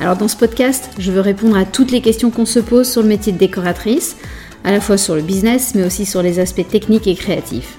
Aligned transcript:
Alors 0.00 0.16
dans 0.16 0.28
ce 0.28 0.36
podcast, 0.36 0.90
je 0.98 1.12
veux 1.12 1.20
répondre 1.20 1.58
à 1.58 1.66
toutes 1.66 1.90
les 1.90 2.00
questions 2.00 2.30
qu'on 2.30 2.46
se 2.46 2.58
pose 2.58 2.90
sur 2.90 3.02
le 3.02 3.08
métier 3.08 3.34
de 3.34 3.38
décoratrice, 3.38 4.16
à 4.64 4.72
la 4.72 4.80
fois 4.80 4.96
sur 4.96 5.14
le 5.14 5.20
business, 5.20 5.74
mais 5.74 5.84
aussi 5.84 6.06
sur 6.06 6.22
les 6.22 6.38
aspects 6.38 6.66
techniques 6.66 7.06
et 7.06 7.14
créatifs. 7.14 7.76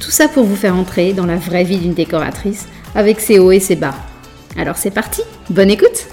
Tout 0.00 0.10
ça 0.10 0.26
pour 0.26 0.42
vous 0.42 0.56
faire 0.56 0.74
entrer 0.74 1.12
dans 1.12 1.26
la 1.26 1.36
vraie 1.36 1.62
vie 1.62 1.78
d'une 1.78 1.94
décoratrice, 1.94 2.66
avec 2.96 3.20
ses 3.20 3.38
hauts 3.38 3.52
et 3.52 3.60
ses 3.60 3.76
bas. 3.76 3.94
Alors 4.56 4.76
c'est 4.76 4.90
parti, 4.90 5.22
bonne 5.48 5.70
écoute 5.70 6.08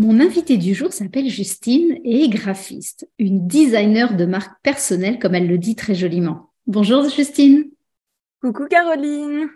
Mon 0.00 0.18
invitée 0.18 0.56
du 0.56 0.74
jour 0.74 0.92
s'appelle 0.92 1.28
Justine 1.28 1.98
et 2.04 2.24
est 2.24 2.28
graphiste, 2.28 3.08
une 3.20 3.46
designer 3.46 4.16
de 4.16 4.24
marque 4.24 4.60
personnelle 4.64 5.20
comme 5.20 5.36
elle 5.36 5.46
le 5.46 5.58
dit 5.58 5.76
très 5.76 5.94
joliment. 5.94 6.50
Bonjour 6.66 7.08
Justine 7.08 7.66
Coucou 8.42 8.66
Caroline 8.68 9.48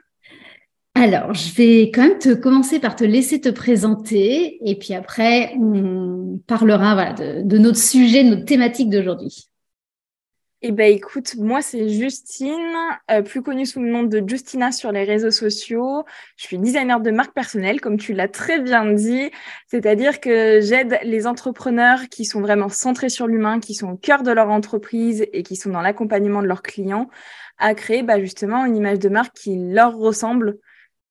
alors, 0.95 1.32
je 1.32 1.55
vais 1.55 1.91
quand 1.91 2.02
même 2.02 2.19
te 2.19 2.34
commencer 2.34 2.78
par 2.78 2.95
te 2.95 3.02
laisser 3.02 3.41
te 3.41 3.48
présenter 3.48 4.59
et 4.68 4.79
puis 4.79 4.95
après, 4.95 5.54
on 5.57 6.38
parlera 6.46 7.12
de, 7.15 7.59
notre 7.59 7.79
sujet, 7.79 8.24
de 8.24 8.30
notre 8.30 8.45
thématique 8.45 8.90
d'aujourd'hui. 8.90 9.49
Eh 10.65 10.71
ben 10.71 10.93
écoute, 10.93 11.34
moi 11.38 11.60
c'est 11.60 11.88
Justine, 11.88 12.54
euh, 13.10 13.23
plus 13.23 13.43
connue 13.43 13.66
sous 13.66 13.80
le 13.80 13.90
nom 13.90 14.04
de 14.04 14.23
Justina 14.24 14.71
sur 14.71 14.93
les 14.93 15.02
réseaux 15.02 15.32
sociaux. 15.32 16.04
Je 16.37 16.45
suis 16.45 16.57
designer 16.57 17.01
de 17.01 17.10
marque 17.10 17.34
personnelle, 17.34 17.80
comme 17.80 17.96
tu 17.96 18.12
l'as 18.12 18.29
très 18.29 18.60
bien 18.60 18.93
dit. 18.93 19.32
C'est-à-dire 19.66 20.21
que 20.21 20.60
j'aide 20.60 21.01
les 21.02 21.27
entrepreneurs 21.27 22.09
qui 22.10 22.24
sont 22.24 22.40
vraiment 22.40 22.68
centrés 22.68 23.09
sur 23.09 23.27
l'humain, 23.27 23.59
qui 23.59 23.74
sont 23.74 23.90
au 23.90 23.96
cœur 23.96 24.23
de 24.23 24.30
leur 24.30 24.51
entreprise 24.51 25.27
et 25.32 25.43
qui 25.43 25.56
sont 25.56 25.71
dans 25.71 25.80
l'accompagnement 25.80 26.43
de 26.43 26.46
leurs 26.46 26.62
clients, 26.62 27.09
à 27.59 27.74
créer 27.74 28.04
bah, 28.04 28.21
justement 28.21 28.65
une 28.65 28.77
image 28.77 29.01
de 29.01 29.09
marque 29.09 29.34
qui 29.34 29.56
leur 29.56 29.96
ressemble, 29.96 30.59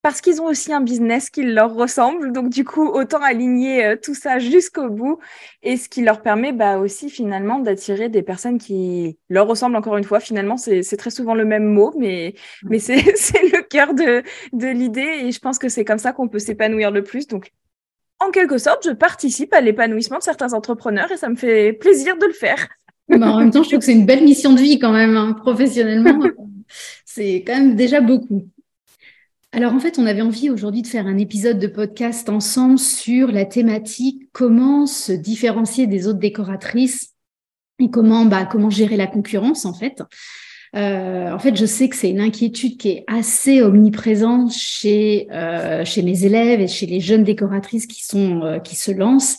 parce 0.02 0.20
qu'ils 0.20 0.42
ont 0.42 0.46
aussi 0.46 0.72
un 0.72 0.80
business 0.80 1.30
qui 1.30 1.44
leur 1.44 1.74
ressemble. 1.74 2.32
Donc, 2.32 2.50
du 2.50 2.64
coup, 2.64 2.86
autant 2.86 3.22
aligner 3.22 3.84
euh, 3.84 3.96
tout 4.00 4.14
ça 4.14 4.40
jusqu'au 4.40 4.90
bout 4.90 5.18
et 5.62 5.76
ce 5.76 5.88
qui 5.88 6.02
leur 6.02 6.22
permet 6.22 6.52
bah, 6.52 6.78
aussi 6.78 7.08
finalement 7.08 7.60
d'attirer 7.60 8.08
des 8.08 8.22
personnes 8.22 8.58
qui 8.58 9.16
leur 9.28 9.46
ressemblent 9.46 9.76
encore 9.76 9.96
une 9.96 10.04
fois. 10.04 10.18
Finalement, 10.18 10.56
c'est 10.56 10.82
très 10.96 11.10
souvent 11.10 11.34
le 11.34 11.44
même 11.44 11.64
mot, 11.64 11.94
mais, 11.96 12.34
mais 12.64 12.78
c'est 12.80 12.96
le 12.96 13.62
cœur 13.62 13.94
de, 13.94 14.22
de 14.52 14.66
l'idée 14.66 15.20
et 15.22 15.32
je 15.32 15.38
pense 15.38 15.58
que 15.58 15.68
c'est 15.68 15.84
comme 15.84 15.98
ça 15.98 16.12
qu'on 16.12 16.28
peut 16.28 16.40
s'épanouir 16.40 16.90
le 16.90 17.04
plus. 17.04 17.28
Donc, 17.28 17.52
en 18.18 18.30
quelque 18.30 18.58
sorte, 18.58 18.86
je 18.86 18.92
participe 18.92 19.52
à 19.54 19.60
l'épanouissement 19.60 20.18
de 20.18 20.22
certains 20.24 20.52
entrepreneurs 20.52 21.10
et 21.12 21.16
ça 21.16 21.28
me 21.28 21.36
fait 21.36 21.72
plaisir 21.72 22.16
de 22.16 22.26
le 22.26 22.32
faire. 22.32 22.68
Bah, 23.08 23.32
en 23.32 23.38
même 23.38 23.50
temps, 23.50 23.62
je 23.62 23.68
trouve 23.68 23.80
que 23.80 23.84
c'est 23.84 23.92
une 23.92 24.06
belle 24.06 24.24
mission 24.24 24.52
de 24.52 24.60
vie 24.60 24.78
quand 24.78 24.92
même, 24.92 25.16
hein, 25.16 25.32
professionnellement. 25.32 26.18
c'est 27.04 27.44
quand 27.46 27.54
même 27.54 27.76
déjà 27.76 28.00
beaucoup. 28.00 28.48
Alors 29.54 29.74
en 29.74 29.80
fait, 29.80 29.98
on 29.98 30.06
avait 30.06 30.22
envie 30.22 30.48
aujourd'hui 30.48 30.80
de 30.80 30.86
faire 30.86 31.06
un 31.06 31.18
épisode 31.18 31.58
de 31.58 31.66
podcast 31.66 32.30
ensemble 32.30 32.78
sur 32.78 33.30
la 33.30 33.44
thématique 33.44 34.28
comment 34.32 34.86
se 34.86 35.12
différencier 35.12 35.86
des 35.86 36.06
autres 36.06 36.18
décoratrices 36.18 37.10
et 37.78 37.90
comment 37.90 38.24
bah, 38.24 38.46
comment 38.46 38.70
gérer 38.70 38.96
la 38.96 39.06
concurrence 39.06 39.66
en 39.66 39.74
fait. 39.74 40.02
Euh, 40.74 41.30
en 41.30 41.38
fait, 41.38 41.54
je 41.54 41.66
sais 41.66 41.90
que 41.90 41.96
c'est 41.96 42.08
une 42.08 42.22
inquiétude 42.22 42.78
qui 42.78 42.88
est 42.88 43.04
assez 43.06 43.60
omniprésente 43.60 44.52
chez 44.52 45.28
euh, 45.32 45.84
chez 45.84 46.02
mes 46.02 46.24
élèves 46.24 46.62
et 46.62 46.68
chez 46.68 46.86
les 46.86 47.00
jeunes 47.00 47.24
décoratrices 47.24 47.86
qui 47.86 48.02
sont 48.02 48.42
euh, 48.42 48.58
qui 48.58 48.74
se 48.74 48.90
lancent. 48.90 49.36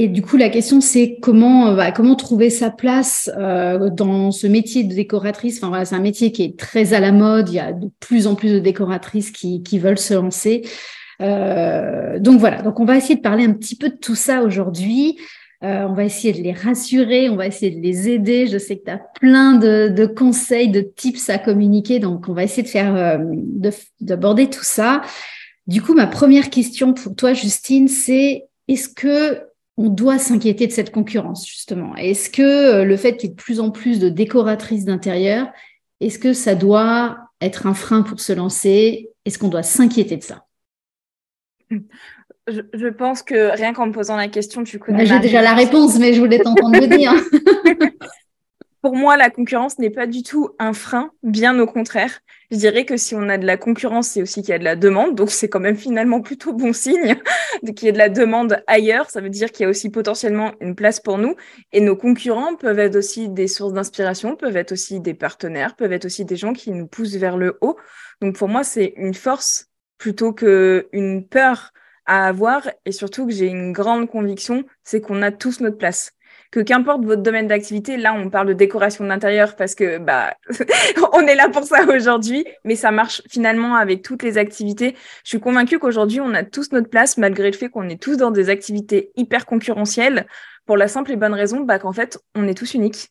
Et 0.00 0.06
du 0.06 0.22
coup, 0.22 0.36
la 0.36 0.48
question, 0.48 0.80
c'est 0.80 1.18
comment, 1.20 1.70
euh, 1.70 1.74
bah, 1.74 1.90
comment 1.90 2.14
trouver 2.14 2.50
sa 2.50 2.70
place 2.70 3.28
euh, 3.36 3.90
dans 3.90 4.30
ce 4.30 4.46
métier 4.46 4.84
de 4.84 4.94
décoratrice? 4.94 5.60
Enfin, 5.60 5.84
c'est 5.84 5.96
un 5.96 6.00
métier 6.00 6.30
qui 6.30 6.44
est 6.44 6.56
très 6.56 6.94
à 6.94 7.00
la 7.00 7.10
mode. 7.10 7.48
Il 7.48 7.56
y 7.56 7.58
a 7.58 7.72
de 7.72 7.90
plus 7.98 8.28
en 8.28 8.36
plus 8.36 8.52
de 8.52 8.60
décoratrices 8.60 9.32
qui, 9.32 9.78
veulent 9.80 9.98
se 9.98 10.14
lancer. 10.14 10.62
Euh, 11.20 12.20
donc 12.20 12.38
voilà, 12.38 12.62
donc 12.62 12.78
on 12.78 12.84
va 12.84 12.96
essayer 12.96 13.16
de 13.16 13.20
parler 13.20 13.44
un 13.44 13.52
petit 13.52 13.74
peu 13.74 13.88
de 13.88 13.96
tout 13.96 14.14
ça 14.14 14.42
aujourd'hui. 14.42 15.18
On 15.62 15.94
va 15.94 16.04
essayer 16.04 16.32
de 16.32 16.40
les 16.40 16.52
rassurer, 16.52 17.28
on 17.28 17.34
va 17.34 17.48
essayer 17.48 17.74
de 17.74 17.80
les 17.80 18.08
aider. 18.08 18.46
Je 18.46 18.58
sais 18.58 18.78
que 18.78 18.84
tu 18.84 18.90
as 18.92 19.00
plein 19.18 19.54
de, 19.54 20.06
conseils, 20.06 20.68
de 20.68 20.80
tips 20.80 21.28
à 21.28 21.38
communiquer, 21.38 21.98
donc 21.98 22.28
on 22.28 22.34
va 22.34 22.44
essayer 22.44 22.62
de 22.62 22.68
faire, 22.68 23.20
d'aborder 24.00 24.48
tout 24.48 24.62
ça. 24.62 25.02
Du 25.66 25.82
coup, 25.82 25.94
ma 25.94 26.06
première 26.06 26.50
question 26.50 26.94
pour 26.94 27.16
toi, 27.16 27.32
Justine, 27.32 27.88
c'est 27.88 28.44
est-ce 28.68 28.88
que 28.88 29.48
on 29.78 29.88
doit 29.88 30.18
s'inquiéter 30.18 30.66
de 30.66 30.72
cette 30.72 30.90
concurrence, 30.90 31.46
justement 31.46 31.94
Est-ce 31.96 32.28
que 32.28 32.42
euh, 32.42 32.84
le 32.84 32.96
fait 32.96 33.16
qu'il 33.16 33.30
y 33.30 33.32
ait 33.32 33.36
de 33.36 33.40
plus 33.40 33.60
en 33.60 33.70
plus 33.70 34.00
de 34.00 34.08
décoratrices 34.08 34.84
d'intérieur, 34.84 35.48
est-ce 36.00 36.18
que 36.18 36.32
ça 36.32 36.56
doit 36.56 37.16
être 37.40 37.66
un 37.66 37.74
frein 37.74 38.02
pour 38.02 38.18
se 38.18 38.32
lancer? 38.32 39.10
Est-ce 39.24 39.38
qu'on 39.38 39.48
doit 39.48 39.62
s'inquiéter 39.62 40.16
de 40.16 40.22
ça? 40.24 40.44
Je, 41.70 42.88
pense 42.88 43.22
que 43.22 43.52
rien 43.56 43.72
qu'en 43.72 43.86
me 43.86 43.92
posant 43.92 44.16
la 44.16 44.28
question, 44.28 44.64
tu 44.64 44.78
connais. 44.78 45.06
J'ai 45.06 45.20
déjà 45.20 45.42
la 45.42 45.54
réponse, 45.54 45.98
mais 45.98 46.12
je 46.12 46.20
voulais 46.20 46.38
t'entendre 46.38 46.80
le 46.80 46.86
dire. 46.88 47.12
pour 48.82 48.96
moi, 48.96 49.16
la 49.16 49.30
concurrence 49.30 49.78
n'est 49.78 49.90
pas 49.90 50.06
du 50.06 50.22
tout 50.22 50.50
un 50.58 50.72
frein, 50.72 51.12
bien 51.22 51.58
au 51.60 51.66
contraire. 51.66 52.20
Je 52.50 52.56
dirais 52.56 52.86
que 52.86 52.96
si 52.96 53.14
on 53.14 53.28
a 53.28 53.36
de 53.36 53.44
la 53.44 53.58
concurrence, 53.58 54.08
c'est 54.08 54.22
aussi 54.22 54.40
qu'il 54.40 54.50
y 54.50 54.54
a 54.54 54.58
de 54.58 54.64
la 54.64 54.74
demande, 54.74 55.14
donc 55.14 55.30
c'est 55.30 55.50
quand 55.50 55.60
même 55.60 55.76
finalement 55.76 56.22
plutôt 56.22 56.54
bon 56.54 56.72
signe 56.72 57.20
qu'il 57.76 57.84
y 57.84 57.88
ait 57.88 57.92
de 57.92 57.98
la 57.98 58.08
demande 58.08 58.62
ailleurs. 58.66 59.10
Ça 59.10 59.20
veut 59.20 59.28
dire 59.28 59.52
qu'il 59.52 59.64
y 59.64 59.66
a 59.66 59.68
aussi 59.68 59.90
potentiellement 59.90 60.54
une 60.60 60.74
place 60.74 60.98
pour 60.98 61.18
nous. 61.18 61.36
Et 61.72 61.80
nos 61.82 61.94
concurrents 61.94 62.56
peuvent 62.56 62.78
être 62.78 62.96
aussi 62.96 63.28
des 63.28 63.48
sources 63.48 63.74
d'inspiration, 63.74 64.34
peuvent 64.34 64.56
être 64.56 64.72
aussi 64.72 65.00
des 65.00 65.12
partenaires, 65.12 65.76
peuvent 65.76 65.92
être 65.92 66.06
aussi 66.06 66.24
des 66.24 66.36
gens 66.36 66.54
qui 66.54 66.70
nous 66.70 66.86
poussent 66.86 67.16
vers 67.16 67.36
le 67.36 67.58
haut. 67.60 67.76
Donc 68.22 68.36
pour 68.36 68.48
moi, 68.48 68.64
c'est 68.64 68.94
une 68.96 69.14
force 69.14 69.66
plutôt 69.98 70.32
qu'une 70.32 71.26
peur 71.28 71.72
à 72.06 72.26
avoir. 72.26 72.70
Et 72.86 72.92
surtout 72.92 73.26
que 73.26 73.32
j'ai 73.32 73.48
une 73.48 73.72
grande 73.72 74.08
conviction, 74.08 74.64
c'est 74.84 75.02
qu'on 75.02 75.20
a 75.20 75.30
tous 75.32 75.60
notre 75.60 75.76
place 75.76 76.12
que 76.50 76.60
qu'importe 76.60 77.04
votre 77.04 77.22
domaine 77.22 77.46
d'activité, 77.46 77.96
là 77.96 78.14
on 78.14 78.30
parle 78.30 78.48
de 78.48 78.52
décoration 78.54 79.04
d'intérieur 79.04 79.56
parce 79.56 79.74
que 79.74 79.98
bah 79.98 80.34
on 81.12 81.26
est 81.26 81.34
là 81.34 81.48
pour 81.48 81.64
ça 81.64 81.84
aujourd'hui, 81.94 82.44
mais 82.64 82.76
ça 82.76 82.90
marche 82.90 83.22
finalement 83.28 83.74
avec 83.74 84.02
toutes 84.02 84.22
les 84.22 84.38
activités. 84.38 84.94
Je 85.24 85.30
suis 85.30 85.40
convaincue 85.40 85.78
qu'aujourd'hui 85.78 86.20
on 86.20 86.32
a 86.34 86.44
tous 86.44 86.72
notre 86.72 86.88
place 86.88 87.18
malgré 87.18 87.50
le 87.50 87.56
fait 87.56 87.68
qu'on 87.68 87.88
est 87.88 88.00
tous 88.00 88.16
dans 88.16 88.30
des 88.30 88.48
activités 88.50 89.10
hyper 89.16 89.46
concurrentielles 89.46 90.26
pour 90.66 90.76
la 90.76 90.88
simple 90.88 91.12
et 91.12 91.16
bonne 91.16 91.34
raison 91.34 91.60
bah, 91.60 91.78
qu'en 91.78 91.92
fait 91.92 92.18
on 92.34 92.46
est 92.48 92.54
tous 92.54 92.74
uniques 92.74 93.10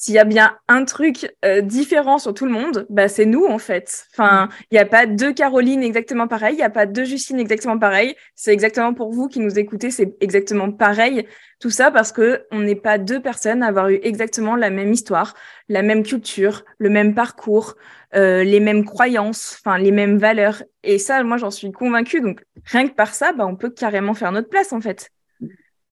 s'il 0.00 0.14
y 0.14 0.18
a 0.18 0.24
bien 0.24 0.56
un 0.66 0.86
truc 0.86 1.30
euh, 1.44 1.60
différent 1.60 2.18
sur 2.18 2.32
tout 2.32 2.46
le 2.46 2.50
monde, 2.50 2.86
bah, 2.88 3.06
c'est 3.06 3.26
nous 3.26 3.44
en 3.44 3.58
fait. 3.58 4.06
Enfin, 4.14 4.48
il 4.70 4.74
n'y 4.74 4.80
a 4.80 4.86
pas 4.86 5.04
deux 5.04 5.34
Caroline 5.34 5.82
exactement 5.82 6.26
pareil, 6.26 6.54
il 6.54 6.56
n'y 6.56 6.62
a 6.62 6.70
pas 6.70 6.86
deux 6.86 7.04
Justine 7.04 7.38
exactement 7.38 7.78
pareil. 7.78 8.16
C'est 8.34 8.50
exactement 8.50 8.94
pour 8.94 9.12
vous 9.12 9.28
qui 9.28 9.40
nous 9.40 9.58
écoutez, 9.58 9.90
c'est 9.90 10.16
exactement 10.22 10.72
pareil. 10.72 11.26
Tout 11.60 11.68
ça 11.68 11.90
parce 11.90 12.12
que 12.12 12.46
on 12.50 12.60
n'est 12.60 12.76
pas 12.76 12.96
deux 12.96 13.20
personnes 13.20 13.62
à 13.62 13.66
avoir 13.66 13.90
eu 13.90 14.00
exactement 14.02 14.56
la 14.56 14.70
même 14.70 14.90
histoire, 14.90 15.34
la 15.68 15.82
même 15.82 16.02
culture, 16.02 16.64
le 16.78 16.88
même 16.88 17.14
parcours, 17.14 17.74
euh, 18.14 18.42
les 18.42 18.60
mêmes 18.60 18.86
croyances, 18.86 19.58
enfin 19.60 19.76
les 19.76 19.92
mêmes 19.92 20.16
valeurs. 20.16 20.62
Et 20.82 20.98
ça, 20.98 21.22
moi, 21.24 21.36
j'en 21.36 21.50
suis 21.50 21.72
convaincue. 21.72 22.22
Donc 22.22 22.42
rien 22.64 22.88
que 22.88 22.94
par 22.94 23.12
ça, 23.12 23.34
bah, 23.34 23.46
on 23.46 23.54
peut 23.54 23.68
carrément 23.68 24.14
faire 24.14 24.32
notre 24.32 24.48
place 24.48 24.72
en 24.72 24.80
fait. 24.80 25.10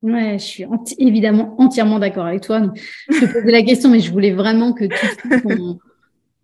Ouais, 0.02 0.38
je 0.38 0.44
suis 0.44 0.64
évidemment 0.98 1.56
entièrement 1.58 1.98
d'accord 1.98 2.26
avec 2.26 2.42
toi. 2.42 2.72
je 3.10 3.18
te 3.18 3.32
posais 3.32 3.50
la 3.50 3.62
question, 3.62 3.90
mais 3.90 4.00
je 4.00 4.12
voulais 4.12 4.32
vraiment 4.32 4.72
que 4.72 4.84
tout 4.84 5.48
on, 5.48 5.78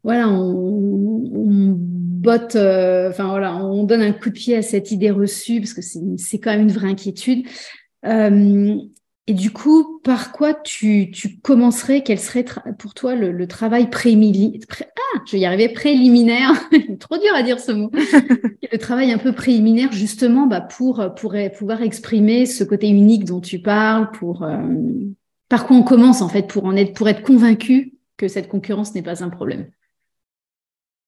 voilà, 0.03 0.29
on, 0.29 1.31
on 1.35 1.75
botte, 1.77 2.57
euh, 2.57 3.11
enfin 3.11 3.29
voilà, 3.29 3.57
on 3.57 3.85
donne 3.85 4.03
un 4.03 4.13
coup 4.13 4.31
de 4.31 4.35
pied 4.35 4.57
à 4.57 4.63
cette 4.63 4.91
idée 4.91 5.11
reçue 5.11 5.61
parce 5.61 5.73
que 5.73 5.83
c'est 5.83 6.39
quand 6.39 6.51
même 6.51 6.63
une 6.63 6.73
vraie 6.73 6.89
inquiétude. 6.89 7.47
Euh, 8.05 8.77
et 9.27 9.33
du 9.33 9.51
coup, 9.51 10.01
par 10.05 10.33
quoi 10.33 10.53
tu, 10.53 11.11
tu 11.11 11.39
commencerais? 11.39 12.03
Quel 12.03 12.21
serait 12.21 12.45
pour 12.79 12.93
toi 12.93 13.15
le, 13.15 13.33
le 13.33 13.49
travail 13.49 13.89
préliminaire 13.89 14.61
Ah, 14.81 15.21
je 15.27 15.33
vais 15.33 15.41
y 15.41 15.47
arriver, 15.47 15.71
préliminaire. 15.71 16.53
Trop 17.01 17.17
dur 17.17 17.35
à 17.35 17.43
dire 17.43 17.59
ce 17.59 17.73
mot. 17.73 17.91
le 18.73 18.77
travail 18.77 19.13
un 19.13 19.19
peu 19.19 19.33
préliminaire, 19.33 19.93
justement, 19.93 20.47
bah, 20.47 20.61
pour, 20.61 21.03
pour 21.17 21.35
pouvoir 21.59 21.83
exprimer 21.83 22.45
ce 22.45 22.65
côté 22.65 22.89
unique 22.89 23.25
dont 23.25 23.41
tu 23.41 23.61
parles. 23.61 24.11
Pour 24.11 24.43
euh, 24.43 24.59
par 25.49 25.67
quoi 25.67 25.77
on 25.77 25.83
commence 25.83 26.21
en 26.21 26.29
fait 26.29 26.47
pour 26.47 26.65
en 26.67 26.77
être 26.77 26.95
pour 26.95 27.09
être 27.09 27.23
convaincu 27.23 27.95
que 28.17 28.29
cette 28.29 28.49
concurrence 28.49 28.95
n'est 28.95 29.03
pas 29.03 29.25
un 29.25 29.31
problème. 29.31 29.71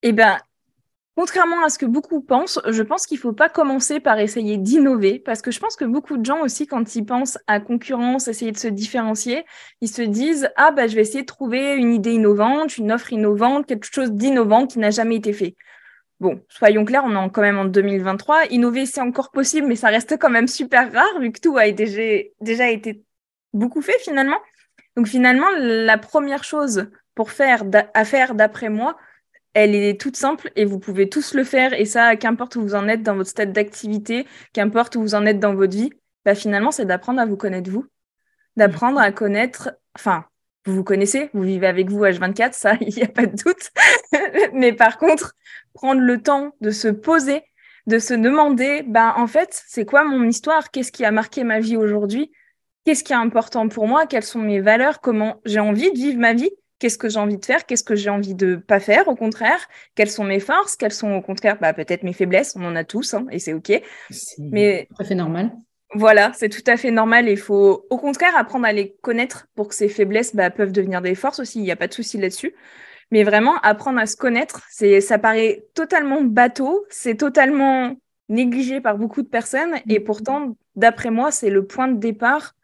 Eh 0.02 0.12
ben, 0.12 0.38
Contrairement 1.16 1.64
à 1.64 1.70
ce 1.70 1.78
que 1.78 1.86
beaucoup 1.86 2.20
pensent, 2.20 2.60
je 2.68 2.82
pense 2.82 3.06
qu'il 3.06 3.16
ne 3.16 3.22
faut 3.22 3.32
pas 3.32 3.48
commencer 3.48 4.00
par 4.00 4.18
essayer 4.18 4.58
d'innover, 4.58 5.18
parce 5.18 5.40
que 5.40 5.50
je 5.50 5.58
pense 5.58 5.74
que 5.74 5.86
beaucoup 5.86 6.18
de 6.18 6.26
gens 6.26 6.42
aussi, 6.42 6.66
quand 6.66 6.94
ils 6.94 7.06
pensent 7.06 7.38
à 7.46 7.58
concurrence, 7.58 8.28
essayer 8.28 8.52
de 8.52 8.58
se 8.58 8.68
différencier, 8.68 9.46
ils 9.80 9.88
se 9.88 10.02
disent 10.02 10.50
ah 10.56 10.72
bah 10.72 10.86
je 10.86 10.94
vais 10.94 11.00
essayer 11.00 11.22
de 11.22 11.26
trouver 11.26 11.74
une 11.76 11.94
idée 11.94 12.12
innovante, 12.12 12.76
une 12.76 12.92
offre 12.92 13.14
innovante, 13.14 13.64
quelque 13.64 13.90
chose 13.90 14.12
d'innovant 14.12 14.66
qui 14.66 14.78
n'a 14.78 14.90
jamais 14.90 15.16
été 15.16 15.32
fait. 15.32 15.56
Bon, 16.20 16.42
soyons 16.50 16.84
clairs, 16.84 17.04
on 17.06 17.26
est 17.26 17.30
quand 17.30 17.40
même 17.40 17.58
en 17.58 17.64
2023. 17.64 18.46
Innover, 18.50 18.84
c'est 18.84 19.00
encore 19.00 19.30
possible, 19.30 19.66
mais 19.66 19.76
ça 19.76 19.88
reste 19.88 20.18
quand 20.18 20.30
même 20.30 20.48
super 20.48 20.92
rare, 20.92 21.20
vu 21.20 21.32
que 21.32 21.40
tout 21.40 21.56
a 21.56 21.70
déjà, 21.70 22.24
déjà 22.42 22.68
été 22.68 23.02
beaucoup 23.54 23.80
fait 23.80 23.98
finalement. 24.00 24.38
Donc 24.96 25.06
finalement, 25.06 25.48
la 25.58 25.96
première 25.96 26.44
chose 26.44 26.90
pour 27.14 27.30
faire 27.30 27.64
à 27.94 28.04
faire 28.04 28.34
d'après 28.34 28.68
moi, 28.68 28.98
elle 29.56 29.75
est 29.75 29.99
toute 29.99 30.19
simple 30.19 30.53
et 30.55 30.67
vous 30.67 30.79
pouvez 30.79 31.08
tous 31.08 31.32
le 31.32 31.43
faire. 31.43 31.73
Et 31.73 31.87
ça, 31.87 32.14
qu'importe 32.17 32.56
où 32.56 32.61
vous 32.61 32.75
en 32.75 32.88
êtes 32.88 33.03
dans 33.03 33.17
votre 33.17 33.31
stade 33.31 33.55
d'activité, 33.55 34.26
qu'importe 34.53 34.97
où 34.97 35.00
vous 35.00 35.14
en 35.14 35.25
êtes 35.25 35.41
dans 35.41 35.55
votre 35.55 35.75
vie, 35.75 35.91
bah, 36.26 36.35
finalement, 36.35 36.70
c'est 36.70 36.85
d'apprendre 36.85 37.23
à 37.23 37.25
vous 37.25 37.38
connaître 37.38 37.70
vous, 37.70 37.87
d'apprendre 38.56 39.00
à 39.00 39.11
connaître, 39.12 39.70
enfin, 39.97 40.26
vous 40.67 40.75
vous 40.75 40.85
connaissez, 40.85 41.31
vous 41.32 41.41
vivez 41.41 41.67
avec 41.67 41.88
vous 41.88 42.05
H24, 42.05 42.53
ça, 42.53 42.75
il 42.82 42.94
n'y 42.94 43.03
a 43.03 43.08
pas 43.08 43.25
de 43.25 43.35
doute. 43.35 43.70
Mais 44.53 44.75
par 44.75 44.99
contre, 44.99 45.35
prendre 45.73 46.02
le 46.02 46.20
temps 46.20 46.55
de 46.61 46.70
se 46.70 46.88
poser, 46.88 47.43
de 47.87 47.99
se 47.99 48.12
demander, 48.12 48.82
bah, 48.82 49.14
en 49.17 49.26
fait, 49.26 49.62
c'est 49.67 49.87
quoi 49.87 50.05
mon 50.05 50.25
histoire? 50.25 50.70
Qu'est-ce 50.70 50.93
qui 50.93 51.06
a 51.06 51.11
marqué 51.11 51.44
ma 51.44 51.61
vie 51.61 51.79
aujourd'hui? 51.79 52.31
Qu'est-ce 52.85 53.02
qui 53.02 53.14
est 53.14 53.17
important 53.17 53.69
pour 53.69 53.88
moi? 53.88 54.06
Quelles 54.06 54.23
sont 54.23 54.41
mes 54.41 54.61
valeurs? 54.61 55.00
Comment 55.00 55.41
j'ai 55.47 55.61
envie 55.61 55.91
de 55.93 55.97
vivre 55.97 56.19
ma 56.19 56.35
vie? 56.35 56.50
Qu'est-ce 56.78 56.99
que 56.99 57.08
j'ai 57.08 57.19
envie 57.19 57.38
de 57.38 57.44
faire 57.44 57.64
Qu'est-ce 57.64 57.84
que 57.84 57.94
j'ai 57.94 58.11
envie 58.11 58.34
de 58.34 58.56
pas 58.56 58.81
faire, 58.81 59.08
au 59.08 59.14
contraire 59.14 59.67
Quelles 59.94 60.11
sont 60.11 60.25
mes 60.25 60.40
forces 60.40 60.76
Quelles 60.76 60.93
sont, 60.93 61.12
au 61.12 61.23
contraire, 61.23 61.56
bah, 61.61 61.73
peut-être 61.73 62.02
mes 62.02 62.12
faiblesses 62.12 62.55
On 62.56 62.64
en 62.64 62.76
a 62.76 62.84
tous, 62.84 63.14
hein, 63.14 63.26
et 63.31 63.38
c'est 63.38 63.55
OK. 63.55 63.73
Mais 64.38 64.87
tout 64.90 65.02
à 65.02 65.05
fait 65.05 65.14
normal. 65.14 65.52
Voilà, 65.94 66.32
c'est 66.34 66.49
tout 66.49 66.64
à 66.67 66.76
fait 66.76 66.90
normal. 66.90 67.28
Il 67.28 67.38
faut, 67.38 67.87
au 67.88 67.96
contraire, 67.96 68.37
apprendre 68.37 68.67
à 68.67 68.73
les 68.73 68.94
connaître 69.00 69.46
pour 69.55 69.69
que 69.69 69.75
ces 69.75 69.88
faiblesses 69.88 70.34
bah, 70.34 70.50
peuvent 70.50 70.73
devenir 70.73 71.00
des 71.00 71.14
forces 71.14 71.38
aussi. 71.38 71.61
Il 71.61 71.62
n'y 71.62 71.70
a 71.70 71.76
pas 71.76 71.88
de 71.88 71.94
souci 71.94 72.19
là-dessus. 72.19 72.55
Mais 73.11 73.23
vraiment, 73.23 73.56
apprendre 73.62 74.00
à 74.00 74.06
se 74.06 74.17
connaître, 74.17 74.67
c'est, 74.69 75.00
ça 75.00 75.19
paraît 75.19 75.64
totalement 75.75 76.23
bateau, 76.23 76.84
c'est 76.90 77.14
totalement 77.14 77.94
négligé 78.28 78.81
par 78.81 78.99
beaucoup 78.99 79.23
de 79.23 79.28
personnes. 79.28 79.76
Et 79.88 80.00
mm. 80.00 80.05
pourtant, 80.05 80.56
d'après 80.75 81.11
moi, 81.11 81.31
c'est 81.31 81.50
le 81.50 81.64
point 81.64 81.88
de 81.88 81.99
départ, 81.99 82.55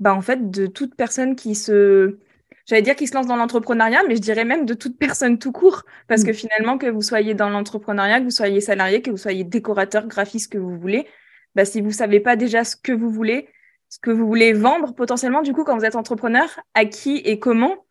bah, 0.00 0.12
en 0.14 0.20
fait, 0.20 0.50
de 0.50 0.66
toute 0.66 0.96
personne 0.96 1.36
qui 1.36 1.54
se, 1.54 2.18
j'allais 2.66 2.82
dire 2.82 2.96
qu'il 2.96 3.08
se 3.08 3.14
lance 3.14 3.26
dans 3.26 3.36
l'entrepreneuriat, 3.36 4.02
mais 4.08 4.16
je 4.16 4.20
dirais 4.20 4.44
même 4.44 4.66
de 4.66 4.74
toute 4.74 4.98
personne 4.98 5.38
tout 5.38 5.52
court, 5.52 5.82
parce 6.08 6.22
mm. 6.22 6.26
que 6.26 6.32
finalement, 6.32 6.78
que 6.78 6.86
vous 6.86 7.02
soyez 7.02 7.34
dans 7.34 7.50
l'entrepreneuriat, 7.50 8.20
que 8.20 8.24
vous 8.24 8.30
soyez 8.30 8.60
salarié, 8.60 9.02
que 9.02 9.10
vous 9.10 9.16
soyez 9.16 9.44
décorateur, 9.44 10.06
graphiste, 10.06 10.52
que 10.52 10.58
vous 10.58 10.78
voulez, 10.78 11.06
bah, 11.54 11.64
si 11.64 11.80
vous 11.80 11.92
savez 11.92 12.20
pas 12.20 12.36
déjà 12.36 12.64
ce 12.64 12.76
que 12.76 12.92
vous 12.92 13.10
voulez, 13.10 13.48
ce 13.88 13.98
que 13.98 14.10
vous 14.10 14.26
voulez 14.26 14.52
vendre 14.52 14.94
potentiellement, 14.94 15.42
du 15.42 15.52
coup, 15.52 15.64
quand 15.64 15.76
vous 15.78 15.84
êtes 15.84 15.96
entrepreneur, 15.96 16.48
à 16.74 16.84
qui 16.84 17.18
et 17.18 17.38
comment, 17.38 17.84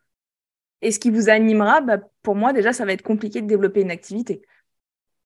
et 0.82 0.90
ce 0.90 0.98
qui 0.98 1.10
vous 1.10 1.30
animera, 1.30 1.80
bah, 1.80 1.98
pour 2.22 2.34
moi, 2.34 2.52
déjà, 2.52 2.72
ça 2.72 2.84
va 2.84 2.92
être 2.92 3.02
compliqué 3.02 3.40
de 3.40 3.46
développer 3.46 3.80
une 3.80 3.90
activité. 3.90 4.42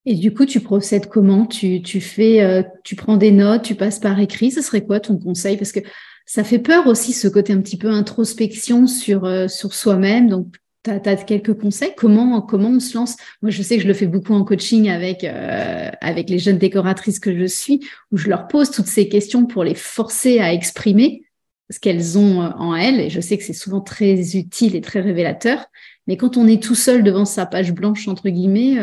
Et 0.06 0.14
du 0.14 0.32
coup, 0.32 0.46
tu 0.46 0.60
procèdes 0.60 1.06
comment? 1.06 1.44
Tu, 1.46 1.82
tu 1.82 2.00
fais, 2.00 2.42
euh, 2.42 2.62
tu 2.84 2.96
prends 2.96 3.16
des 3.16 3.32
notes, 3.32 3.62
tu 3.62 3.74
passes 3.74 3.98
par 3.98 4.18
écrit. 4.20 4.50
Ce 4.50 4.62
serait 4.62 4.84
quoi 4.84 5.00
ton 5.00 5.18
conseil? 5.18 5.56
Parce 5.56 5.72
que 5.72 5.80
ça 6.28 6.44
fait 6.44 6.58
peur 6.58 6.86
aussi 6.86 7.14
ce 7.14 7.26
côté 7.26 7.54
un 7.54 7.60
petit 7.62 7.78
peu 7.78 7.88
introspection 7.88 8.86
sur, 8.86 9.24
euh, 9.24 9.48
sur 9.48 9.72
soi-même. 9.72 10.28
Donc, 10.28 10.56
tu 10.84 10.90
as, 10.90 11.16
quelques 11.16 11.58
conseils? 11.58 11.94
Comment, 11.96 12.42
comment 12.42 12.68
on 12.68 12.80
se 12.80 12.98
lance? 12.98 13.16
Moi, 13.40 13.50
je 13.50 13.62
sais 13.62 13.76
que 13.76 13.82
je 13.82 13.88
le 13.88 13.94
fais 13.94 14.06
beaucoup 14.06 14.34
en 14.34 14.44
coaching 14.44 14.90
avec, 14.90 15.24
euh, 15.24 15.90
avec 16.02 16.28
les 16.28 16.38
jeunes 16.38 16.58
décoratrices 16.58 17.18
que 17.18 17.34
je 17.34 17.46
suis, 17.46 17.80
où 18.12 18.18
je 18.18 18.28
leur 18.28 18.46
pose 18.46 18.70
toutes 18.70 18.88
ces 18.88 19.08
questions 19.08 19.46
pour 19.46 19.64
les 19.64 19.74
forcer 19.74 20.38
à 20.38 20.52
exprimer 20.52 21.24
ce 21.70 21.80
qu'elles 21.80 22.18
ont 22.18 22.42
euh, 22.42 22.50
en 22.58 22.76
elles. 22.76 23.00
Et 23.00 23.08
je 23.08 23.22
sais 23.22 23.38
que 23.38 23.44
c'est 23.44 23.54
souvent 23.54 23.80
très 23.80 24.36
utile 24.36 24.76
et 24.76 24.82
très 24.82 25.00
révélateur. 25.00 25.64
Mais 26.06 26.18
quand 26.18 26.36
on 26.36 26.46
est 26.46 26.62
tout 26.62 26.74
seul 26.74 27.02
devant 27.02 27.24
sa 27.24 27.46
page 27.46 27.72
blanche, 27.72 28.06
entre 28.06 28.28
guillemets, 28.28 28.76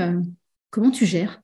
comment 0.72 0.90
tu 0.90 1.06
gères? 1.06 1.42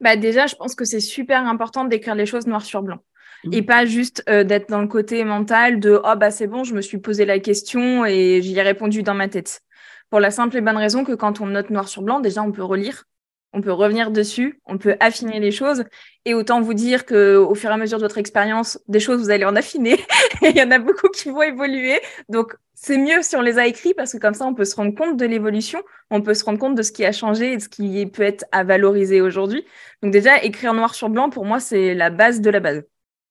Bah 0.00 0.16
déjà, 0.16 0.46
je 0.46 0.54
pense 0.56 0.74
que 0.74 0.86
c'est 0.86 1.00
super 1.00 1.46
important 1.46 1.84
d'écrire 1.84 2.14
les 2.14 2.26
choses 2.26 2.46
noir 2.46 2.64
sur 2.64 2.82
blanc 2.82 3.00
et 3.50 3.62
mm. 3.62 3.66
pas 3.66 3.86
juste 3.86 4.22
euh, 4.28 4.44
d'être 4.44 4.68
dans 4.68 4.80
le 4.80 4.88
côté 4.88 5.24
mental 5.24 5.80
de 5.80 6.00
oh 6.04 6.16
bah 6.16 6.30
c'est 6.30 6.46
bon, 6.46 6.64
je 6.64 6.74
me 6.74 6.80
suis 6.80 6.98
posé 6.98 7.24
la 7.24 7.38
question 7.38 8.04
et 8.04 8.40
j'y 8.42 8.56
ai 8.56 8.62
répondu 8.62 9.02
dans 9.02 9.14
ma 9.14 9.28
tête. 9.28 9.62
Pour 10.10 10.20
la 10.20 10.30
simple 10.30 10.56
et 10.56 10.60
bonne 10.60 10.76
raison 10.76 11.04
que 11.04 11.12
quand 11.12 11.40
on 11.40 11.46
note 11.46 11.70
noir 11.70 11.88
sur 11.88 12.02
blanc, 12.02 12.20
déjà 12.20 12.42
on 12.42 12.52
peut 12.52 12.62
relire, 12.62 13.04
on 13.52 13.60
peut 13.60 13.72
revenir 13.72 14.10
dessus, 14.10 14.60
on 14.66 14.78
peut 14.78 14.96
affiner 15.00 15.40
les 15.40 15.50
choses 15.50 15.84
et 16.24 16.34
autant 16.34 16.60
vous 16.60 16.74
dire 16.74 17.04
que 17.04 17.36
au 17.36 17.54
fur 17.54 17.70
et 17.70 17.72
à 17.72 17.76
mesure 17.76 17.98
de 17.98 18.04
votre 18.04 18.18
expérience, 18.18 18.78
des 18.88 19.00
choses 19.00 19.20
vous 19.20 19.30
allez 19.30 19.44
en 19.44 19.56
affiner 19.56 19.94
et 20.42 20.48
il 20.50 20.56
y 20.56 20.62
en 20.62 20.70
a 20.70 20.78
beaucoup 20.78 21.08
qui 21.08 21.30
vont 21.30 21.42
évoluer. 21.42 22.00
Donc 22.28 22.54
c'est 22.74 22.98
mieux 22.98 23.22
si 23.22 23.36
on 23.36 23.42
les 23.42 23.58
a 23.58 23.66
écrits 23.66 23.94
parce 23.94 24.12
que 24.12 24.18
comme 24.18 24.34
ça 24.34 24.46
on 24.46 24.54
peut 24.54 24.64
se 24.64 24.76
rendre 24.76 24.94
compte 24.94 25.16
de 25.16 25.26
l'évolution, 25.26 25.82
on 26.10 26.22
peut 26.22 26.34
se 26.34 26.44
rendre 26.44 26.58
compte 26.58 26.74
de 26.74 26.82
ce 26.82 26.92
qui 26.92 27.04
a 27.04 27.12
changé 27.12 27.52
et 27.52 27.56
de 27.56 27.62
ce 27.62 27.68
qui 27.68 28.06
peut 28.06 28.22
être 28.22 28.44
à 28.52 28.64
valoriser 28.64 29.20
aujourd'hui. 29.20 29.64
Donc 30.02 30.12
déjà 30.12 30.42
écrire 30.42 30.74
noir 30.74 30.94
sur 30.94 31.08
blanc 31.08 31.30
pour 31.30 31.44
moi 31.44 31.60
c'est 31.60 31.94
la 31.94 32.10
base 32.10 32.40
de 32.40 32.50
la 32.50 32.60
base 32.60 32.82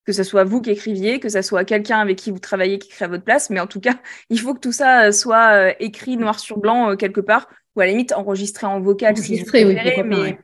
que 0.04 0.12
ce 0.12 0.22
soit 0.22 0.44
vous 0.44 0.60
qui 0.60 0.70
écriviez, 0.70 1.20
que 1.20 1.28
ce 1.28 1.42
soit 1.42 1.64
quelqu'un 1.64 1.98
avec 1.98 2.18
qui 2.18 2.30
vous 2.30 2.38
travaillez 2.38 2.78
qui 2.78 2.88
crée 2.88 3.04
à 3.04 3.08
votre 3.08 3.24
place, 3.24 3.50
mais 3.50 3.60
en 3.60 3.66
tout 3.66 3.80
cas, 3.80 3.94
il 4.30 4.40
faut 4.40 4.54
que 4.54 4.60
tout 4.60 4.72
ça 4.72 5.06
euh, 5.06 5.12
soit 5.12 5.52
euh, 5.52 5.72
écrit 5.80 6.16
noir 6.16 6.40
sur 6.40 6.58
blanc 6.58 6.90
euh, 6.90 6.96
quelque 6.96 7.20
part, 7.20 7.48
ou 7.76 7.80
à 7.80 7.86
la 7.86 7.92
limite 7.92 8.12
enregistré 8.12 8.66
en 8.66 8.80
vocal 8.80 9.14
enregistré, 9.14 9.64
oui, 9.64 9.76
mais 10.04 10.38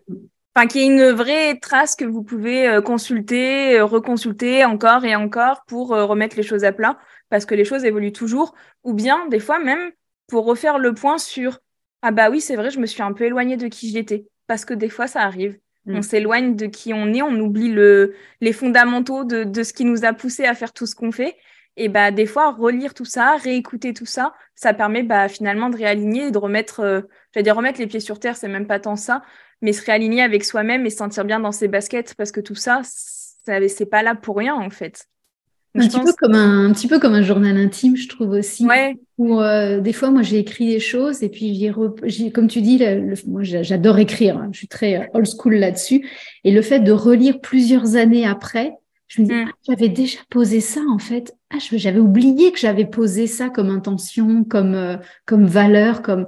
enfin 0.56 0.66
qu'il 0.66 0.80
y 0.80 0.84
ait 0.84 0.86
une 0.86 1.10
vraie 1.10 1.58
trace 1.58 1.94
que 1.94 2.06
vous 2.06 2.22
pouvez 2.22 2.80
consulter, 2.84 3.80
reconsulter 3.82 4.64
encore 4.64 5.04
et 5.04 5.14
encore 5.14 5.62
pour 5.66 5.88
remettre 5.88 6.36
les 6.36 6.42
choses 6.42 6.64
à 6.64 6.72
plat, 6.72 6.98
parce 7.28 7.44
que 7.44 7.54
les 7.54 7.66
choses 7.66 7.84
évoluent 7.84 8.14
toujours, 8.14 8.54
ou 8.82 8.94
bien 8.94 9.28
des 9.28 9.40
fois 9.40 9.58
même 9.58 9.92
pour 10.26 10.46
refaire 10.46 10.78
le 10.78 10.94
point 10.94 11.18
sur 11.18 11.58
ah 12.00 12.12
bah 12.12 12.30
oui 12.30 12.40
c'est 12.40 12.56
vrai 12.56 12.70
je 12.70 12.80
me 12.80 12.86
suis 12.86 13.02
un 13.02 13.12
peu 13.12 13.24
éloignée 13.24 13.58
de 13.58 13.68
qui 13.68 13.90
j'étais, 13.90 14.24
parce 14.46 14.64
que 14.64 14.72
des 14.72 14.88
fois 14.88 15.06
ça 15.06 15.20
arrive. 15.20 15.58
On 15.88 15.98
mm. 15.98 16.02
s'éloigne 16.02 16.56
de 16.56 16.66
qui 16.66 16.92
on 16.94 17.12
est, 17.12 17.22
on 17.22 17.38
oublie 17.40 17.70
le, 17.70 18.14
les 18.40 18.52
fondamentaux 18.52 19.24
de, 19.24 19.44
de, 19.44 19.62
ce 19.62 19.72
qui 19.72 19.84
nous 19.84 20.04
a 20.04 20.12
poussé 20.12 20.44
à 20.44 20.54
faire 20.54 20.72
tout 20.72 20.86
ce 20.86 20.94
qu'on 20.94 21.12
fait. 21.12 21.36
Et 21.76 21.88
bah, 21.88 22.10
des 22.10 22.26
fois, 22.26 22.52
relire 22.52 22.92
tout 22.92 23.04
ça, 23.04 23.36
réécouter 23.36 23.94
tout 23.94 24.06
ça, 24.06 24.34
ça 24.54 24.74
permet 24.74 25.02
bah, 25.02 25.28
finalement 25.28 25.70
de 25.70 25.76
réaligner 25.76 26.26
et 26.26 26.30
de 26.30 26.38
remettre, 26.38 26.80
euh, 26.80 27.00
j'allais 27.32 27.44
dire 27.44 27.56
remettre 27.56 27.78
les 27.78 27.86
pieds 27.86 28.00
sur 28.00 28.18
terre, 28.18 28.36
c'est 28.36 28.48
même 28.48 28.66
pas 28.66 28.80
tant 28.80 28.96
ça, 28.96 29.22
mais 29.62 29.72
se 29.72 29.84
réaligner 29.84 30.22
avec 30.22 30.44
soi-même 30.44 30.84
et 30.86 30.90
se 30.90 30.96
sentir 30.96 31.24
bien 31.24 31.40
dans 31.40 31.52
ses 31.52 31.68
baskets 31.68 32.14
parce 32.14 32.32
que 32.32 32.40
tout 32.40 32.56
ça, 32.56 32.82
c'est 32.84 33.86
pas 33.86 34.02
là 34.02 34.14
pour 34.14 34.36
rien 34.36 34.54
en 34.54 34.70
fait. 34.70 35.06
Un, 35.74 35.86
petit 35.86 36.00
peu 36.00 36.12
comme 36.18 36.34
un, 36.34 36.66
un, 36.66 36.72
petit 36.72 36.88
peu 36.88 36.98
comme 36.98 37.14
un 37.14 37.22
journal 37.22 37.56
intime, 37.56 37.96
je 37.96 38.08
trouve 38.08 38.30
aussi. 38.30 38.66
Ouais. 38.66 38.96
Où 39.18 39.40
euh, 39.40 39.80
des 39.80 39.92
fois, 39.92 40.10
moi, 40.10 40.22
j'ai 40.22 40.38
écrit 40.38 40.66
des 40.66 40.80
choses 40.80 41.22
et 41.22 41.28
puis 41.28 41.54
j'ai, 42.04 42.30
comme 42.30 42.48
tu 42.48 42.60
dis, 42.60 42.82
moi, 43.26 43.42
j'adore 43.42 43.98
écrire. 43.98 44.38
Hein, 44.38 44.48
je 44.52 44.58
suis 44.58 44.68
très 44.68 44.96
euh, 44.96 45.04
old 45.14 45.26
school 45.26 45.54
là-dessus. 45.54 46.08
Et 46.44 46.50
le 46.50 46.62
fait 46.62 46.80
de 46.80 46.92
relire 46.92 47.40
plusieurs 47.40 47.96
années 47.96 48.26
après, 48.26 48.72
je 49.08 49.22
me 49.22 49.26
dis, 49.26 49.32
mm. 49.32 49.46
ah, 49.48 49.52
j'avais 49.66 49.88
déjà 49.88 50.18
posé 50.30 50.60
ça 50.60 50.80
en 50.88 50.98
fait. 50.98 51.34
Ah, 51.50 51.56
j'avais 51.58 51.98
oublié 51.98 52.52
que 52.52 52.58
j'avais 52.58 52.84
posé 52.84 53.26
ça 53.26 53.48
comme 53.48 53.70
intention, 53.70 54.44
comme 54.44 54.74
euh, 54.74 54.96
comme 55.26 55.46
valeur, 55.46 56.02
comme 56.02 56.26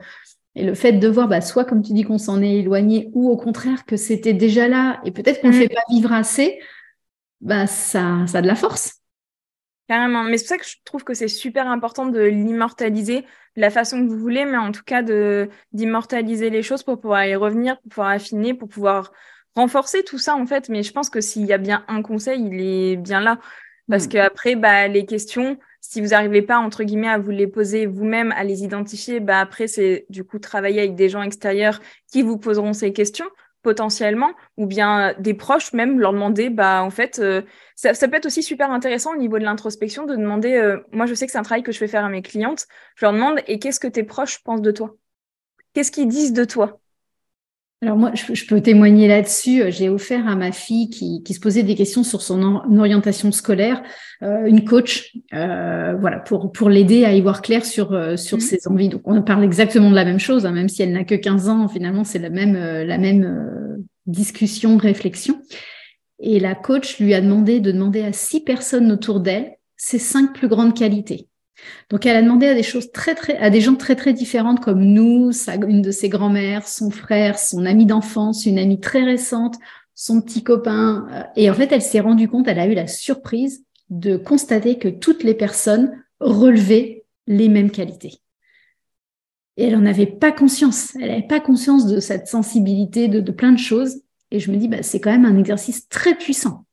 et 0.57 0.65
le 0.65 0.75
fait 0.75 0.93
de 0.93 1.09
voir, 1.09 1.29
bah, 1.29 1.41
soit 1.41 1.65
comme 1.65 1.83
tu 1.83 1.93
dis 1.93 2.03
qu'on 2.03 2.19
s'en 2.19 2.43
est 2.43 2.57
éloigné, 2.57 3.11
ou 3.13 3.31
au 3.31 3.37
contraire 3.37 3.85
que 3.87 3.97
c'était 3.97 4.35
déjà 4.35 4.67
là 4.67 5.01
et 5.05 5.13
peut-être 5.13 5.41
qu'on 5.41 5.49
ne 5.49 5.57
mm. 5.57 5.61
fait 5.61 5.69
pas 5.69 5.83
vivre 5.91 6.13
assez, 6.13 6.59
bah 7.41 7.67
ça, 7.67 8.25
ça 8.27 8.39
a 8.39 8.43
de 8.43 8.47
la 8.47 8.57
force. 8.57 9.00
Carrément. 9.91 10.23
Mais 10.23 10.39
c'est 10.39 10.45
pour 10.45 10.49
ça 10.51 10.59
que 10.59 10.67
je 10.67 10.77
trouve 10.85 11.03
que 11.03 11.15
c'est 11.15 11.27
super 11.27 11.67
important 11.67 12.07
de 12.07 12.21
l'immortaliser 12.21 13.23
de 13.57 13.61
la 13.61 13.71
façon 13.71 14.01
que 14.01 14.09
vous 14.09 14.21
voulez, 14.21 14.45
mais 14.45 14.57
en 14.57 14.71
tout 14.71 14.85
cas 14.87 15.03
d'immortaliser 15.73 16.49
les 16.49 16.63
choses 16.63 16.85
pour 16.85 17.01
pouvoir 17.01 17.25
y 17.25 17.35
revenir, 17.35 17.77
pour 17.81 17.89
pouvoir 17.89 18.09
affiner, 18.11 18.55
pour 18.55 18.69
pouvoir 18.69 19.11
renforcer 19.57 20.05
tout 20.05 20.19
ça 20.19 20.37
en 20.37 20.47
fait. 20.47 20.69
Mais 20.69 20.85
je 20.85 20.93
pense 20.93 21.11
que 21.11 21.21
s'il 21.21 21.45
y 21.45 21.53
a 21.53 21.59
bien 21.59 21.85
un 21.89 22.03
conseil, 22.03 22.41
il 22.41 22.61
est 22.61 22.97
bien 22.99 23.21
là. 23.21 23.41
Parce 23.89 24.07
mm. 24.07 24.11
que 24.11 24.19
après, 24.19 24.55
bah, 24.55 24.87
les 24.87 25.07
questions, 25.07 25.59
si 25.81 26.01
vous 26.01 26.11
n'arrivez 26.11 26.43
pas, 26.43 26.59
entre 26.59 26.85
guillemets, 26.85 27.09
à 27.09 27.19
vous 27.19 27.33
les 27.33 27.49
poser 27.49 27.87
vous-même, 27.87 28.31
à 28.37 28.45
les 28.45 28.63
identifier, 28.63 29.19
bah, 29.19 29.41
après, 29.41 29.67
c'est 29.67 30.07
du 30.09 30.23
coup 30.23 30.39
travailler 30.39 30.79
avec 30.79 30.95
des 30.95 31.09
gens 31.09 31.23
extérieurs 31.23 31.81
qui 32.13 32.23
vous 32.23 32.39
poseront 32.39 32.75
ces 32.75 32.93
questions 32.93 33.27
potentiellement, 33.63 34.33
ou 34.57 34.67
bien 34.67 35.15
des 35.19 35.35
proches 35.35 35.73
même 35.73 35.99
leur 36.01 36.13
demander, 36.13 36.51
bah 36.51 36.83
en 36.83 36.91
fait, 36.91 37.19
euh, 37.19 37.43
ça, 37.77 37.93
peut 38.09 38.17
être 38.17 38.27
aussi 38.27 38.43
super 38.43 38.71
intéressant 38.71 39.15
au 39.15 39.19
niveau 39.19 39.39
de 39.39 39.45
l'introspection 39.45 40.07
de 40.07 40.17
demander, 40.17 40.55
euh, 40.55 40.79
moi 40.93 41.07
je 41.07 41.15
sais 41.15 41.27
que 41.27 41.33
c'est 41.33 41.39
un 41.39 41.43
travail 41.43 41.63
que 41.63 41.73
je 41.73 41.79
fais 41.79 41.89
faire 41.89 42.05
à 42.05 42.09
mes 42.09 42.23
clientes, 42.23 42.67
je 42.97 43.05
leur 43.05 43.13
demande, 43.13 43.41
et 43.47 43.59
qu'est-ce 43.59 43.81
que 43.81 43.89
tes 43.89 44.05
proches 44.05 44.43
pensent 44.43 44.63
de 44.63 44.71
toi? 44.71 44.97
Qu'est-ce 45.75 45.93
qu'ils 45.93 46.09
disent 46.09 46.33
de 46.33 46.45
toi? 46.45 46.81
Alors 47.83 47.97
moi, 47.97 48.13
je, 48.15 48.45
peux 48.45 48.61
témoigner 48.61 49.09
là-dessus. 49.09 49.63
J'ai 49.69 49.89
offert 49.89 50.29
à 50.29 50.37
ma 50.37 50.53
fille 50.53 50.91
qui, 50.91 51.23
se 51.33 51.41
posait 51.41 51.63
des 51.63 51.75
questions 51.75 52.05
sur 52.05 52.21
son 52.21 52.61
orientation 52.79 53.33
scolaire 53.33 53.83
euh, 54.23 54.45
une 54.45 54.67
coach, 54.67 55.17
euh, 55.33 55.95
voilà, 55.99 56.19
pour 56.19 56.53
pour 56.53 56.69
l'aider 56.69 57.07
à 57.07 57.15
y 57.15 57.23
voir 57.23 57.41
clair 57.41 57.65
sur 57.65 57.93
euh, 57.93 58.17
sur 58.19 58.37
mmh. 58.37 58.41
ses 58.41 58.69
envies. 58.69 58.91
Donc 58.91 59.01
on 59.07 59.23
parle 59.23 59.45
exactement 59.45 59.89
de 59.89 59.95
la 59.95 60.05
même 60.05 60.19
chose, 60.19 60.45
hein, 60.45 60.53
même 60.53 60.69
si 60.69 60.83
elle 60.83 60.93
n'a 60.93 61.05
que 61.05 61.15
15 61.15 61.49
ans. 61.49 61.69
Finalement, 61.69 62.05
c'est 62.05 62.19
la 62.19 62.29
même 62.29 62.55
la 62.55 62.99
même 62.99 63.83
discussion, 64.05 64.77
réflexion. 64.77 65.41
Et 66.19 66.39
la 66.39 66.55
coach 66.55 66.99
lui 66.99 67.15
a 67.15 67.23
demandé 67.23 67.61
de 67.61 67.73
demander 67.73 68.03
à 68.03 68.13
six 68.13 68.41
personnes 68.45 68.93
autour 68.93 69.21
d'elle 69.21 69.55
ses 69.79 69.99
cinq 69.99 70.35
plus 70.35 70.49
grandes 70.49 70.77
qualités. 70.77 71.29
Donc, 71.91 72.07
elle 72.07 72.17
a 72.17 72.23
demandé 72.23 72.47
à 72.47 72.55
des 72.55 72.63
choses 72.63 72.91
très, 72.93 73.15
très, 73.15 73.37
à 73.37 73.51
des 73.51 73.61
gens 73.61 73.75
très, 73.75 73.97
très 73.97 74.13
différentes 74.13 74.61
comme 74.61 74.83
nous, 74.83 75.31
une 75.69 75.83
de 75.83 75.91
ses 75.91 76.09
grand-mères, 76.09 76.67
son 76.67 76.91
frère, 76.91 77.39
son 77.39 77.67
ami 77.67 77.87
d'enfance, 77.87 78.47
une 78.47 78.59
amie 78.59 78.81
très 78.81 79.03
récente, 79.03 79.57
son 79.95 80.23
petit 80.23 80.43
copain. 80.43 81.07
Euh, 81.13 81.23
et 81.37 81.51
en 81.51 81.55
fait, 81.55 81.73
elle 81.73 81.83
s'est 81.83 82.01
rendue 82.01 82.29
compte, 82.29 82.49
elle 82.49 82.59
a 82.59 82.67
eu 82.67 82.75
la 82.75 82.87
surprise 82.87 83.65
de 83.91 84.17
constater 84.17 84.79
que 84.79 84.89
toutes 84.89 85.25
les 85.25 85.35
personnes 85.35 85.93
relevaient 86.21 87.05
les 87.27 87.49
mêmes 87.49 87.71
qualités. 87.71 88.21
Et 89.57 89.65
elle 89.65 89.79
n'en 89.79 89.87
avait 89.87 90.07
pas 90.07 90.33
conscience. 90.33 90.95
Elle 90.97 91.09
n'avait 91.09 91.27
pas 91.27 91.41
conscience 91.41 91.87
de 91.87 92.01
cette 92.01 92.29
sensibilité, 92.29 93.09
de, 93.09 93.31
plein 93.31 93.53
de 93.53 93.59
choses. 93.59 94.01
Et 94.31 94.39
je 94.39 94.51
me 94.51 94.57
dis, 94.57 94.69
bah, 94.69 94.83
c'est 94.83 95.01
quand 95.01 95.11
même 95.11 95.27
un 95.27 95.39
exercice 95.39 95.89
très 95.89 96.15
puissant. 96.15 96.65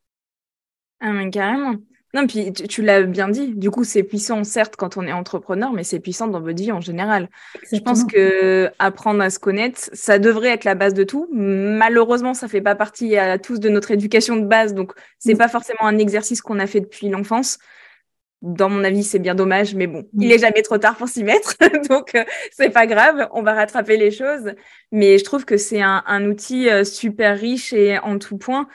Ah, 1.00 1.12
mais 1.12 1.30
carrément. 1.30 1.76
Non, 2.14 2.26
puis 2.26 2.54
tu, 2.54 2.82
l'as 2.82 3.04
bien 3.04 3.28
dit. 3.28 3.54
Du 3.54 3.70
coup, 3.70 3.84
c'est 3.84 4.04
puissant, 4.04 4.44
certes, 4.46 4.76
quand 4.78 4.96
on 4.96 5.06
est 5.06 5.12
entrepreneur, 5.12 5.74
mais 5.74 5.84
c'est 5.84 6.00
puissant 6.00 6.28
dans 6.28 6.40
votre 6.40 6.58
vie 6.58 6.72
en 6.72 6.80
général. 6.80 7.30
Je 7.72 7.80
pense 7.80 8.06
que 8.06 8.72
apprendre 8.80 9.22
à 9.22 9.30
se 9.30 9.40
connaître, 9.40 9.90
ça 9.92 10.18
devrait 10.18 10.50
être 10.50 10.64
la 10.64 10.76
base 10.76 10.94
de 10.94 11.04
tout. 11.04 11.28
Malheureusement, 11.34 12.34
ça 12.34 12.48
fait 12.48 12.62
pas 12.62 12.76
partie 12.76 13.18
à 13.18 13.38
tous 13.38 13.60
de 13.60 13.68
notre 13.68 13.92
éducation 13.92 14.38
de 14.38 14.46
base, 14.46 14.74
donc 14.74 14.94
c'est 15.20 15.34
mm. 15.34 15.38
pas 15.38 15.48
forcément 15.50 15.84
un 15.84 15.98
exercice 15.98 16.42
qu'on 16.42 16.60
a 16.60 16.68
fait 16.68 16.80
depuis 16.80 17.10
l'enfance. 17.10 17.60
Dans 18.44 18.70
mon 18.70 18.84
avis, 18.84 19.04
c'est 19.04 19.20
bien 19.20 19.34
dommage, 19.36 19.74
mais 19.76 19.88
bon, 19.88 20.08
il 20.18 20.30
mm. 20.30 20.32
est 20.32 20.40
jamais 20.40 20.62
trop 20.62 20.78
tard 20.78 20.96
pour 20.96 21.10
s'y 21.10 21.26
mettre, 21.26 21.56
donc 21.90 22.16
euh, 22.16 22.24
c'est 22.52 22.70
pas 22.70 22.88
grave, 22.88 23.28
on 23.34 23.42
va 23.42 23.54
rattraper 23.54 23.98
les 23.98 24.12
choses. 24.12 24.54
Mais 24.94 25.18
je 25.18 25.26
trouve 25.26 25.44
que 25.44 25.58
c'est 25.58 25.82
un, 25.82 26.04
un 26.08 26.26
outil 26.26 26.70
euh, 26.70 26.86
super 26.86 27.38
riche 27.38 27.74
et 27.74 28.00
en 28.00 28.18
tout 28.18 28.38
point 28.38 28.70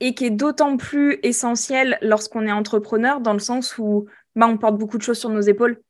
et 0.00 0.14
qui 0.14 0.26
est 0.26 0.30
d'autant 0.30 0.76
plus 0.76 1.18
essentiel 1.22 1.98
lorsqu'on 2.02 2.46
est 2.46 2.52
entrepreneur 2.52 3.20
dans 3.20 3.32
le 3.32 3.38
sens 3.38 3.78
où 3.78 4.06
bah, 4.34 4.46
on 4.48 4.58
porte 4.58 4.76
beaucoup 4.76 4.98
de 4.98 5.02
choses 5.02 5.18
sur 5.18 5.30
nos 5.30 5.40
épaules. 5.40 5.80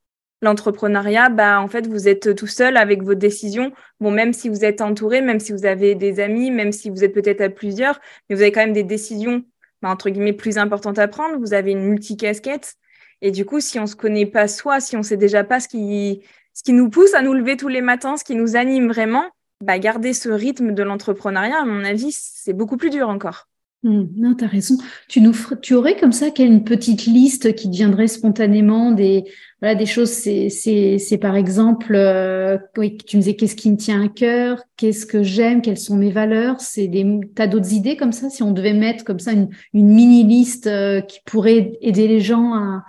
L'entrepreneuriat, 0.43 1.31
bah, 1.31 1.61
en 1.61 1.69
fait, 1.69 1.87
vous 1.87 2.07
êtes 2.07 2.35
tout 2.35 2.47
seul 2.47 2.77
avec 2.77 3.03
vos 3.03 3.15
décisions. 3.15 3.73
Bon, 4.01 4.11
même 4.11 4.33
si 4.35 4.49
vous 4.49 4.65
êtes 4.65 4.83
entouré, 4.83 5.23
même 5.23 5.41
si 5.41 5.53
vous 5.53 5.65
avez 5.65 5.95
des 5.95 6.21
amis, 6.21 6.51
même 6.51 6.71
si 6.71 6.91
vous 6.91 7.03
êtes 7.03 7.15
peut-être 7.15 7.41
à 7.41 7.49
plusieurs, 7.49 7.99
mais 8.29 8.37
vous 8.37 8.43
avez 8.43 8.53
quand 8.53 8.61
même 8.61 8.75
des 8.75 8.83
décisions, 8.85 9.45
bah, 9.81 9.89
entre 9.89 10.11
guillemets, 10.11 10.35
plus 10.35 10.59
importantes 10.59 10.99
à 10.99 11.09
prendre. 11.09 11.39
Vous 11.39 11.55
avez 11.55 11.73
une 11.73 11.85
multicasquette. 11.85 12.75
Et 13.23 13.31
du 13.31 13.47
coup, 13.47 13.61
si 13.61 13.79
on 13.79 13.87
se 13.87 13.97
connaît 13.97 14.27
pas 14.27 14.49
soi, 14.49 14.81
si 14.81 14.97
on 14.97 15.03
sait 15.03 15.17
déjà 15.17 15.45
pas 15.45 15.61
ce 15.61 15.69
qui, 15.69 16.23
ce 16.53 16.63
qui 16.63 16.75
nous 16.75 16.91
pousse 16.91 17.15
à 17.15 17.23
nous 17.23 17.33
lever 17.33 17.57
tous 17.57 17.69
les 17.69 17.81
matins, 17.81 18.19
ce 18.19 18.25
qui 18.25 18.35
nous 18.35 18.55
anime 18.55 18.89
vraiment, 18.89 19.31
bah, 19.63 19.79
garder 19.79 20.13
ce 20.13 20.29
rythme 20.29 20.73
de 20.73 20.83
l'entrepreneuriat, 20.83 21.63
à 21.63 21.65
mon 21.65 21.85
avis, 21.85 22.13
c'est 22.13 22.53
beaucoup 22.53 22.77
plus 22.77 22.91
dur 22.91 23.09
encore. 23.09 23.49
Hmm, 23.85 24.07
non, 24.17 24.35
tu 24.35 24.45
as 24.45 24.49
raison. 24.49 24.79
Tu, 25.09 25.21
nous, 25.21 25.35
tu 25.61 25.75
aurais 25.75 25.95
comme 25.99 26.13
ça 26.13 26.29
une 26.39 26.65
petite 26.65 27.05
liste 27.05 27.55
qui 27.55 27.69
deviendrait 27.69 28.07
spontanément 28.07 28.93
des, 28.93 29.25
voilà, 29.61 29.75
des 29.75 29.85
choses. 29.85 30.09
C'est 30.09 31.19
par 31.21 31.37
exemple, 31.37 31.95
euh, 31.95 32.57
oui, 32.79 32.97
tu 32.97 33.19
me 33.19 33.21
disais 33.21 33.37
qu'est-ce 33.37 33.55
qui 33.55 33.71
me 33.71 33.77
tient 33.77 34.03
à 34.03 34.09
cœur, 34.09 34.63
qu'est-ce 34.79 35.05
que 35.05 35.23
j'aime, 35.23 35.61
quelles 35.61 35.77
sont 35.77 35.97
mes 35.97 36.11
valeurs? 36.11 36.63
C'est 36.63 36.89
des, 36.89 37.21
t'as 37.35 37.47
d'autres 37.47 37.75
idées 37.75 37.99
comme 37.99 38.13
ça? 38.13 38.31
Si 38.31 38.43
on 38.43 38.53
devait 38.53 38.73
mettre 38.73 39.05
comme 39.05 39.19
ça 39.19 39.33
une, 39.33 39.51
une 39.75 39.89
mini 39.89 40.25
liste 40.25 40.67
euh, 40.67 41.03
qui 41.03 41.21
pourrait 41.27 41.75
aider 41.83 42.09
les 42.09 42.21
gens 42.21 42.55
à, 42.55 42.85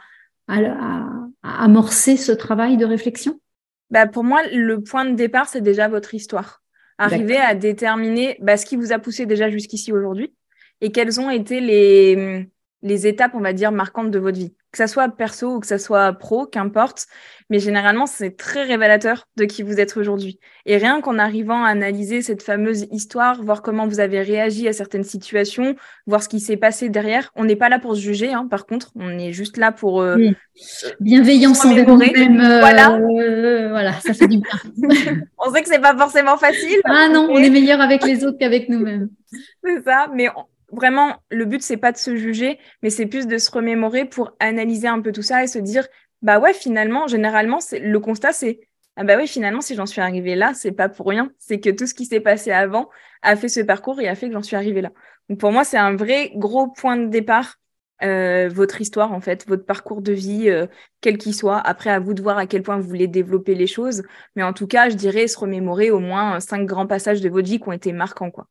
à, 0.48 0.60
à, 1.44 1.64
amorcer 1.66 2.16
ce 2.16 2.32
travail 2.32 2.78
de 2.78 2.86
réflexion? 2.86 3.42
Bah 3.90 4.08
pour 4.08 4.24
moi, 4.24 4.44
le 4.48 4.82
point 4.82 5.04
de 5.04 5.16
départ, 5.16 5.50
c'est 5.50 5.60
déjà 5.60 5.90
votre 5.90 6.14
histoire. 6.14 6.62
Arriver 6.98 7.36
à 7.36 7.54
déterminer 7.54 8.38
bah, 8.42 8.56
ce 8.56 8.66
qui 8.66 8.78
vous 8.78 8.94
a 8.94 9.00
poussé 9.00 9.26
déjà 9.26 9.50
jusqu'ici 9.50 9.92
aujourd'hui 9.92 10.32
et 10.82 10.92
quelles 10.92 11.20
ont 11.20 11.30
été 11.30 11.60
les, 11.60 12.48
les 12.86 13.08
étapes, 13.08 13.32
on 13.34 13.42
va 13.42 13.52
dire, 13.52 13.72
marquantes 13.72 14.12
de 14.12 14.20
votre 14.20 14.38
vie. 14.38 14.54
Que 14.72 14.78
ça 14.78 14.88
soit 14.88 15.10
perso 15.10 15.56
ou 15.56 15.60
que 15.60 15.66
ça 15.68 15.80
soit 15.80 16.14
pro, 16.14 16.46
qu'importe. 16.46 17.08
Mais 17.50 17.60
généralement, 17.60 18.06
c'est 18.06 18.38
très 18.38 18.64
révélateur 18.64 19.26
de 19.38 19.46
qui 19.46 19.64
vous 19.64 19.80
êtes 19.80 19.98
aujourd'hui. 19.98 20.40
Et 20.66 20.78
rien 20.78 21.02
qu'en 21.02 21.18
arrivant 21.18 21.64
à 21.64 21.70
analyser 21.70 22.22
cette 22.22 22.44
fameuse 22.44 22.86
histoire, 22.92 23.42
voir 23.42 23.64
comment 23.64 23.88
vous 23.88 24.00
avez 24.00 24.22
réagi 24.22 24.68
à 24.68 24.74
certaines 24.74 25.04
situations, 25.04 25.76
voir 26.06 26.22
ce 26.22 26.30
qui 26.30 26.40
s'est 26.40 26.58
passé 26.58 26.90
derrière. 26.90 27.32
On 27.36 27.46
n'est 27.46 27.56
pas 27.56 27.70
là 27.70 27.80
pour 27.80 27.96
se 27.96 28.02
juger, 28.02 28.34
hein, 28.34 28.48
par 28.50 28.68
contre. 28.68 28.92
On 28.96 29.18
est 29.18 29.32
juste 29.32 29.58
là 29.58 29.72
pour... 29.72 30.02
Euh, 30.02 30.18
Bienveillance 31.00 31.66
envers 31.66 31.88
nous-mêmes. 31.88 32.40
Euh, 32.40 32.60
voilà. 32.60 33.00
Euh, 33.00 33.70
voilà, 33.70 33.94
ça 33.94 34.14
fait 34.14 34.28
du 34.28 34.40
bien. 34.40 34.60
on 35.40 35.52
sait 35.52 35.64
que 35.64 35.70
c'est 35.70 35.82
pas 35.82 35.98
forcément 35.98 36.38
facile. 36.38 36.82
Ah 36.84 37.08
non, 37.10 37.30
on 37.32 37.38
est 37.38 37.50
meilleur 37.50 37.82
avec 37.82 38.04
les 38.04 38.24
autres 38.24 38.38
qu'avec 38.38 38.70
nous-mêmes. 38.70 39.10
c'est 39.64 39.84
ça, 39.84 40.08
mais 40.14 40.28
vraiment, 40.72 41.18
le 41.30 41.46
but, 41.46 41.62
c'est 41.62 41.78
pas 41.78 41.92
de 41.92 41.98
se 41.98 42.16
juger, 42.16 42.60
mais 42.82 42.90
c'est 42.90 43.06
plus 43.06 43.28
de 43.28 43.38
se 43.38 43.52
remémorer 43.52 44.06
pour 44.06 44.36
analyser 44.40 44.88
un 44.88 45.02
peu 45.02 45.12
tout 45.12 45.22
ça 45.22 45.44
et 45.44 45.48
se 45.48 45.60
dire, 45.60 45.88
bah 46.22 46.40
ouais, 46.40 46.54
finalement, 46.54 47.08
généralement, 47.08 47.60
le 47.72 48.00
constat, 48.00 48.34
c'est 48.34 48.60
ah 48.98 49.04
bah 49.04 49.18
oui, 49.18 49.28
finalement, 49.28 49.62
si 49.62 49.76
j'en 49.76 49.86
suis 49.86 50.02
arrivée 50.02 50.36
là, 50.36 50.54
c'est 50.54 50.72
pas 50.72 50.88
pour 50.90 51.08
rien. 51.08 51.32
C'est 51.38 51.60
que 51.60 51.70
tout 51.70 51.86
ce 51.86 51.94
qui 51.94 52.06
s'est 52.06 52.22
passé 52.22 52.52
avant 52.52 52.90
a 53.22 53.36
fait 53.36 53.50
ce 53.50 53.60
parcours 53.60 54.00
et 54.00 54.08
a 54.08 54.16
fait 54.16 54.28
que 54.28 54.34
j'en 54.34 54.44
suis 54.44 54.56
arrivée 54.56 54.82
là. 54.82 54.92
Donc 55.30 55.40
pour 55.40 55.52
moi, 55.52 55.64
c'est 55.66 55.78
un 55.78 55.96
vrai 55.96 56.32
gros 56.36 56.68
point 56.70 56.96
de 56.98 57.08
départ, 57.08 57.56
euh, 58.04 58.48
votre 58.50 58.82
histoire 58.82 59.12
en 59.12 59.20
fait, 59.20 59.46
votre 59.48 59.66
parcours 59.66 60.02
de 60.02 60.14
vie, 60.14 60.50
euh, 60.50 60.68
quel 61.02 61.18
qu'il 61.18 61.36
soit. 61.36 61.58
Après, 61.60 61.90
à 61.90 62.00
vous 62.00 62.14
de 62.14 62.22
voir 62.22 62.38
à 62.38 62.48
quel 62.48 62.64
point 62.64 62.78
vous 62.78 62.88
voulez 62.88 63.08
développer 63.08 63.56
les 63.56 63.68
choses. 63.68 64.04
Mais 64.36 64.44
en 64.44 64.54
tout 64.54 64.68
cas, 64.68 64.90
je 64.90 64.96
dirais 64.96 65.28
se 65.28 65.38
remémorer 65.38 65.92
au 65.92 66.00
moins 66.00 66.40
cinq 66.40 66.66
grands 66.66 66.88
passages 66.88 67.22
de 67.22 67.30
votre 67.30 67.48
vie 67.48 67.60
qui 67.60 67.68
ont 67.68 67.74
été 67.74 67.92
marquants, 67.92 68.32
quoi. 68.32 68.48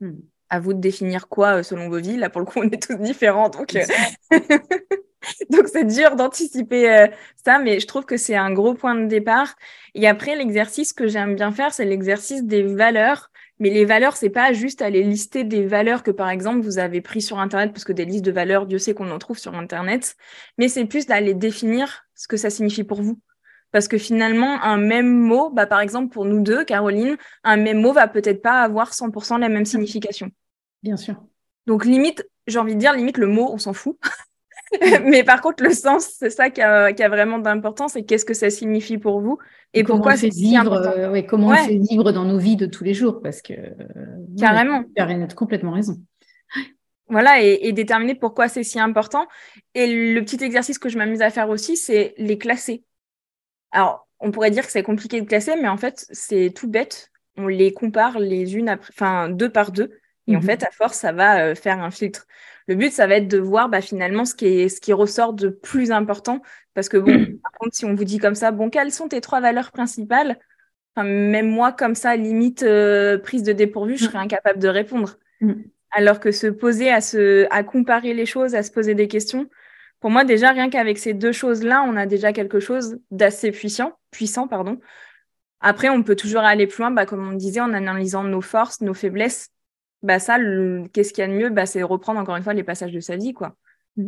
Hmm 0.00 0.12
à 0.50 0.60
vous 0.60 0.74
de 0.74 0.80
définir 0.80 1.28
quoi 1.28 1.58
euh, 1.58 1.62
selon 1.62 1.88
vos 1.88 1.98
vies. 1.98 2.16
Là, 2.16 2.30
pour 2.30 2.40
le 2.40 2.46
coup, 2.46 2.58
on 2.62 2.68
est 2.68 2.82
tous 2.82 2.96
différents. 2.96 3.48
Donc, 3.48 3.74
euh, 3.76 3.84
donc 5.50 5.68
c'est 5.68 5.84
dur 5.84 6.16
d'anticiper 6.16 6.90
euh, 6.90 7.06
ça, 7.44 7.58
mais 7.58 7.80
je 7.80 7.86
trouve 7.86 8.04
que 8.04 8.16
c'est 8.16 8.36
un 8.36 8.52
gros 8.52 8.74
point 8.74 8.94
de 8.94 9.06
départ. 9.06 9.54
Et 9.94 10.06
après, 10.08 10.36
l'exercice 10.36 10.92
que 10.92 11.08
j'aime 11.08 11.34
bien 11.34 11.52
faire, 11.52 11.72
c'est 11.72 11.84
l'exercice 11.84 12.44
des 12.44 12.62
valeurs. 12.62 13.30
Mais 13.60 13.70
les 13.70 13.84
valeurs, 13.84 14.16
c'est 14.16 14.30
pas 14.30 14.52
juste 14.52 14.82
aller 14.82 15.02
lister 15.02 15.42
des 15.42 15.66
valeurs 15.66 16.04
que, 16.04 16.12
par 16.12 16.30
exemple, 16.30 16.60
vous 16.60 16.78
avez 16.78 17.00
pris 17.00 17.20
sur 17.20 17.40
Internet, 17.40 17.72
parce 17.72 17.82
que 17.82 17.92
des 17.92 18.04
listes 18.04 18.24
de 18.24 18.30
valeurs, 18.30 18.66
Dieu 18.66 18.78
sait 18.78 18.94
qu'on 18.94 19.10
en 19.10 19.18
trouve 19.18 19.38
sur 19.38 19.56
Internet. 19.56 20.16
Mais 20.58 20.68
c'est 20.68 20.84
plus 20.84 21.06
d'aller 21.06 21.34
définir 21.34 22.04
ce 22.14 22.28
que 22.28 22.36
ça 22.36 22.50
signifie 22.50 22.84
pour 22.84 23.02
vous. 23.02 23.18
Parce 23.70 23.88
que 23.88 23.98
finalement, 23.98 24.62
un 24.62 24.78
même 24.78 25.12
mot, 25.12 25.50
bah, 25.50 25.66
par 25.66 25.80
exemple, 25.80 26.12
pour 26.12 26.24
nous 26.24 26.42
deux, 26.42 26.64
Caroline, 26.64 27.16
un 27.44 27.56
même 27.56 27.80
mot 27.80 27.92
va 27.92 28.08
peut-être 28.08 28.42
pas 28.42 28.62
avoir 28.62 28.92
100% 28.92 29.38
la 29.38 29.48
même 29.48 29.66
signification. 29.66 30.30
Bien 30.82 30.96
sûr. 30.96 31.16
Donc, 31.66 31.84
limite, 31.84 32.26
j'ai 32.46 32.58
envie 32.58 32.74
de 32.74 32.80
dire, 32.80 32.94
limite, 32.94 33.18
le 33.18 33.26
mot, 33.26 33.50
on 33.52 33.58
s'en 33.58 33.74
fout. 33.74 33.98
Mais 35.04 35.24
par 35.24 35.40
contre, 35.40 35.62
le 35.62 35.72
sens, 35.72 36.10
c'est 36.18 36.30
ça 36.30 36.50
qui 36.50 36.60
a, 36.60 36.92
qui 36.92 37.02
a 37.02 37.08
vraiment 37.08 37.38
d'importance 37.38 37.96
et 37.96 38.04
qu'est-ce 38.04 38.24
que 38.24 38.34
ça 38.34 38.50
signifie 38.50 38.98
pour 38.98 39.20
vous 39.20 39.38
et, 39.74 39.84
pourquoi 39.84 40.16
c'est 40.16 40.28
vivre, 40.30 40.72
euh, 40.72 41.22
comment 41.22 41.48
on 41.48 41.54
fait 41.54 41.76
vivre 41.76 42.10
dans 42.12 42.24
nos 42.24 42.38
vies 42.38 42.56
de 42.56 42.64
tous 42.64 42.84
les 42.84 42.94
jours 42.94 43.20
parce 43.20 43.42
que 43.42 43.52
carrément, 44.38 44.82
tu 44.96 45.02
as 45.02 45.34
complètement 45.34 45.72
raison. 45.72 45.98
Voilà, 47.10 47.42
et, 47.42 47.58
et, 47.62 47.72
déterminer 47.72 48.14
pourquoi 48.14 48.48
c'est 48.48 48.62
si 48.62 48.78
important. 48.78 49.26
Et 49.74 50.14
le 50.14 50.20
petit 50.22 50.42
exercice 50.44 50.78
que 50.78 50.90
je 50.90 50.98
m'amuse 50.98 51.22
à 51.22 51.30
faire 51.30 51.48
aussi, 51.48 51.76
c'est 51.76 52.14
les 52.18 52.36
classer. 52.36 52.84
Alors, 53.72 54.08
on 54.20 54.30
pourrait 54.30 54.50
dire 54.50 54.66
que 54.66 54.72
c'est 54.72 54.82
compliqué 54.82 55.20
de 55.20 55.26
classer, 55.26 55.54
mais 55.60 55.68
en 55.68 55.76
fait, 55.76 56.06
c'est 56.10 56.52
tout 56.54 56.68
bête. 56.68 57.10
On 57.36 57.46
les 57.46 57.72
compare 57.72 58.18
les 58.18 58.56
unes 58.56 58.68
après, 58.68 58.92
enfin, 58.92 59.28
deux 59.28 59.50
par 59.50 59.70
deux. 59.70 59.92
Et 60.26 60.36
en 60.36 60.40
mhm. 60.40 60.46
fait, 60.46 60.62
à 60.62 60.70
force, 60.70 60.98
ça 60.98 61.12
va 61.12 61.40
euh, 61.40 61.54
faire 61.54 61.80
un 61.80 61.90
filtre. 61.90 62.26
Le 62.66 62.74
but, 62.74 62.92
ça 62.92 63.06
va 63.06 63.14
être 63.14 63.28
de 63.28 63.38
voir 63.38 63.68
bah, 63.70 63.80
finalement 63.80 64.26
ce 64.26 64.34
qui, 64.34 64.46
est, 64.46 64.68
ce 64.68 64.80
qui 64.80 64.92
ressort 64.92 65.32
de 65.32 65.48
plus 65.48 65.90
important. 65.90 66.42
Parce 66.74 66.88
que, 66.88 66.98
bon, 66.98 67.26
par 67.42 67.52
contre, 67.58 67.74
si 67.74 67.84
on 67.84 67.94
vous 67.94 68.04
dit 68.04 68.18
comme 68.18 68.34
ça, 68.34 68.50
bon, 68.50 68.68
quelles 68.68 68.92
sont 68.92 69.08
tes 69.08 69.20
trois 69.20 69.40
valeurs 69.40 69.72
principales? 69.72 70.38
Même 70.96 71.48
moi, 71.48 71.72
comme 71.72 71.94
ça, 71.94 72.16
limite 72.16 72.64
euh, 72.64 73.18
prise 73.18 73.44
de 73.44 73.52
dépourvu, 73.52 73.96
je 73.96 74.04
serais 74.04 74.18
incapable 74.18 74.58
de 74.58 74.68
répondre. 74.68 75.16
Mm. 75.40 75.52
Alors 75.92 76.20
que 76.20 76.32
se 76.32 76.48
poser 76.48 76.90
à, 76.90 77.00
se, 77.00 77.46
à 77.50 77.62
comparer 77.62 78.12
les 78.12 78.26
choses, 78.26 78.54
à 78.54 78.62
se 78.62 78.70
poser 78.70 78.94
des 78.94 79.08
questions, 79.08 79.48
pour 80.00 80.10
moi, 80.10 80.24
déjà, 80.24 80.52
rien 80.52 80.70
qu'avec 80.70 80.98
ces 80.98 81.12
deux 81.12 81.32
choses-là, 81.32 81.84
on 81.86 81.96
a 81.96 82.06
déjà 82.06 82.32
quelque 82.32 82.60
chose 82.60 82.98
d'assez 83.10 83.50
puissant, 83.50 83.92
puissant, 84.10 84.46
pardon. 84.46 84.78
Après, 85.60 85.88
on 85.88 86.02
peut 86.02 86.14
toujours 86.14 86.42
aller 86.42 86.66
plus 86.66 86.82
loin, 86.82 86.90
bah, 86.90 87.04
comme 87.04 87.28
on 87.28 87.32
disait, 87.32 87.60
en 87.60 87.72
analysant 87.72 88.22
nos 88.22 88.40
forces, 88.40 88.80
nos 88.80 88.94
faiblesses. 88.94 89.50
Bah, 90.02 90.20
ça, 90.20 90.38
qu'est-ce 90.92 91.12
qu'il 91.12 91.22
y 91.22 91.24
a 91.24 91.28
de 91.28 91.32
mieux? 91.32 91.50
Bah, 91.50 91.66
C'est 91.66 91.82
reprendre 91.82 92.20
encore 92.20 92.36
une 92.36 92.44
fois 92.44 92.54
les 92.54 92.62
passages 92.62 92.92
de 92.92 93.00
sa 93.00 93.16
vie, 93.16 93.34
quoi. 93.34 93.56
Mm. 93.96 94.06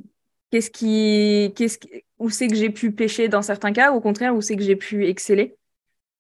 Qu'est-ce 0.51 0.71
qui, 0.71 1.53
qu'est-ce 1.57 1.79
où 2.19 2.29
c'est 2.31 2.49
que 2.49 2.57
j'ai 2.57 2.71
pu 2.71 2.93
pêcher 2.93 3.29
dans 3.29 3.43
certains 3.43 3.73
cas, 3.73 3.93
ou 3.93 3.97
au 3.97 4.01
contraire, 4.01 4.35
où 4.35 4.41
c'est 4.41 4.57
que 4.57 4.63
j'ai 4.63 4.77
pu 4.77 5.07
exceller? 5.07 5.57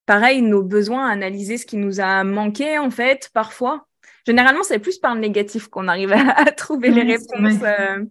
Pareil, 0.07 0.43
nos 0.43 0.63
besoins, 0.63 1.09
analyser 1.09 1.57
ce 1.57 1.67
qui 1.67 1.77
nous 1.77 2.01
a 2.01 2.25
manqué 2.25 2.79
en 2.79 2.91
fait, 2.91 3.31
parfois. 3.33 3.87
Généralement, 4.27 4.63
c'est 4.63 4.79
plus 4.79 4.99
par 4.99 5.15
le 5.15 5.21
négatif 5.21 5.69
qu'on 5.69 5.89
arrive 5.89 6.13
à, 6.13 6.45
trouver 6.53 6.91
les 6.91 7.03
réponses. 7.03 7.63
Euh. 7.63 8.05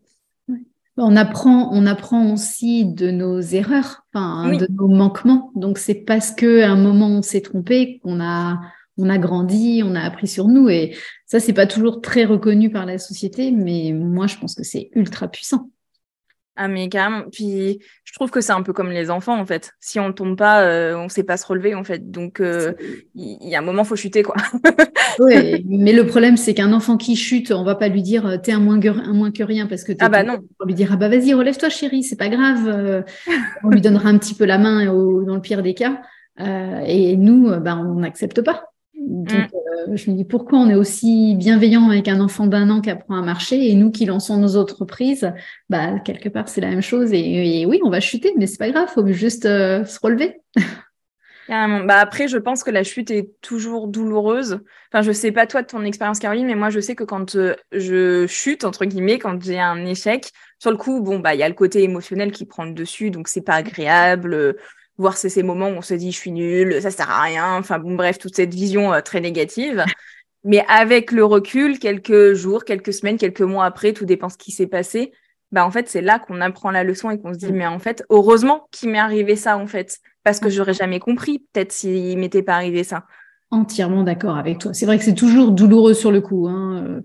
On 1.02 1.16
apprend, 1.16 1.70
on 1.72 1.86
apprend 1.86 2.34
aussi 2.34 2.86
de 2.86 3.10
nos 3.10 3.40
erreurs, 3.40 4.06
enfin, 4.14 4.56
de 4.56 4.68
nos 4.70 4.88
manquements. 4.88 5.52
Donc, 5.56 5.78
c'est 5.78 5.96
parce 5.96 6.32
qu'à 6.32 6.70
un 6.70 6.76
moment 6.76 7.08
on 7.08 7.22
s'est 7.22 7.42
trompé 7.42 8.00
qu'on 8.04 8.22
a, 8.22 8.60
on 8.98 9.10
a 9.10 9.18
grandi, 9.18 9.82
on 9.84 9.96
a 9.96 10.02
appris 10.02 10.28
sur 10.28 10.48
nous. 10.48 10.70
Et 10.70 10.96
ça, 11.26 11.40
c'est 11.40 11.54
pas 11.54 11.68
toujours 11.68 12.02
très 12.02 12.26
reconnu 12.26 12.70
par 12.70 12.86
la 12.86 12.98
société, 12.98 13.52
mais 13.52 13.94
moi, 13.94 14.28
je 14.28 14.38
pense 14.38 14.56
que 14.56 14.64
c'est 14.64 14.90
ultra 14.94 15.28
puissant. 15.28 15.70
Ah 16.62 16.68
mais 16.68 16.90
carrément. 16.90 17.24
Puis 17.32 17.80
je 18.04 18.12
trouve 18.12 18.32
que 18.32 18.42
c'est 18.42 18.52
un 18.52 18.64
peu 18.64 18.74
comme 18.74 18.92
les 18.92 19.10
enfants 19.10 19.40
en 19.40 19.46
fait. 19.46 19.72
Si 19.80 19.98
on 19.98 20.12
tombe 20.12 20.38
pas, 20.38 20.64
euh, 20.64 20.94
on 20.98 21.08
sait 21.08 21.24
pas 21.24 21.38
se 21.38 21.48
relever 21.48 21.74
en 21.74 21.86
fait. 21.86 22.12
Donc 22.12 22.42
euh, 22.42 22.74
il 23.16 23.48
y, 23.48 23.56
a 23.56 23.60
un 23.60 23.62
moment 23.62 23.86
faut 23.86 23.96
chuter 23.96 24.24
quoi. 24.24 24.36
oui, 25.20 25.66
mais 25.70 25.94
le 25.94 26.06
problème 26.06 26.36
c'est 26.36 26.54
qu'un 26.54 26.74
enfant 26.74 26.98
qui 26.98 27.16
chute, 27.16 27.54
on 27.54 27.64
va 27.64 27.76
pas 27.76 27.88
lui 27.88 28.02
dire 28.02 28.26
euh, 28.26 28.36
t'es 28.36 28.52
un 28.52 28.60
moins 28.60 28.78
que, 28.78 28.90
un 28.90 29.14
moins 29.14 29.32
que 29.32 29.42
rien 29.42 29.68
parce 29.68 29.86
que 29.86 29.94
ah 30.02 30.10
bah 30.10 30.24
non. 30.24 30.40
On 30.60 30.66
va 30.66 30.68
lui 30.68 30.74
dire 30.74 30.90
ah 30.92 30.98
bah 30.98 31.08
vas-y 31.08 31.34
relève-toi 31.34 31.70
chérie, 31.70 32.04
c'est 32.04 32.18
pas 32.18 32.28
grave. 32.28 33.06
on 33.64 33.70
lui 33.70 33.80
donnera 33.80 34.10
un 34.10 34.18
petit 34.18 34.34
peu 34.34 34.44
la 34.44 34.58
main 34.58 34.86
dans 34.86 35.36
le 35.36 35.42
pire 35.42 35.64
des 35.64 35.76
cas. 35.76 36.02
et 36.38 37.16
nous, 37.16 37.58
bah 37.62 37.78
on 37.78 38.02
n'accepte 38.02 38.42
pas. 38.42 38.66
Donc, 39.10 39.32
mm. 39.32 39.48
euh, 39.90 39.96
je 39.96 40.12
me 40.12 40.16
dis 40.16 40.24
pourquoi 40.24 40.60
on 40.60 40.70
est 40.70 40.76
aussi 40.76 41.34
bienveillant 41.36 41.90
avec 41.90 42.08
un 42.08 42.20
enfant 42.20 42.46
d'un 42.46 42.70
an 42.70 42.80
qui 42.80 42.92
apprend 42.92 43.16
à 43.16 43.24
marcher 43.24 43.70
et 43.70 43.74
nous 43.74 43.90
qui 43.90 44.06
lançons 44.06 44.38
nos 44.38 44.56
entreprises, 44.56 45.34
bah 45.68 45.98
quelque 46.00 46.30
part 46.30 46.48
c'est 46.48 46.62
la 46.62 46.70
même 46.70 46.84
chose 46.84 47.12
et, 47.12 47.66
oui 47.66 47.80
on 47.84 47.90
va 47.90 48.02
chuter 48.02 48.32
mais 48.38 48.46
c'est 48.46 48.60
pas 48.60 48.70
grave, 48.70 48.88
faut 48.88 49.06
juste 49.08 49.48
euh, 49.48 49.84
se 49.84 50.00
relever. 50.00 50.40
Bah 51.50 51.98
après, 51.98 52.28
je 52.28 52.38
pense 52.38 52.64
que 52.64 52.70
la 52.70 52.84
chute 52.84 53.10
est 53.10 53.32
toujours 53.42 53.88
douloureuse. 53.88 54.60
Enfin, 54.94 55.02
je 55.02 55.12
sais 55.12 55.32
pas 55.32 55.48
toi 55.48 55.64
de 55.64 55.68
ton 55.68 55.84
expérience, 55.84 56.20
Caroline, 56.20 56.46
mais 56.46 56.54
moi, 56.54 56.70
je 56.70 56.80
sais 56.80 56.94
que 56.94 57.04
quand 57.04 57.36
euh, 57.36 57.56
je 57.72 58.28
chute, 58.28 58.66
entre 58.66 58.86
guillemets, 58.86 59.18
quand 59.18 59.42
j'ai 59.44 59.60
un 59.60 59.84
échec, 59.84 60.30
sur 60.60 60.70
le 60.70 60.78
coup, 60.78 61.02
bon, 61.02 61.18
bah, 61.18 61.34
il 61.34 61.40
y 61.40 61.44
a 61.44 61.50
le 61.50 61.56
côté 61.56 61.82
émotionnel 61.82 62.32
qui 62.32 62.46
prend 62.46 62.66
le 62.66 62.74
dessus, 62.74 63.10
donc 63.10 63.28
c'est 63.28 63.42
pas 63.42 63.56
agréable 63.56 64.58
voir 65.00 65.18
ces, 65.18 65.30
ces 65.30 65.42
moments 65.42 65.70
où 65.70 65.74
on 65.74 65.82
se 65.82 65.96
dit 65.96 66.12
je 66.12 66.18
suis 66.18 66.32
nul, 66.32 66.80
ça 66.82 66.92
sert 66.92 67.10
à 67.10 67.24
rien, 67.24 67.56
enfin 67.58 67.80
bon 67.80 67.96
bref, 67.96 68.20
toute 68.20 68.36
cette 68.36 68.54
vision 68.54 68.94
euh, 68.94 69.02
très 69.02 69.22
négative. 69.22 69.84
Mais 70.44 70.64
avec 70.68 71.12
le 71.12 71.26
recul, 71.26 71.80
quelques 71.80 72.34
jours, 72.34 72.64
quelques 72.64 72.94
semaines, 72.94 73.18
quelques 73.18 73.42
mois 73.42 73.66
après, 73.66 73.94
tout 73.94 74.06
dépend 74.06 74.30
ce 74.30 74.38
qui 74.38 74.52
s'est 74.52 74.68
passé, 74.68 75.12
bah 75.52 75.66
en 75.66 75.72
fait 75.72 75.90
c'est 75.90 76.02
là 76.02 76.20
qu'on 76.20 76.42
apprend 76.42 76.70
la 76.70 76.84
leçon 76.84 77.10
et 77.10 77.20
qu'on 77.20 77.34
se 77.34 77.40
dit 77.40 77.52
mm. 77.52 77.56
mais 77.56 77.66
en 77.66 77.80
fait 77.80 78.04
heureusement 78.10 78.68
qu'il 78.72 78.90
m'est 78.90 79.00
arrivé 79.00 79.36
ça 79.36 79.58
en 79.58 79.66
fait 79.66 79.98
parce 80.24 80.40
que 80.40 80.48
mm. 80.48 80.52
j'aurais 80.52 80.74
jamais 80.74 81.00
compris 81.00 81.40
peut-être 81.54 81.72
s'il 81.72 82.18
m'était 82.20 82.44
pas 82.44 82.56
arrivé 82.56 82.84
ça. 82.84 83.06
Entièrement 83.52 84.04
d'accord 84.04 84.38
avec 84.38 84.60
toi. 84.60 84.74
C'est 84.76 84.86
vrai 84.86 85.00
que 85.00 85.04
c'est 85.04 85.16
toujours 85.16 85.52
douloureux 85.52 85.96
sur 85.96 86.12
le 86.12 86.22
coup. 86.22 86.48
Hein. 86.48 87.02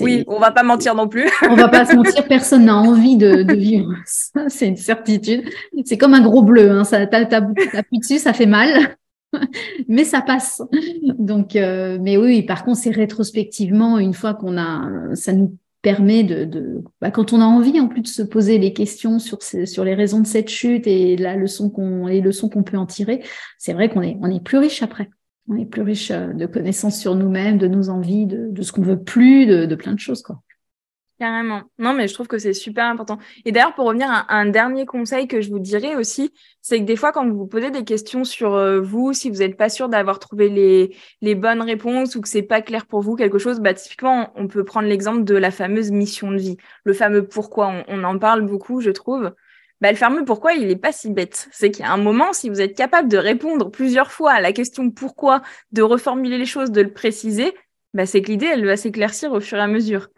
Oui, 0.00 0.24
on 0.28 0.38
va 0.38 0.52
pas 0.52 0.62
mentir 0.62 0.94
non 0.94 1.08
plus. 1.08 1.28
on 1.48 1.54
va 1.54 1.68
pas 1.68 1.84
se 1.84 1.94
mentir, 1.94 2.26
personne 2.26 2.66
n'a 2.66 2.76
envie 2.76 3.16
de, 3.16 3.52
vivre 3.54 3.92
ça, 4.06 4.48
c'est 4.48 4.68
une 4.68 4.76
certitude. 4.76 5.42
C'est 5.84 5.98
comme 5.98 6.14
un 6.14 6.20
gros 6.20 6.42
bleu, 6.42 6.70
hein. 6.70 6.84
ça, 6.84 7.06
t'appuies 7.06 7.98
dessus, 7.98 8.18
ça 8.18 8.32
fait 8.32 8.46
mal, 8.46 8.96
mais 9.88 10.04
ça 10.04 10.20
passe. 10.20 10.62
Donc, 11.18 11.56
euh, 11.56 11.98
mais 12.00 12.16
oui, 12.16 12.42
par 12.42 12.64
contre, 12.64 12.78
c'est 12.78 12.90
rétrospectivement, 12.90 13.98
une 13.98 14.14
fois 14.14 14.34
qu'on 14.34 14.56
a, 14.56 15.14
ça 15.14 15.32
nous 15.32 15.56
permet 15.82 16.24
de, 16.24 16.82
bah, 17.00 17.10
quand 17.10 17.32
on 17.32 17.40
a 17.40 17.44
envie 17.44 17.80
en 17.80 17.88
plus 17.88 18.02
de 18.02 18.06
se 18.06 18.22
poser 18.22 18.58
les 18.58 18.72
questions 18.72 19.18
sur, 19.18 19.38
sur 19.42 19.84
les 19.84 19.94
raisons 19.94 20.20
de 20.20 20.26
cette 20.26 20.50
chute 20.50 20.86
et 20.86 21.16
la 21.16 21.36
leçon 21.36 21.70
qu'on, 21.70 22.06
les 22.06 22.20
leçons 22.20 22.48
qu'on 22.48 22.62
peut 22.62 22.76
en 22.76 22.86
tirer, 22.86 23.22
c'est 23.58 23.72
vrai 23.72 23.88
qu'on 23.88 24.02
est, 24.02 24.18
on 24.20 24.30
est 24.30 24.44
plus 24.44 24.58
riche 24.58 24.82
après 24.82 25.08
on 25.48 25.56
est 25.56 25.66
plus 25.66 25.82
riche 25.82 26.10
euh, 26.10 26.32
de 26.32 26.46
connaissances 26.46 26.98
sur 26.98 27.14
nous-mêmes, 27.14 27.58
de 27.58 27.66
nos 27.66 27.88
envies, 27.88 28.26
de, 28.26 28.62
ce 28.62 28.72
qu'on 28.72 28.82
veut 28.82 29.02
plus, 29.02 29.46
de, 29.46 29.74
plein 29.74 29.92
de 29.92 29.98
choses, 29.98 30.22
quoi. 30.22 30.40
Carrément. 31.18 31.64
Non, 31.78 31.92
mais 31.92 32.08
je 32.08 32.14
trouve 32.14 32.28
que 32.28 32.38
c'est 32.38 32.54
super 32.54 32.86
important. 32.86 33.18
Et 33.44 33.52
d'ailleurs, 33.52 33.74
pour 33.74 33.84
revenir 33.84 34.08
à 34.10 34.34
un 34.34 34.46
dernier 34.46 34.86
conseil 34.86 35.28
que 35.28 35.42
je 35.42 35.50
vous 35.50 35.58
dirais 35.58 35.94
aussi, 35.94 36.32
c'est 36.62 36.78
que 36.78 36.84
des 36.84 36.96
fois, 36.96 37.12
quand 37.12 37.28
vous 37.28 37.36
vous 37.36 37.46
posez 37.46 37.70
des 37.70 37.84
questions 37.84 38.24
sur 38.24 38.54
euh, 38.54 38.80
vous, 38.80 39.12
si 39.12 39.28
vous 39.28 39.40
n'êtes 39.40 39.58
pas 39.58 39.68
sûr 39.68 39.90
d'avoir 39.90 40.18
trouvé 40.18 40.48
les, 40.48 41.34
bonnes 41.34 41.60
réponses 41.60 42.16
ou 42.16 42.22
que 42.22 42.28
c'est 42.28 42.40
pas 42.40 42.62
clair 42.62 42.86
pour 42.86 43.02
vous 43.02 43.16
quelque 43.16 43.36
chose, 43.36 43.60
bah, 43.60 43.74
typiquement, 43.74 44.32
on 44.34 44.48
peut 44.48 44.64
prendre 44.64 44.88
l'exemple 44.88 45.24
de 45.24 45.34
la 45.34 45.50
fameuse 45.50 45.90
mission 45.90 46.30
de 46.30 46.38
vie, 46.38 46.56
le 46.84 46.94
fameux 46.94 47.28
pourquoi. 47.28 47.84
on 47.86 48.02
en 48.02 48.18
parle 48.18 48.40
beaucoup, 48.46 48.80
je 48.80 48.90
trouve. 48.90 49.30
Bah, 49.80 49.90
le 49.90 49.96
fameux 49.96 50.24
pourquoi, 50.24 50.52
il 50.52 50.66
n'est 50.66 50.76
pas 50.76 50.92
si 50.92 51.10
bête. 51.10 51.48
C'est 51.52 51.70
qu'il 51.70 51.84
y 51.84 51.88
a 51.88 51.92
un 51.92 51.96
moment, 51.96 52.32
si 52.32 52.50
vous 52.50 52.60
êtes 52.60 52.76
capable 52.76 53.08
de 53.08 53.16
répondre 53.16 53.70
plusieurs 53.70 54.12
fois 54.12 54.32
à 54.32 54.40
la 54.40 54.52
question 54.52 54.90
pourquoi, 54.90 55.42
de 55.72 55.82
reformuler 55.82 56.36
les 56.36 56.46
choses, 56.46 56.70
de 56.70 56.82
le 56.82 56.92
préciser, 56.92 57.54
bah, 57.94 58.04
c'est 58.06 58.20
que 58.20 58.30
l'idée, 58.30 58.46
elle 58.46 58.66
va 58.66 58.76
s'éclaircir 58.76 59.32
au 59.32 59.40
fur 59.40 59.58
et 59.58 59.62
à 59.62 59.66
mesure. 59.66 60.08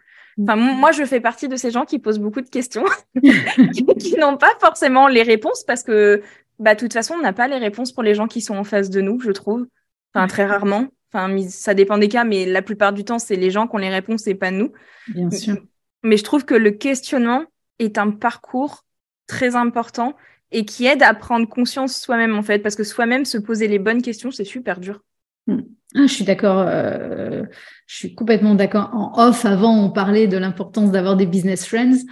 Enfin, 0.41 0.55
moi, 0.55 0.91
je 0.91 1.05
fais 1.05 1.21
partie 1.21 1.47
de 1.47 1.55
ces 1.55 1.71
gens 1.71 1.85
qui 1.85 1.99
posent 1.99 2.19
beaucoup 2.19 2.41
de 2.41 2.49
questions, 2.49 2.85
qui 3.99 4.15
n'ont 4.17 4.37
pas 4.37 4.53
forcément 4.59 5.07
les 5.07 5.23
réponses 5.23 5.63
parce 5.63 5.83
que, 5.83 6.21
bah, 6.59 6.75
de 6.75 6.79
toute 6.79 6.93
façon, 6.93 7.15
on 7.15 7.21
n'a 7.21 7.33
pas 7.33 7.47
les 7.47 7.57
réponses 7.57 7.91
pour 7.93 8.03
les 8.03 8.15
gens 8.15 8.27
qui 8.27 8.41
sont 8.41 8.55
en 8.55 8.63
face 8.63 8.89
de 8.89 8.99
nous, 8.99 9.19
je 9.21 9.31
trouve. 9.31 9.65
Enfin, 10.13 10.27
très 10.27 10.45
rarement. 10.45 10.87
Enfin, 11.11 11.37
ça 11.47 11.73
dépend 11.73 11.97
des 11.97 12.09
cas, 12.09 12.23
mais 12.23 12.45
la 12.45 12.61
plupart 12.61 12.91
du 12.91 13.05
temps, 13.05 13.19
c'est 13.19 13.35
les 13.35 13.51
gens 13.51 13.67
qui 13.67 13.75
ont 13.75 13.79
les 13.79 13.89
réponses 13.89 14.27
et 14.27 14.35
pas 14.35 14.51
nous. 14.51 14.71
Bien 15.07 15.29
sûr. 15.29 15.57
Mais 16.01 16.17
je 16.17 16.23
trouve 16.23 16.43
que 16.43 16.55
le 16.55 16.71
questionnement 16.71 17.45
est 17.79 17.97
un 17.97 18.09
parcours 18.11 18.83
très 19.27 19.55
important 19.55 20.15
et 20.51 20.65
qui 20.65 20.85
aide 20.85 21.01
à 21.03 21.13
prendre 21.13 21.47
conscience 21.47 21.95
soi-même 21.95 22.37
en 22.37 22.43
fait, 22.43 22.59
parce 22.59 22.75
que 22.75 22.83
soi-même 22.83 23.25
se 23.25 23.37
poser 23.37 23.67
les 23.67 23.79
bonnes 23.79 24.01
questions, 24.01 24.31
c'est 24.31 24.43
super 24.43 24.79
dur. 24.79 25.01
Hmm. 25.47 25.61
Ah, 25.95 26.07
je 26.07 26.13
suis 26.13 26.23
d'accord, 26.23 26.63
euh, 26.67 27.43
je 27.85 27.95
suis 27.95 28.15
complètement 28.15 28.55
d'accord. 28.55 28.89
En 28.93 29.27
off, 29.27 29.45
avant, 29.45 29.77
on 29.77 29.91
parlait 29.91 30.27
de 30.27 30.37
l'importance 30.37 30.91
d'avoir 30.91 31.15
des 31.15 31.25
business 31.25 31.65
friends. 31.65 32.05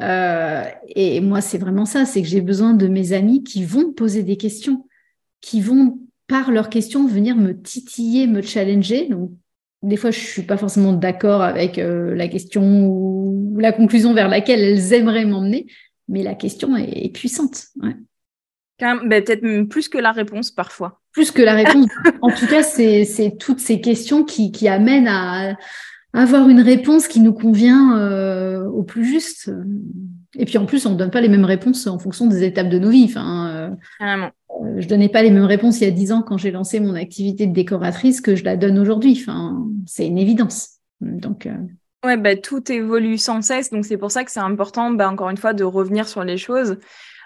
Euh, 0.00 0.64
et 0.88 1.20
moi, 1.20 1.40
c'est 1.40 1.58
vraiment 1.58 1.84
ça, 1.84 2.04
c'est 2.06 2.22
que 2.22 2.28
j'ai 2.28 2.40
besoin 2.40 2.74
de 2.74 2.86
mes 2.86 3.12
amis 3.12 3.42
qui 3.42 3.64
vont 3.64 3.92
poser 3.92 4.22
des 4.22 4.36
questions, 4.36 4.86
qui 5.40 5.60
vont, 5.60 5.98
par 6.28 6.50
leurs 6.50 6.70
questions, 6.70 7.06
venir 7.06 7.36
me 7.36 7.60
titiller, 7.60 8.26
me 8.26 8.40
challenger. 8.40 9.08
Donc, 9.08 9.30
des 9.82 9.96
fois, 9.96 10.10
je 10.10 10.18
suis 10.18 10.42
pas 10.42 10.56
forcément 10.56 10.92
d'accord 10.92 11.42
avec 11.42 11.78
euh, 11.78 12.14
la 12.14 12.28
question 12.28 12.86
ou 12.86 13.56
la 13.58 13.72
conclusion 13.72 14.14
vers 14.14 14.28
laquelle 14.28 14.60
elles 14.60 14.92
aimeraient 14.94 15.26
m'emmener, 15.26 15.66
mais 16.08 16.22
la 16.22 16.34
question 16.34 16.76
est, 16.76 17.12
puissante. 17.12 17.66
Ben, 18.78 19.08
peut-être 19.08 19.68
plus 19.68 19.88
que 19.88 19.98
la 19.98 20.12
réponse 20.12 20.50
parfois. 20.50 21.00
Plus 21.12 21.30
que 21.30 21.42
la 21.42 21.54
réponse. 21.54 21.86
en 22.22 22.30
tout 22.30 22.46
cas, 22.46 22.62
c'est 22.62 23.36
toutes 23.38 23.60
ces 23.60 23.80
questions 23.80 24.24
qui, 24.24 24.52
qui, 24.52 24.68
amènent 24.68 25.08
à 25.08 25.56
avoir 26.12 26.48
une 26.48 26.60
réponse 26.60 27.08
qui 27.08 27.20
nous 27.20 27.32
convient 27.32 27.98
euh, 27.98 28.64
au 28.66 28.82
plus 28.82 29.04
juste. 29.04 29.50
Et 30.38 30.44
puis 30.44 30.58
en 30.58 30.66
plus, 30.66 30.86
on 30.86 30.92
ne 30.92 30.96
donne 30.96 31.10
pas 31.10 31.20
les 31.20 31.28
mêmes 31.28 31.44
réponses 31.44 31.86
en 31.86 31.98
fonction 31.98 32.26
des 32.26 32.42
étapes 32.44 32.68
de 32.68 32.78
nos 32.78 32.90
vies. 32.90 33.04
Enfin, 33.04 33.76
euh, 34.00 34.28
je 34.78 34.84
ne 34.84 34.88
donnais 34.88 35.08
pas 35.08 35.22
les 35.22 35.30
mêmes 35.30 35.44
réponses 35.44 35.80
il 35.80 35.84
y 35.84 35.88
a 35.88 35.90
dix 35.90 36.12
ans 36.12 36.22
quand 36.22 36.36
j'ai 36.36 36.50
lancé 36.50 36.80
mon 36.80 36.94
activité 36.94 37.46
de 37.46 37.52
décoratrice 37.52 38.20
que 38.20 38.36
je 38.36 38.44
la 38.44 38.56
donne 38.56 38.78
aujourd'hui. 38.78 39.18
Enfin, 39.20 39.66
c'est 39.86 40.06
une 40.06 40.18
évidence. 40.18 40.76
Donc, 41.00 41.46
euh, 41.46 41.56
Ouais, 42.06 42.16
bah, 42.16 42.36
tout 42.36 42.70
évolue 42.70 43.18
sans 43.18 43.42
cesse, 43.42 43.70
donc 43.70 43.84
c'est 43.84 43.96
pour 43.96 44.12
ça 44.12 44.22
que 44.22 44.30
c'est 44.30 44.38
important, 44.38 44.92
bah, 44.92 45.10
encore 45.10 45.28
une 45.28 45.36
fois, 45.36 45.54
de 45.54 45.64
revenir 45.64 46.06
sur 46.06 46.22
les 46.22 46.38
choses. 46.38 46.78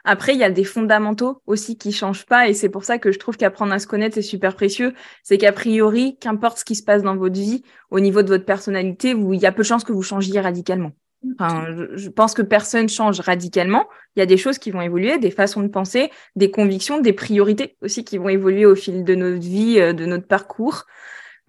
Après, 0.05 0.33
il 0.33 0.39
y 0.39 0.45
a 0.45 0.51
des 0.51 0.65
fondamentaux 0.65 1.43
aussi 1.47 1.77
qui 1.77 1.93
changent 1.93 2.25
pas, 2.25 2.49
et 2.49 2.55
c'est 2.55 2.71
pour 2.71 2.85
ça 2.85 2.97
que 2.97 3.13
je 3.13 3.19
trouve 3.19 3.37
qu'apprendre 3.37 3.75
à 3.75 3.79
se 3.79 3.87
connaître 3.87 4.15
c'est 4.15 4.23
super 4.23 4.55
précieux. 4.55 4.95
C'est 5.23 5.37
qu'a 5.37 5.53
priori, 5.53 6.17
qu'importe 6.19 6.57
ce 6.61 6.65
qui 6.65 6.77
se 6.77 6.83
passe 6.83 7.03
dans 7.03 7.15
votre 7.15 7.39
vie, 7.39 7.63
au 7.91 8.01
niveau 8.01 8.23
de 8.23 8.29
votre 8.29 8.47
personnalité, 8.47 9.11
il 9.11 9.39
y 9.39 9.45
a 9.45 9.53
peu 9.53 9.61
de 9.61 9.67
chances 9.67 9.85
que 9.85 9.93
vous 9.93 10.03
changiez 10.03 10.41
radicalement. 10.41 10.93
Enfin, 11.39 11.67
je, 11.95 12.09
pense 12.09 12.33
que 12.33 12.41
personne 12.41 12.89
change 12.89 13.21
radicalement. 13.21 13.87
Il 14.17 14.21
y 14.21 14.23
a 14.23 14.27
des 14.27 14.39
choses 14.39 14.57
qui 14.57 14.71
vont 14.71 14.81
évoluer, 14.81 15.19
des 15.19 15.31
façons 15.31 15.61
de 15.61 15.69
penser, 15.69 16.11
des 16.37 16.51
convictions, 16.51 17.03
des 17.03 17.13
priorités 17.13 17.77
aussi 17.83 18.03
qui 18.03 18.17
vont 18.17 18.31
évoluer 18.31 18.65
au 18.65 18.75
fil 18.75 19.05
de 19.05 19.15
notre 19.15 19.41
vie, 19.41 19.79
euh, 19.79 19.93
de 19.93 20.07
notre 20.07 20.27
parcours. 20.27 20.87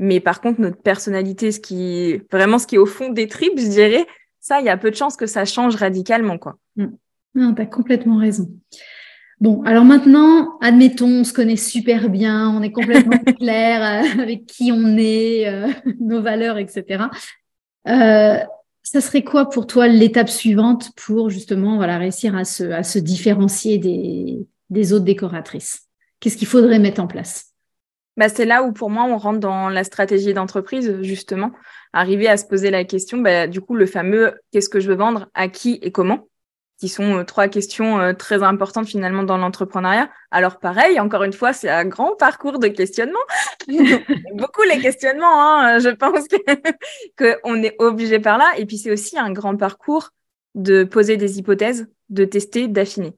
Mais 0.02 0.20
par 0.20 0.42
contre, 0.42 0.60
notre 0.60 0.82
personnalité, 0.82 1.52
ce 1.52 1.60
qui 1.60 2.20
vraiment 2.32 2.58
ce 2.58 2.66
qui 2.66 2.76
est 2.76 2.80
au 2.80 2.88
fond 2.88 3.10
des 3.10 3.28
tripes, 3.28 3.60
je 3.60 3.68
dirais, 3.68 4.08
ça, 4.40 4.60
il 4.60 4.66
y 4.66 4.70
a 4.70 4.76
peu 4.76 4.90
de 4.90 4.96
chances 4.96 5.16
que 5.16 5.28
ça 5.28 5.46
change 5.46 5.76
radicalement, 5.76 6.40
quoi. 6.40 6.58
Mm. 6.76 6.88
Non, 7.36 7.54
tu 7.54 7.62
as 7.62 7.68
complètement 7.68 8.18
raison. 8.18 8.50
Bon, 9.40 9.62
alors 9.62 9.86
maintenant, 9.86 10.58
admettons, 10.60 11.22
on 11.22 11.24
se 11.24 11.34
connaît 11.34 11.56
super 11.56 12.10
bien, 12.10 12.50
on 12.50 12.64
est 12.64 12.72
complètement 12.72 13.18
clair 13.40 14.04
euh, 14.04 14.22
avec 14.22 14.48
qui 14.48 14.72
on 14.72 14.98
est, 14.98 15.48
euh, 15.48 15.68
nos 16.00 16.24
valeurs, 16.24 16.58
etc. 16.58 17.06
Euh, 17.88 18.40
ça 18.82 19.02
serait 19.02 19.24
quoi 19.24 19.50
pour 19.50 19.68
toi 19.68 19.88
l'étape 19.88 20.30
suivante 20.30 20.92
pour 20.96 21.30
justement 21.30 21.76
voilà, 21.76 22.00
réussir 22.00 22.36
à 22.36 22.44
se, 22.44 22.64
à 22.64 22.82
se 22.82 22.98
différencier 22.98 23.78
des, 23.78 24.48
des 24.72 24.94
autres 24.94 25.06
décoratrices? 25.06 25.84
Qu'est-ce 26.20 26.38
qu'il 26.38 26.48
faudrait 26.48 26.80
mettre 26.80 27.02
en 27.02 27.08
place? 27.08 27.51
Bah, 28.18 28.30
c'est 28.30 28.46
là 28.46 28.64
où 28.64 28.72
pour 28.72 28.90
moi 28.90 29.04
on 29.04 29.18
rentre 29.18 29.40
dans 29.40 29.70
la 29.70 29.84
stratégie 29.84 30.34
d'entreprise 30.34 31.02
justement, 31.02 31.52
arriver 31.94 32.28
à 32.28 32.38
se 32.38 32.46
poser 32.46 32.72
la 32.72 32.84
question, 32.84 33.20
bah, 33.20 33.48
du 33.48 33.62
coup 33.62 33.76
le 33.76 33.86
fameux 33.86 34.34
qu'est-ce 34.52 34.70
que 34.70 34.80
je 34.80 34.90
veux 34.90 34.96
vendre, 34.96 35.30
à 35.34 35.48
qui 35.48 35.80
et 35.82 35.92
comment? 35.92 36.28
qui 36.82 36.90
sont 36.90 37.20
euh, 37.20 37.24
trois 37.24 37.48
questions 37.48 38.00
euh, 38.00 38.14
très 38.14 38.42
importantes 38.42 38.88
finalement 38.88 39.22
dans 39.22 39.38
l'entrepreneuriat. 39.38 40.10
Alors 40.32 40.58
pareil, 40.58 41.00
encore 41.00 41.22
une 41.22 41.32
fois, 41.32 41.54
c'est 41.54 41.70
un 41.70 41.86
grand 41.86 42.16
parcours 42.16 42.58
de 42.58 42.68
questionnement. 42.70 43.20
Beaucoup 44.34 44.64
les 44.64 44.80
questionnements, 44.80 45.60
hein, 45.62 45.78
je 45.78 45.90
pense 45.90 46.26
qu'on 47.20 47.56
est 47.64 47.76
obligé 47.78 48.18
par 48.20 48.40
là. 48.40 48.52
Et 48.58 48.66
puis 48.66 48.80
c'est 48.80 48.90
aussi 48.90 49.20
un 49.20 49.32
grand 49.32 49.56
parcours 49.56 50.10
de 50.56 50.84
poser 50.84 51.18
des 51.18 51.38
hypothèses, 51.38 51.88
de 52.10 52.26
tester, 52.26 52.68
d'affiner. 52.68 53.14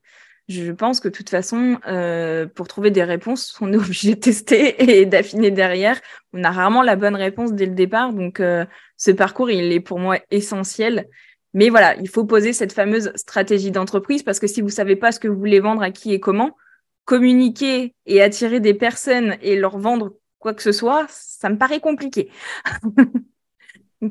Je 0.49 0.71
pense 0.71 0.99
que 0.99 1.07
de 1.07 1.13
toute 1.13 1.29
façon, 1.29 1.79
euh, 1.87 2.45
pour 2.47 2.67
trouver 2.67 2.91
des 2.91 3.03
réponses, 3.03 3.57
on 3.61 3.71
est 3.71 3.77
obligé 3.77 4.15
de 4.15 4.19
tester 4.19 4.99
et 4.99 5.05
d'affiner 5.05 5.51
derrière. 5.51 5.99
On 6.33 6.43
a 6.43 6.51
rarement 6.51 6.81
la 6.81 6.95
bonne 6.95 7.15
réponse 7.15 7.53
dès 7.53 7.65
le 7.65 7.75
départ. 7.75 8.13
Donc, 8.13 8.39
euh, 8.39 8.65
ce 8.97 9.11
parcours, 9.11 9.49
il 9.49 9.71
est 9.71 9.79
pour 9.79 9.99
moi 9.99 10.19
essentiel. 10.31 11.07
Mais 11.53 11.69
voilà, 11.69 11.95
il 11.97 12.09
faut 12.09 12.25
poser 12.25 12.51
cette 12.51 12.73
fameuse 12.73 13.11
stratégie 13.15 13.71
d'entreprise 13.71 14.23
parce 14.23 14.39
que 14.39 14.47
si 14.47 14.61
vous 14.61 14.69
savez 14.69 14.95
pas 14.95 15.11
ce 15.11 15.19
que 15.19 15.27
vous 15.27 15.37
voulez 15.37 15.59
vendre 15.59 15.83
à 15.83 15.91
qui 15.91 16.11
et 16.13 16.19
comment, 16.19 16.57
communiquer 17.05 17.93
et 18.05 18.21
attirer 18.21 18.59
des 18.59 18.73
personnes 18.73 19.37
et 19.41 19.55
leur 19.55 19.77
vendre 19.77 20.15
quoi 20.39 20.53
que 20.53 20.63
ce 20.63 20.71
soit, 20.71 21.05
ça 21.09 21.49
me 21.49 21.57
paraît 21.57 21.79
compliqué. 21.79 22.31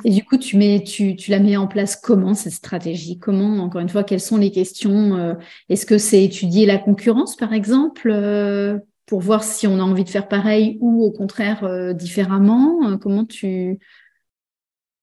Et 0.04 0.10
du 0.10 0.24
coup, 0.24 0.36
tu, 0.36 0.56
mets, 0.56 0.82
tu, 0.84 1.16
tu, 1.16 1.30
la 1.30 1.38
mets 1.38 1.56
en 1.56 1.66
place 1.66 1.96
comment 1.96 2.34
cette 2.34 2.52
stratégie? 2.52 3.18
Comment, 3.18 3.62
encore 3.62 3.80
une 3.80 3.88
fois, 3.88 4.04
quelles 4.04 4.20
sont 4.20 4.36
les 4.36 4.50
questions 4.50 5.16
euh, 5.16 5.34
Est-ce 5.68 5.86
que 5.86 5.98
c'est 5.98 6.22
étudier 6.22 6.66
la 6.66 6.78
concurrence, 6.78 7.36
par 7.36 7.52
exemple, 7.52 8.10
euh, 8.10 8.78
pour 9.06 9.20
voir 9.20 9.42
si 9.42 9.66
on 9.66 9.78
a 9.78 9.82
envie 9.82 10.04
de 10.04 10.08
faire 10.08 10.28
pareil 10.28 10.78
ou 10.80 11.02
au 11.04 11.10
contraire 11.10 11.64
euh, 11.64 11.92
différemment? 11.92 12.96
Comment 12.98 13.24
tu, 13.24 13.78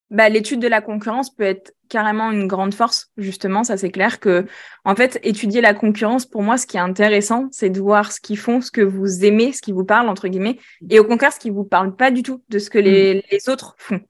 bah, 0.10 0.28
l'étude 0.28 0.60
de 0.60 0.68
la 0.68 0.82
concurrence 0.82 1.30
peut 1.30 1.44
être 1.44 1.76
carrément 1.88 2.32
une 2.32 2.48
grande 2.48 2.74
force, 2.74 3.12
justement. 3.18 3.64
Ça, 3.64 3.78
c'est 3.78 3.92
clair 3.92 4.20
que, 4.20 4.46
en 4.86 4.96
fait, 4.96 5.20
étudier 5.24 5.62
la 5.62 5.74
concurrence, 5.74 6.26
pour 6.26 6.42
moi, 6.42 6.58
ce 6.58 6.66
qui 6.66 6.78
est 6.78 6.82
intéressant, 6.82 7.48
c'est 7.52 7.70
de 7.70 7.80
voir 7.80 8.12
ce 8.12 8.20
qu'ils 8.20 8.38
font, 8.38 8.62
ce 8.62 8.72
que 8.72 8.82
vous 8.82 9.24
aimez, 9.24 9.52
ce 9.52 9.62
qui 9.62 9.72
vous 9.72 9.86
parle, 9.86 10.10
entre 10.10 10.28
guillemets, 10.28 10.58
et 10.90 11.00
au 11.00 11.04
contraire, 11.04 11.34
ce 11.34 11.40
qui 11.40 11.50
vous 11.50 11.64
parle 11.64 11.96
pas 11.96 12.10
du 12.10 12.24
tout 12.24 12.44
de 12.50 12.58
ce 12.58 12.70
que 12.70 12.80
les, 12.80 13.16
mmh. 13.16 13.22
les 13.32 13.50
autres 13.50 13.76
font. 13.78 14.02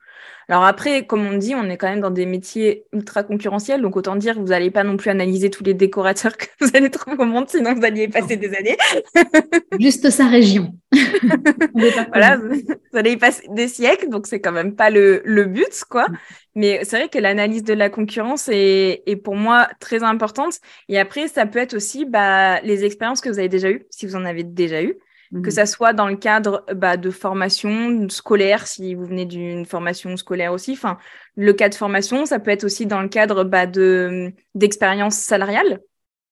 Alors 0.49 0.65
après, 0.65 1.05
comme 1.05 1.27
on 1.27 1.37
dit, 1.37 1.53
on 1.53 1.69
est 1.69 1.77
quand 1.77 1.87
même 1.87 2.01
dans 2.01 2.09
des 2.09 2.25
métiers 2.25 2.85
ultra 2.91 3.21
concurrentiels, 3.21 3.83
donc 3.83 3.95
autant 3.95 4.15
dire 4.15 4.33
que 4.33 4.39
vous 4.39 4.47
n'allez 4.47 4.71
pas 4.71 4.83
non 4.83 4.97
plus 4.97 5.11
analyser 5.11 5.51
tous 5.51 5.63
les 5.63 5.75
décorateurs 5.75 6.35
que 6.37 6.45
vous 6.59 6.71
allez 6.73 6.89
trouver 6.89 7.17
au 7.19 7.25
monde, 7.25 7.47
sinon 7.47 7.75
vous 7.75 7.85
alliez 7.85 8.05
y 8.05 8.07
passer 8.07 8.35
des 8.35 8.55
années. 8.55 8.75
Juste 9.79 10.09
sa 10.09 10.27
région. 10.27 10.73
voilà, 12.11 12.37
vous 12.37 12.63
allez 12.93 13.11
y 13.11 13.17
passer 13.17 13.43
des 13.51 13.67
siècles, 13.67 14.09
donc 14.09 14.25
c'est 14.25 14.41
quand 14.41 14.51
même 14.51 14.75
pas 14.75 14.89
le, 14.89 15.21
le 15.23 15.45
but, 15.45 15.83
quoi. 15.87 16.07
Mais 16.55 16.79
c'est 16.83 16.97
vrai 16.97 17.09
que 17.09 17.19
l'analyse 17.19 17.63
de 17.63 17.75
la 17.75 17.91
concurrence 17.91 18.49
est, 18.51 19.03
est, 19.05 19.17
pour 19.17 19.35
moi 19.35 19.69
très 19.79 20.01
importante. 20.01 20.55
Et 20.87 20.97
après, 20.97 21.27
ça 21.27 21.45
peut 21.45 21.59
être 21.59 21.75
aussi 21.75 22.05
bah, 22.05 22.59
les 22.61 22.85
expériences 22.85 23.21
que 23.21 23.29
vous 23.29 23.37
avez 23.37 23.49
déjà 23.49 23.69
eues, 23.69 23.85
si 23.91 24.07
vous 24.07 24.15
en 24.15 24.25
avez 24.25 24.43
déjà 24.43 24.81
eues 24.81 24.97
que 25.43 25.51
ça 25.51 25.61
mhm. 25.61 25.67
soit 25.67 25.93
dans 25.93 26.07
le 26.07 26.15
cadre 26.15 26.65
bah, 26.75 26.97
de 26.97 27.11
formation 27.11 28.09
scolaire, 28.09 28.65
si 28.65 28.95
vous 28.95 29.05
venez 29.05 29.25
d'une 29.25 29.65
formation 29.65 30.17
scolaire 30.17 30.51
aussi. 30.51 30.71
Enfin, 30.71 30.97
le 31.35 31.53
cas 31.53 31.69
de 31.69 31.75
formation, 31.75 32.25
ça 32.25 32.39
peut 32.39 32.49
être 32.49 32.63
aussi 32.63 32.87
dans 32.87 33.01
le 33.01 33.09
cadre 33.09 33.43
bah, 33.43 33.67
de 33.67 34.33
d'expérience 34.55 35.15
salariale, 35.15 35.81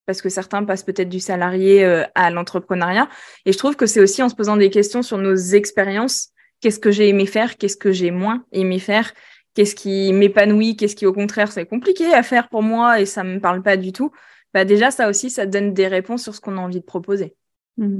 parce 0.07 0.21
que 0.21 0.29
certains 0.29 0.63
passent 0.63 0.83
peut-être 0.83 1.09
du 1.09 1.19
salarié 1.19 1.85
euh, 1.85 2.03
à 2.15 2.31
l'entrepreneuriat. 2.31 3.07
Et 3.45 3.51
je 3.51 3.57
trouve 3.57 3.75
que 3.75 3.85
c'est 3.85 3.99
aussi 3.99 4.23
en 4.23 4.29
se 4.29 4.35
posant 4.35 4.57
des 4.57 4.71
questions 4.71 5.03
sur 5.03 5.19
nos 5.19 5.35
expériences. 5.35 6.29
Qu'est-ce 6.59 6.79
que 6.79 6.89
j'ai 6.89 7.07
aimé 7.07 7.27
faire? 7.27 7.57
Qu'est-ce 7.57 7.77
que 7.77 7.91
j'ai 7.91 8.09
moins 8.09 8.45
aimé 8.51 8.79
faire? 8.79 9.13
Qu'est-ce 9.53 9.75
qui 9.75 10.11
m'épanouit? 10.11 10.75
Qu'est-ce 10.75 10.95
qui, 10.95 11.05
au 11.05 11.13
contraire, 11.13 11.51
c'est 11.51 11.67
compliqué 11.67 12.13
à 12.13 12.23
faire 12.23 12.49
pour 12.49 12.63
moi 12.63 12.99
et 12.99 13.05
ça 13.05 13.23
me 13.23 13.39
parle 13.39 13.61
pas 13.61 13.77
du 13.77 13.91
tout? 13.91 14.11
Bah 14.55 14.65
Déjà, 14.65 14.89
ça 14.89 15.07
aussi, 15.07 15.29
ça 15.29 15.45
donne 15.45 15.75
des 15.75 15.87
réponses 15.87 16.23
sur 16.23 16.33
ce 16.33 16.41
qu'on 16.41 16.57
a 16.57 16.61
envie 16.61 16.79
de 16.79 16.85
proposer. 16.85 17.35
Mmh. 17.77 17.99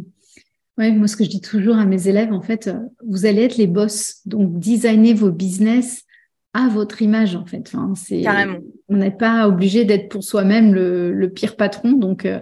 Oui, 0.77 0.91
moi, 0.91 1.07
ce 1.07 1.15
que 1.15 1.23
je 1.23 1.29
dis 1.29 1.41
toujours 1.41 1.77
à 1.77 1.85
mes 1.85 2.07
élèves, 2.07 2.31
en 2.31 2.41
fait, 2.41 2.67
euh, 2.67 2.79
vous 3.05 3.25
allez 3.25 3.43
être 3.43 3.57
les 3.57 3.67
boss. 3.67 4.21
Donc, 4.25 4.59
designez 4.59 5.13
vos 5.13 5.31
business 5.31 6.03
à 6.53 6.67
votre 6.67 7.01
image, 7.01 7.35
en 7.35 7.45
fait. 7.45 7.63
Enfin, 7.67 7.93
c'est, 7.95 8.21
Carrément. 8.21 8.59
On 8.87 8.97
n'est 8.97 9.11
pas 9.11 9.47
obligé 9.47 9.85
d'être 9.85 10.09
pour 10.09 10.23
soi-même 10.23 10.73
le, 10.73 11.27
pire 11.29 11.55
patron. 11.55 11.93
Donc, 11.93 12.21
tu 12.21 12.27
euh, 12.27 12.39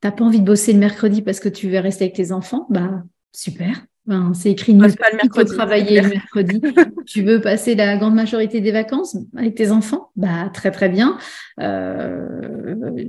t'as 0.00 0.10
pas 0.10 0.24
envie 0.24 0.40
de 0.40 0.44
bosser 0.44 0.72
le 0.72 0.80
mercredi 0.80 1.22
parce 1.22 1.38
que 1.38 1.48
tu 1.48 1.68
veux 1.68 1.78
rester 1.78 2.04
avec 2.04 2.16
tes 2.16 2.32
enfants? 2.32 2.66
Bah, 2.70 3.04
super. 3.32 3.86
Ben, 4.06 4.32
c'est 4.34 4.52
écrit 4.52 4.72
nulle 4.72 4.94
pas 4.94 5.10
le 5.10 5.16
mercredi. 5.16 5.52
travailler 5.52 6.00
le 6.00 6.08
mercredi. 6.10 6.60
tu 7.06 7.22
veux 7.24 7.40
passer 7.40 7.74
la 7.74 7.96
grande 7.96 8.14
majorité 8.14 8.60
des 8.60 8.70
vacances 8.70 9.16
avec 9.36 9.56
tes 9.56 9.72
enfants? 9.72 10.10
Bah 10.14 10.48
très 10.52 10.70
très 10.70 10.88
bien. 10.88 11.18
Euh, 11.60 12.24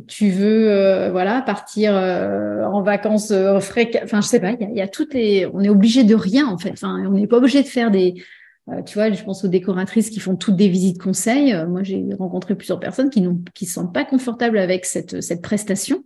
tu 0.07 0.29
veux 0.31 0.71
euh, 0.71 1.11
voilà 1.11 1.43
partir 1.43 1.95
euh, 1.95 2.63
en 2.63 2.81
vacances 2.81 3.29
euh, 3.29 3.59
frais 3.59 3.91
Enfin 4.03 4.21
je 4.21 4.27
sais 4.27 4.39
pas. 4.39 4.53
Il 4.59 4.75
y 4.75 4.81
a, 4.81 4.87
toutes 4.87 5.13
les. 5.13 5.45
On 5.53 5.61
est 5.61 5.69
obligé 5.69 6.03
de 6.03 6.15
rien 6.15 6.47
en 6.47 6.57
fait. 6.57 6.71
Enfin 6.71 7.03
on 7.05 7.11
n'est 7.11 7.27
pas 7.27 7.37
obligé 7.37 7.61
de 7.61 7.67
faire 7.67 7.91
des. 7.91 8.15
tu 8.87 8.95
vois, 8.95 9.11
je 9.11 9.23
pense 9.23 9.45
aux 9.45 9.49
décoratrices 9.49 10.09
qui 10.09 10.19
font 10.19 10.35
toutes 10.35 10.55
des 10.55 10.67
visites 10.67 10.99
conseils. 10.99 11.55
moi 11.67 11.83
j'ai 11.83 12.03
rencontré 12.17 12.55
plusieurs 12.55 12.79
personnes 12.79 13.11
qui 13.11 13.21
n'ont 13.21 13.39
qui 13.53 13.67
se 13.67 13.73
sentent 13.73 13.93
pas 13.93 14.03
confortables 14.03 14.57
avec 14.57 14.85
cette 14.85 15.21
cette 15.21 15.43
prestation. 15.43 16.03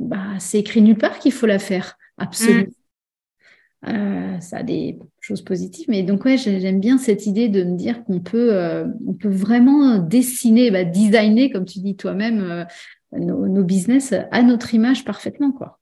Bah 0.00 0.18
c'est 0.40 0.58
écrit 0.58 0.82
nulle 0.82 0.98
part 0.98 1.20
qu'il 1.20 1.32
faut 1.32 1.46
la 1.46 1.60
faire. 1.60 1.96
Absolument. 2.18 2.62
Mm. 2.62 2.85
Euh, 3.84 4.40
ça 4.40 4.58
a 4.58 4.62
des 4.62 4.98
choses 5.20 5.42
positives. 5.42 5.86
Mais 5.88 6.02
donc, 6.02 6.24
ouais, 6.24 6.36
j'aime 6.36 6.80
bien 6.80 6.98
cette 6.98 7.26
idée 7.26 7.48
de 7.48 7.62
me 7.62 7.76
dire 7.76 8.04
qu'on 8.04 8.20
peut, 8.20 8.52
euh, 8.54 8.86
on 9.06 9.12
peut 9.12 9.30
vraiment 9.30 9.98
dessiner, 9.98 10.70
bah, 10.70 10.84
designer, 10.84 11.50
comme 11.52 11.64
tu 11.64 11.80
dis 11.80 11.96
toi-même, 11.96 12.40
euh, 12.40 12.64
nos, 13.12 13.62
business 13.62 14.14
à 14.30 14.42
notre 14.42 14.74
image 14.74 15.04
parfaitement. 15.04 15.52
Quoi. 15.52 15.78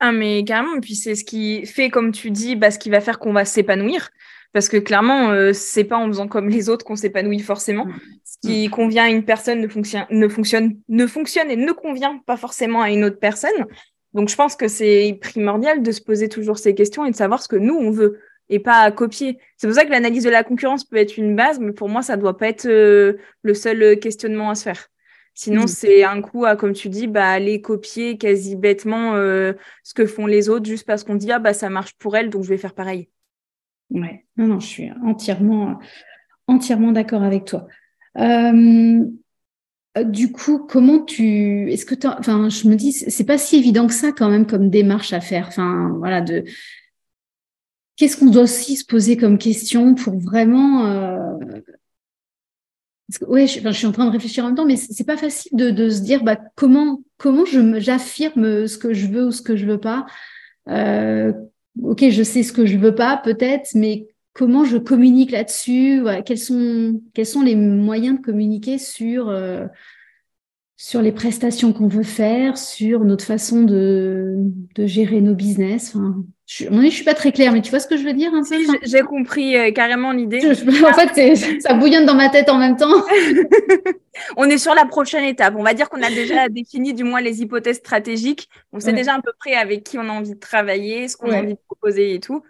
Ah, 0.00 0.12
mais 0.12 0.42
carrément. 0.44 0.74
Et 0.76 0.80
puis, 0.80 0.96
c'est 0.96 1.14
ce 1.14 1.24
qui 1.24 1.64
fait, 1.66 1.90
comme 1.90 2.12
tu 2.12 2.30
dis, 2.30 2.56
bah, 2.56 2.70
ce 2.70 2.78
qui 2.78 2.90
va 2.90 3.00
faire 3.00 3.18
qu'on 3.18 3.32
va 3.32 3.44
s'épanouir. 3.44 4.10
Parce 4.52 4.68
que 4.68 4.76
clairement, 4.76 5.32
c'est 5.54 5.84
pas 5.84 5.96
en 5.96 6.08
faisant 6.08 6.28
comme 6.28 6.50
les 6.50 6.68
autres 6.68 6.84
qu'on 6.84 6.96
s'épanouit 6.96 7.38
forcément. 7.38 7.86
Mm. 7.86 8.00
Ce 8.24 8.48
qui 8.48 8.68
convient 8.68 9.04
à 9.04 9.08
une 9.08 9.24
personne 9.24 9.62
ne 9.62 9.68
fonctionne, 9.68 10.04
ne 10.10 10.28
fonctionne, 10.28 10.76
ne 10.90 11.06
fonctionne 11.06 11.50
et 11.50 11.56
ne 11.56 11.72
convient 11.72 12.18
pas 12.26 12.36
forcément 12.36 12.82
à 12.82 12.90
une 12.90 13.04
autre 13.04 13.18
personne. 13.18 13.66
Donc, 14.14 14.28
je 14.28 14.36
pense 14.36 14.56
que 14.56 14.68
c'est 14.68 15.18
primordial 15.20 15.82
de 15.82 15.92
se 15.92 16.00
poser 16.00 16.28
toujours 16.28 16.58
ces 16.58 16.74
questions 16.74 17.04
et 17.04 17.10
de 17.10 17.16
savoir 17.16 17.42
ce 17.42 17.48
que 17.48 17.56
nous, 17.56 17.74
on 17.74 17.90
veut 17.90 18.20
et 18.48 18.58
pas 18.58 18.80
à 18.80 18.90
copier. 18.90 19.38
C'est 19.56 19.66
pour 19.66 19.74
ça 19.74 19.84
que 19.84 19.90
l'analyse 19.90 20.24
de 20.24 20.30
la 20.30 20.44
concurrence 20.44 20.84
peut 20.84 20.96
être 20.96 21.16
une 21.16 21.34
base, 21.34 21.58
mais 21.58 21.72
pour 21.72 21.88
moi, 21.88 22.02
ça 22.02 22.16
doit 22.16 22.36
pas 22.36 22.48
être 22.48 22.66
euh, 22.66 23.14
le 23.42 23.54
seul 23.54 23.98
questionnement 23.98 24.50
à 24.50 24.54
se 24.54 24.64
faire. 24.64 24.88
Sinon, 25.34 25.64
mm. 25.64 25.68
c'est 25.68 26.04
un 26.04 26.20
coup 26.20 26.44
à, 26.44 26.56
comme 26.56 26.72
tu 26.72 26.88
dis, 26.88 27.06
bah, 27.06 27.28
aller 27.28 27.60
copier 27.60 28.18
quasi 28.18 28.56
bêtement 28.56 29.14
euh, 29.14 29.54
ce 29.82 29.94
que 29.94 30.06
font 30.06 30.26
les 30.26 30.48
autres 30.48 30.66
juste 30.66 30.86
parce 30.86 31.04
qu'on 31.04 31.14
dit, 31.14 31.32
ah, 31.32 31.38
bah, 31.38 31.54
ça 31.54 31.70
marche 31.70 31.94
pour 31.94 32.16
elle, 32.16 32.30
donc 32.30 32.44
je 32.44 32.48
vais 32.50 32.58
faire 32.58 32.74
pareil. 32.74 33.08
Ouais, 33.90 34.24
non, 34.36 34.46
non, 34.46 34.60
je 34.60 34.66
suis 34.66 34.90
entièrement, 35.04 35.78
entièrement 36.46 36.92
d'accord 36.92 37.22
avec 37.22 37.44
toi. 37.44 37.66
Euh, 38.18 38.22
euh, 38.22 39.04
du 40.00 40.32
coup, 40.32 40.58
comment 40.58 41.00
tu, 41.04 41.70
est-ce 41.70 41.84
que 41.84 41.94
enfin, 42.06 42.48
je 42.48 42.66
me 42.68 42.76
dis, 42.76 42.92
c'est 42.92 43.24
pas 43.24 43.38
si 43.38 43.56
évident 43.56 43.86
que 43.86 43.92
ça 43.92 44.12
quand 44.12 44.30
même 44.30 44.46
comme 44.46 44.70
démarche 44.70 45.12
à 45.12 45.20
faire. 45.20 45.48
Enfin, 45.48 45.94
voilà, 45.98 46.22
de, 46.22 46.44
qu'est-ce 47.96 48.16
qu'on 48.16 48.30
doit 48.30 48.42
aussi 48.42 48.76
se 48.76 48.84
poser 48.84 49.16
comme 49.16 49.38
question 49.38 49.94
pour 49.94 50.18
vraiment, 50.18 50.86
euh... 50.86 51.60
ouais, 53.28 53.46
je, 53.46 53.70
suis 53.72 53.86
en 53.86 53.92
train 53.92 54.06
de 54.06 54.10
réfléchir 54.10 54.44
en 54.44 54.48
même 54.48 54.56
temps, 54.56 54.64
mais 54.64 54.76
c'est 54.76 55.04
pas 55.04 55.18
facile 55.18 55.52
de, 55.54 55.88
se 55.90 56.00
dire, 56.00 56.24
bah, 56.24 56.38
comment, 56.54 57.02
comment 57.18 57.44
j'affirme 57.44 58.66
ce 58.66 58.78
que 58.78 58.94
je 58.94 59.06
veux 59.08 59.26
ou 59.26 59.30
ce 59.30 59.42
que 59.42 59.56
je 59.56 59.66
veux 59.66 59.80
pas. 59.80 60.06
Euh, 60.68 61.32
ok, 61.82 62.08
je 62.08 62.22
sais 62.22 62.42
ce 62.42 62.52
que 62.52 62.64
je 62.64 62.78
veux 62.78 62.94
pas, 62.94 63.18
peut-être, 63.18 63.70
mais 63.74 64.08
comment 64.32 64.64
je 64.64 64.78
communique 64.78 65.30
là-dessus 65.30 66.04
quels, 66.24 66.38
sont, 66.38 67.00
quels 67.14 67.26
sont 67.26 67.42
les 67.42 67.56
moyens 67.56 68.18
de 68.18 68.24
communiquer 68.24 68.78
sur, 68.78 69.28
euh, 69.28 69.66
sur 70.76 71.00
les 71.00 71.12
prestations 71.12 71.72
qu'on 71.72 71.86
veut 71.86 72.02
faire, 72.02 72.58
sur 72.58 73.04
notre 73.04 73.24
façon 73.24 73.62
de, 73.62 74.34
de 74.74 74.84
gérer 74.86 75.20
nos 75.20 75.34
business. 75.34 75.94
Enfin, 75.94 76.24
je, 76.46 76.68
ne 76.68 76.90
suis 76.90 77.04
pas 77.04 77.14
très 77.14 77.30
claire, 77.30 77.52
mais 77.52 77.62
tu 77.62 77.70
vois 77.70 77.78
ce 77.78 77.86
que 77.86 77.96
je 77.96 78.02
veux 78.02 78.14
dire 78.14 78.32
un 78.34 78.42
peu 78.42 78.56
J'ai 78.82 79.02
compris 79.02 79.56
euh, 79.56 79.70
carrément 79.70 80.12
l'idée. 80.12 80.40
En 80.44 80.92
fait, 80.92 81.36
ça 81.60 81.74
bouillonne 81.74 82.04
dans 82.04 82.16
ma 82.16 82.30
tête 82.30 82.48
en 82.48 82.58
même 82.58 82.76
temps. 82.76 82.90
on 84.36 84.44
est 84.46 84.58
sur 84.58 84.74
la 84.74 84.84
prochaine 84.84 85.24
étape. 85.24 85.54
On 85.56 85.62
va 85.62 85.72
dire 85.72 85.88
qu'on 85.88 86.02
a 86.02 86.10
déjà 86.10 86.48
défini 86.50 86.94
du 86.94 87.04
moins 87.04 87.20
les 87.20 87.42
hypothèses 87.42 87.76
stratégiques. 87.76 88.48
On 88.72 88.80
sait 88.80 88.92
déjà 88.92 89.14
à 89.14 89.20
peu 89.20 89.32
près 89.38 89.54
avec 89.54 89.84
qui 89.84 89.98
on 89.98 90.08
a 90.08 90.12
envie 90.12 90.34
de 90.34 90.40
travailler, 90.40 91.06
ce 91.06 91.16
qu'on 91.16 91.30
a 91.30 91.38
envie 91.38 91.54
de 91.54 91.60
proposer 91.68 92.14
et 92.14 92.20
tout. 92.20 92.42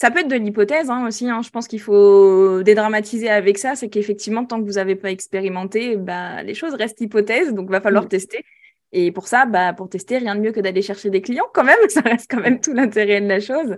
Ça 0.00 0.12
peut 0.12 0.20
être 0.20 0.28
de 0.28 0.36
l'hypothèse 0.36 0.90
hein, 0.90 1.08
aussi. 1.08 1.28
Hein. 1.28 1.42
Je 1.42 1.50
pense 1.50 1.66
qu'il 1.66 1.80
faut 1.80 2.62
dédramatiser 2.62 3.28
avec 3.28 3.58
ça. 3.58 3.74
C'est 3.74 3.88
qu'effectivement, 3.88 4.44
tant 4.44 4.60
que 4.60 4.64
vous 4.64 4.74
n'avez 4.74 4.94
pas 4.94 5.10
expérimenté, 5.10 5.96
bah, 5.96 6.44
les 6.44 6.54
choses 6.54 6.74
restent 6.74 7.00
hypothèses. 7.00 7.52
Donc, 7.52 7.66
il 7.68 7.72
va 7.72 7.80
falloir 7.80 8.04
mm. 8.04 8.08
tester. 8.08 8.44
Et 8.92 9.10
pour 9.10 9.26
ça, 9.26 9.44
bah, 9.44 9.72
pour 9.72 9.88
tester, 9.88 10.18
rien 10.18 10.36
de 10.36 10.40
mieux 10.40 10.52
que 10.52 10.60
d'aller 10.60 10.82
chercher 10.82 11.10
des 11.10 11.20
clients 11.20 11.48
quand 11.52 11.64
même. 11.64 11.80
Ça 11.88 12.00
reste 12.02 12.30
quand 12.30 12.40
même 12.40 12.60
tout 12.60 12.72
l'intérêt 12.74 13.20
de 13.20 13.26
la 13.26 13.40
chose. 13.40 13.76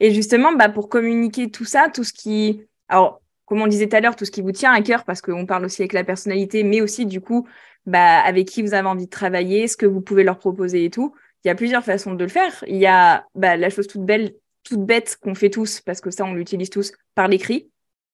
Et 0.00 0.12
justement, 0.12 0.52
bah, 0.54 0.70
pour 0.70 0.88
communiquer 0.88 1.52
tout 1.52 1.64
ça, 1.64 1.88
tout 1.88 2.02
ce 2.02 2.12
qui... 2.12 2.66
Alors, 2.88 3.22
comme 3.44 3.62
on 3.62 3.68
disait 3.68 3.88
tout 3.88 3.94
à 3.94 4.00
l'heure, 4.00 4.16
tout 4.16 4.24
ce 4.24 4.32
qui 4.32 4.42
vous 4.42 4.50
tient 4.50 4.72
à 4.72 4.82
cœur, 4.82 5.04
parce 5.04 5.22
qu'on 5.22 5.46
parle 5.46 5.66
aussi 5.66 5.82
avec 5.82 5.92
la 5.92 6.02
personnalité, 6.02 6.64
mais 6.64 6.80
aussi 6.80 7.06
du 7.06 7.20
coup 7.20 7.46
bah, 7.86 8.18
avec 8.18 8.48
qui 8.48 8.62
vous 8.62 8.74
avez 8.74 8.88
envie 8.88 9.04
de 9.04 9.10
travailler, 9.10 9.68
ce 9.68 9.76
que 9.76 9.86
vous 9.86 10.00
pouvez 10.00 10.24
leur 10.24 10.38
proposer 10.38 10.84
et 10.84 10.90
tout. 10.90 11.14
Il 11.44 11.48
y 11.48 11.50
a 11.52 11.54
plusieurs 11.54 11.84
façons 11.84 12.14
de 12.14 12.24
le 12.24 12.28
faire. 12.28 12.64
Il 12.66 12.76
y 12.76 12.86
a 12.86 13.28
bah, 13.36 13.56
la 13.56 13.70
chose 13.70 13.86
toute 13.86 14.04
belle, 14.04 14.34
toute 14.62 14.84
bête 14.84 15.16
qu'on 15.20 15.34
fait 15.34 15.50
tous, 15.50 15.80
parce 15.80 16.00
que 16.00 16.10
ça, 16.10 16.24
on 16.24 16.34
l'utilise 16.34 16.70
tous, 16.70 16.92
par 17.14 17.28
l'écrit. 17.28 17.70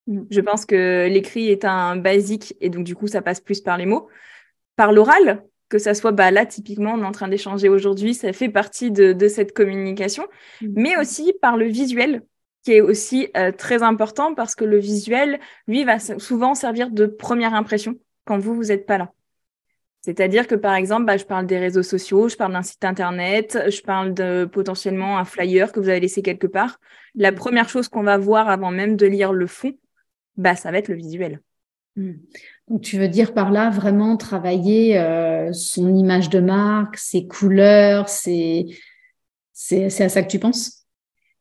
Mm. 0.06 0.22
Je 0.30 0.40
pense 0.40 0.66
que 0.66 1.08
l'écrit 1.08 1.48
est 1.48 1.64
un 1.64 1.96
basique 1.96 2.56
et 2.60 2.70
donc 2.70 2.84
du 2.84 2.94
coup, 2.94 3.06
ça 3.06 3.22
passe 3.22 3.40
plus 3.40 3.60
par 3.60 3.76
les 3.78 3.86
mots. 3.86 4.08
Par 4.76 4.92
l'oral, 4.92 5.44
que 5.68 5.78
ça 5.78 5.94
soit 5.94 6.12
bah, 6.12 6.30
là, 6.30 6.46
typiquement, 6.46 6.94
on 6.94 7.02
est 7.02 7.06
en 7.06 7.12
train 7.12 7.28
d'échanger 7.28 7.68
aujourd'hui, 7.68 8.14
ça 8.14 8.32
fait 8.32 8.48
partie 8.48 8.90
de, 8.90 9.28
cette 9.28 9.52
communication, 9.52 10.26
mm. 10.60 10.68
mais 10.74 10.96
aussi 10.96 11.32
par 11.40 11.56
le 11.56 11.66
visuel, 11.66 12.22
qui 12.64 12.72
est 12.72 12.80
aussi 12.80 13.28
euh, 13.36 13.52
très 13.52 13.82
important 13.82 14.34
parce 14.34 14.54
que 14.54 14.64
le 14.64 14.78
visuel, 14.78 15.40
lui, 15.66 15.84
va 15.84 15.98
souvent 15.98 16.54
servir 16.54 16.90
de 16.90 17.06
première 17.06 17.54
impression 17.54 17.96
quand 18.24 18.38
vous, 18.38 18.54
vous 18.54 18.64
n'êtes 18.64 18.86
pas 18.86 18.98
là. 18.98 19.12
C'est-à-dire 20.06 20.46
que, 20.46 20.54
par 20.54 20.76
exemple, 20.76 21.04
bah, 21.04 21.16
je 21.16 21.24
parle 21.24 21.46
des 21.46 21.58
réseaux 21.58 21.82
sociaux, 21.82 22.28
je 22.28 22.36
parle 22.36 22.52
d'un 22.52 22.62
site 22.62 22.84
internet, 22.84 23.58
je 23.68 23.80
parle 23.82 24.14
de 24.14 24.44
potentiellement 24.44 25.18
un 25.18 25.24
flyer 25.24 25.72
que 25.72 25.80
vous 25.80 25.88
avez 25.88 25.98
laissé 25.98 26.22
quelque 26.22 26.46
part. 26.46 26.78
La 27.16 27.32
première 27.32 27.68
chose 27.68 27.88
qu'on 27.88 28.04
va 28.04 28.16
voir 28.16 28.48
avant 28.48 28.70
même 28.70 28.94
de 28.94 29.04
lire 29.04 29.32
le 29.32 29.48
fond, 29.48 29.76
bah, 30.36 30.54
ça 30.54 30.70
va 30.70 30.78
être 30.78 30.86
le 30.86 30.94
visuel. 30.94 31.40
Hmm. 31.96 32.12
Donc, 32.68 32.82
tu 32.82 32.98
veux 32.98 33.08
dire 33.08 33.34
par 33.34 33.50
là 33.50 33.68
vraiment 33.70 34.16
travailler 34.16 34.96
euh, 34.96 35.52
son 35.52 35.92
image 35.92 36.30
de 36.30 36.38
marque, 36.38 36.98
ses 36.98 37.26
couleurs, 37.26 38.08
c'est 38.08 38.68
à 39.72 40.08
ça 40.08 40.22
que 40.22 40.30
tu 40.30 40.38
penses? 40.38 40.86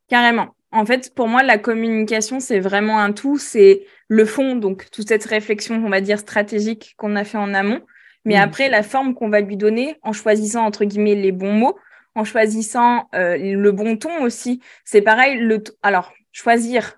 Carrément. 0.07 0.55
En 0.71 0.87
fait, 0.87 1.13
pour 1.13 1.27
moi, 1.27 1.43
la 1.43 1.59
communication, 1.59 2.39
c'est 2.39 2.59
vraiment 2.59 2.99
un 2.99 3.11
tout. 3.11 3.37
C'est 3.37 3.85
le 4.07 4.25
fond, 4.25 4.55
donc 4.55 4.89
toute 4.89 5.09
cette 5.09 5.25
réflexion, 5.25 5.83
on 5.85 5.89
va 5.91 6.01
dire, 6.01 6.17
stratégique 6.17 6.95
qu'on 6.97 7.15
a 7.15 7.25
fait 7.25 7.37
en 7.37 7.53
amont. 7.53 7.81
Mais 8.25 8.37
hmm. 8.37 8.41
après, 8.41 8.69
la 8.69 8.83
forme 8.83 9.13
qu'on 9.13 9.29
va 9.29 9.41
lui 9.41 9.57
donner 9.57 9.97
en 10.01 10.13
choisissant, 10.13 10.65
entre 10.65 10.85
guillemets, 10.85 11.15
les 11.15 11.31
bons 11.31 11.53
mots, 11.53 11.77
en 12.15 12.23
choisissant 12.23 13.07
euh, 13.13 13.37
le 13.37 13.71
bon 13.71 13.97
ton 13.97 14.23
aussi. 14.23 14.61
C'est 14.83 15.01
pareil, 15.01 15.37
le 15.37 15.63
alors, 15.83 16.11
choisir 16.31 16.95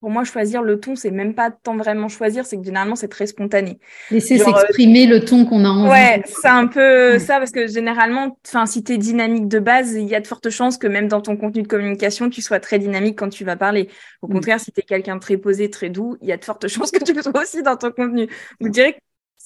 pour 0.00 0.08
moi, 0.08 0.24
choisir 0.24 0.62
le 0.62 0.80
ton, 0.80 0.96
c'est 0.96 1.10
même 1.10 1.34
pas 1.34 1.50
tant 1.50 1.76
vraiment 1.76 2.08
choisir, 2.08 2.46
c'est 2.46 2.56
que 2.56 2.64
généralement, 2.64 2.96
c'est 2.96 3.08
très 3.08 3.26
spontané. 3.26 3.78
Laisser 4.10 4.40
euh, 4.40 4.44
s'exprimer 4.44 5.06
le 5.06 5.22
ton 5.22 5.44
qu'on 5.44 5.62
a 5.66 5.68
envie. 5.68 5.90
Ouais, 5.90 6.22
c'est 6.24 6.48
un 6.48 6.66
peu 6.66 7.18
ça, 7.18 7.38
parce 7.38 7.50
que 7.50 7.66
généralement, 7.66 8.38
si 8.64 8.82
tu 8.82 8.92
es 8.94 8.98
dynamique 8.98 9.46
de 9.46 9.58
base, 9.58 9.92
il 9.92 10.08
y 10.08 10.14
a 10.14 10.20
de 10.20 10.26
fortes 10.26 10.48
chances 10.48 10.78
que 10.78 10.86
même 10.86 11.06
dans 11.06 11.20
ton 11.20 11.36
contenu 11.36 11.62
de 11.62 11.68
communication, 11.68 12.30
tu 12.30 12.40
sois 12.40 12.60
très 12.60 12.78
dynamique 12.78 13.18
quand 13.18 13.28
tu 13.28 13.44
vas 13.44 13.56
parler. 13.56 13.90
Au 14.22 14.28
mm. 14.28 14.32
contraire, 14.32 14.58
si 14.58 14.72
tu 14.72 14.80
es 14.80 14.84
quelqu'un 14.84 15.16
de 15.16 15.20
très 15.20 15.36
posé, 15.36 15.68
très 15.68 15.90
doux, 15.90 16.16
il 16.22 16.28
y 16.28 16.32
a 16.32 16.38
de 16.38 16.44
fortes 16.44 16.66
chances 16.68 16.90
que 16.90 17.04
tu 17.04 17.12
le 17.12 17.20
sois 17.20 17.42
aussi 17.42 17.62
dans 17.62 17.76
ton 17.76 17.90
contenu. 17.90 18.26
Vous 18.58 18.70
direz 18.70 18.94
que 18.94 18.98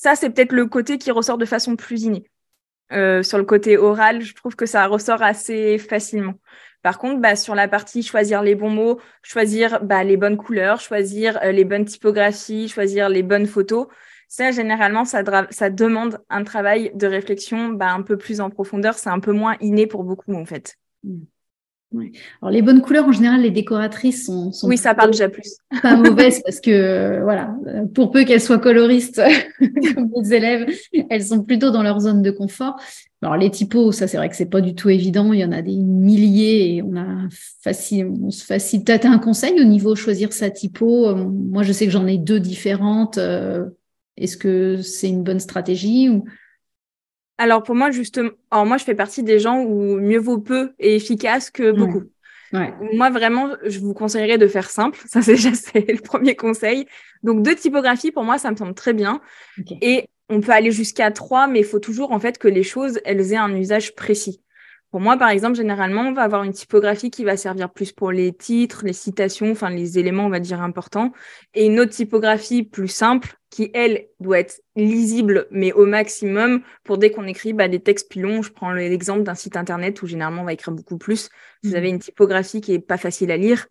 ça, 0.04 0.16
c'est 0.16 0.28
peut-être 0.28 0.52
le 0.52 0.66
côté 0.66 0.98
qui 0.98 1.10
ressort 1.10 1.38
de 1.38 1.46
façon 1.46 1.76
plus 1.76 2.02
innée. 2.02 2.24
Euh, 2.92 3.22
sur 3.22 3.38
le 3.38 3.44
côté 3.44 3.78
oral, 3.78 4.20
je 4.20 4.34
trouve 4.34 4.54
que 4.54 4.66
ça 4.66 4.86
ressort 4.86 5.22
assez 5.22 5.78
facilement. 5.78 6.34
Par 6.82 6.98
contre, 6.98 7.22
bah, 7.22 7.36
sur 7.36 7.54
la 7.54 7.68
partie 7.68 8.02
choisir 8.02 8.42
les 8.42 8.54
bons 8.54 8.68
mots, 8.68 9.00
choisir 9.22 9.82
bah, 9.82 10.04
les 10.04 10.18
bonnes 10.18 10.36
couleurs, 10.36 10.78
choisir 10.78 11.42
euh, 11.42 11.52
les 11.52 11.64
bonnes 11.64 11.86
typographies, 11.86 12.68
choisir 12.68 13.08
les 13.08 13.22
bonnes 13.22 13.46
photos, 13.46 13.86
ça, 14.28 14.50
généralement, 14.50 15.06
ça, 15.06 15.22
demande 15.70 16.20
un 16.28 16.44
travail 16.44 16.92
de 16.94 17.06
réflexion 17.06 17.70
bah, 17.70 17.90
un 17.90 18.02
peu 18.02 18.18
plus 18.18 18.42
en 18.42 18.50
profondeur. 18.50 18.98
C'est 18.98 19.08
un 19.08 19.20
peu 19.20 19.32
moins 19.32 19.56
inné 19.62 19.86
pour 19.86 20.04
beaucoup, 20.04 20.34
en 20.34 20.44
fait. 20.44 20.76
Mmh. 21.92 22.06
Alors 22.42 22.52
les 22.52 22.62
bonnes 22.62 22.80
couleurs 22.80 23.06
en 23.06 23.12
général, 23.12 23.42
les 23.42 23.50
décoratrices 23.50 24.26
sont, 24.26 24.52
sont 24.52 24.68
oui, 24.68 24.76
ça 24.76 24.94
parle 24.94 25.12
déjà 25.12 25.28
plus. 25.28 25.56
Pas 25.82 25.96
mauvaises 25.96 26.42
parce 26.42 26.60
que 26.60 26.70
euh, 26.70 27.22
voilà, 27.22 27.54
pour 27.94 28.10
peu 28.10 28.24
qu'elles 28.24 28.40
soient 28.40 28.58
coloristes 28.58 29.22
comme 29.94 30.10
les 30.16 30.34
élèves, 30.34 30.66
elles 31.10 31.24
sont 31.24 31.42
plutôt 31.42 31.70
dans 31.70 31.82
leur 31.82 32.00
zone 32.00 32.22
de 32.22 32.30
confort. 32.30 32.76
Alors 33.22 33.36
les 33.36 33.50
typos, 33.50 33.92
ça 33.92 34.06
c'est 34.06 34.18
vrai 34.18 34.28
que 34.28 34.36
c'est 34.36 34.50
pas 34.50 34.60
du 34.60 34.74
tout 34.74 34.90
évident. 34.90 35.32
Il 35.32 35.40
y 35.40 35.44
en 35.44 35.52
a 35.52 35.62
des 35.62 35.76
milliers 35.76 36.74
et 36.74 36.82
on 36.82 36.94
a 36.96 37.26
facile, 37.62 38.06
on 38.22 38.30
se 38.30 38.44
facilite. 38.44 38.86
Peut-être 38.86 39.06
un 39.06 39.18
conseil 39.18 39.58
au 39.60 39.64
niveau 39.64 39.94
choisir 39.94 40.32
sa 40.32 40.50
typo. 40.50 41.08
Euh, 41.08 41.14
moi, 41.14 41.62
je 41.62 41.72
sais 41.72 41.86
que 41.86 41.92
j'en 41.92 42.06
ai 42.06 42.18
deux 42.18 42.40
différentes. 42.40 43.16
Euh, 43.16 43.64
est-ce 44.16 44.36
que 44.36 44.82
c'est 44.82 45.08
une 45.08 45.22
bonne 45.22 45.40
stratégie 45.40 46.10
ou 46.10 46.24
alors 47.38 47.62
pour 47.62 47.74
moi, 47.74 47.90
justement, 47.90 48.30
alors 48.50 48.66
moi 48.66 48.76
je 48.76 48.84
fais 48.84 48.94
partie 48.94 49.22
des 49.22 49.38
gens 49.38 49.60
où 49.60 49.98
mieux 50.00 50.18
vaut 50.18 50.38
peu 50.38 50.72
et 50.78 50.96
efficace 50.96 51.50
que 51.50 51.72
beaucoup. 51.72 52.04
Moi 52.92 53.10
vraiment, 53.10 53.50
je 53.64 53.80
vous 53.80 53.94
conseillerais 53.94 54.38
de 54.38 54.46
faire 54.46 54.70
simple. 54.70 55.00
Ça 55.06 55.22
c'est 55.22 55.32
déjà 55.36 55.54
c'est 55.54 55.90
le 55.90 56.00
premier 56.00 56.36
conseil. 56.36 56.86
Donc 57.22 57.42
deux 57.42 57.56
typographies 57.56 58.12
pour 58.12 58.22
moi 58.22 58.38
ça 58.38 58.50
me 58.50 58.56
semble 58.56 58.74
très 58.74 58.92
bien. 58.92 59.20
Et 59.80 60.06
on 60.28 60.40
peut 60.40 60.52
aller 60.52 60.70
jusqu'à 60.70 61.10
trois, 61.10 61.48
mais 61.48 61.60
il 61.60 61.64
faut 61.64 61.80
toujours 61.80 62.12
en 62.12 62.20
fait 62.20 62.38
que 62.38 62.48
les 62.48 62.62
choses 62.62 63.00
elles 63.04 63.32
aient 63.32 63.36
un 63.36 63.54
usage 63.56 63.94
précis. 63.94 64.40
Pour 64.94 65.00
moi, 65.00 65.16
par 65.16 65.30
exemple, 65.30 65.56
généralement, 65.56 66.02
on 66.02 66.12
va 66.12 66.22
avoir 66.22 66.44
une 66.44 66.52
typographie 66.52 67.10
qui 67.10 67.24
va 67.24 67.36
servir 67.36 67.68
plus 67.68 67.90
pour 67.90 68.12
les 68.12 68.32
titres, 68.32 68.84
les 68.84 68.92
citations, 68.92 69.50
enfin 69.50 69.68
les 69.68 69.98
éléments, 69.98 70.26
on 70.26 70.30
va 70.30 70.38
dire, 70.38 70.62
importants, 70.62 71.10
et 71.52 71.66
une 71.66 71.80
autre 71.80 71.90
typographie 71.90 72.62
plus 72.62 72.86
simple 72.86 73.36
qui, 73.50 73.72
elle, 73.74 74.06
doit 74.20 74.38
être 74.38 74.62
lisible, 74.76 75.48
mais 75.50 75.72
au 75.72 75.84
maximum, 75.84 76.62
pour 76.84 76.96
dès 76.96 77.10
qu'on 77.10 77.26
écrit 77.26 77.52
bah, 77.52 77.66
des 77.66 77.80
textes 77.80 78.08
plus 78.08 78.20
longs. 78.20 78.40
Je 78.42 78.52
prends 78.52 78.70
l'exemple 78.70 79.24
d'un 79.24 79.34
site 79.34 79.56
internet 79.56 80.00
où 80.00 80.06
généralement 80.06 80.42
on 80.42 80.44
va 80.44 80.52
écrire 80.52 80.72
beaucoup 80.72 80.96
plus. 80.96 81.28
Vous 81.64 81.74
avez 81.74 81.88
mmh. 81.88 81.94
une 81.94 81.98
typographie 81.98 82.60
qui 82.60 82.72
est 82.72 82.78
pas 82.78 82.96
facile 82.96 83.32
à 83.32 83.36
lire, 83.36 83.66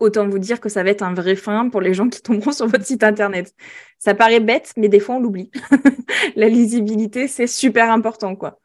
autant 0.00 0.28
vous 0.28 0.40
dire 0.40 0.60
que 0.60 0.68
ça 0.68 0.82
va 0.82 0.90
être 0.90 1.02
un 1.02 1.14
vrai 1.14 1.36
frein 1.36 1.68
pour 1.68 1.82
les 1.82 1.94
gens 1.94 2.08
qui 2.08 2.20
tomberont 2.20 2.50
sur 2.50 2.66
votre 2.66 2.84
site 2.84 3.04
internet. 3.04 3.54
Ça 4.00 4.16
paraît 4.16 4.40
bête, 4.40 4.72
mais 4.76 4.88
des 4.88 4.98
fois 4.98 5.14
on 5.14 5.20
l'oublie. 5.20 5.52
La 6.34 6.48
lisibilité, 6.48 7.28
c'est 7.28 7.46
super 7.46 7.92
important, 7.92 8.34
quoi. 8.34 8.58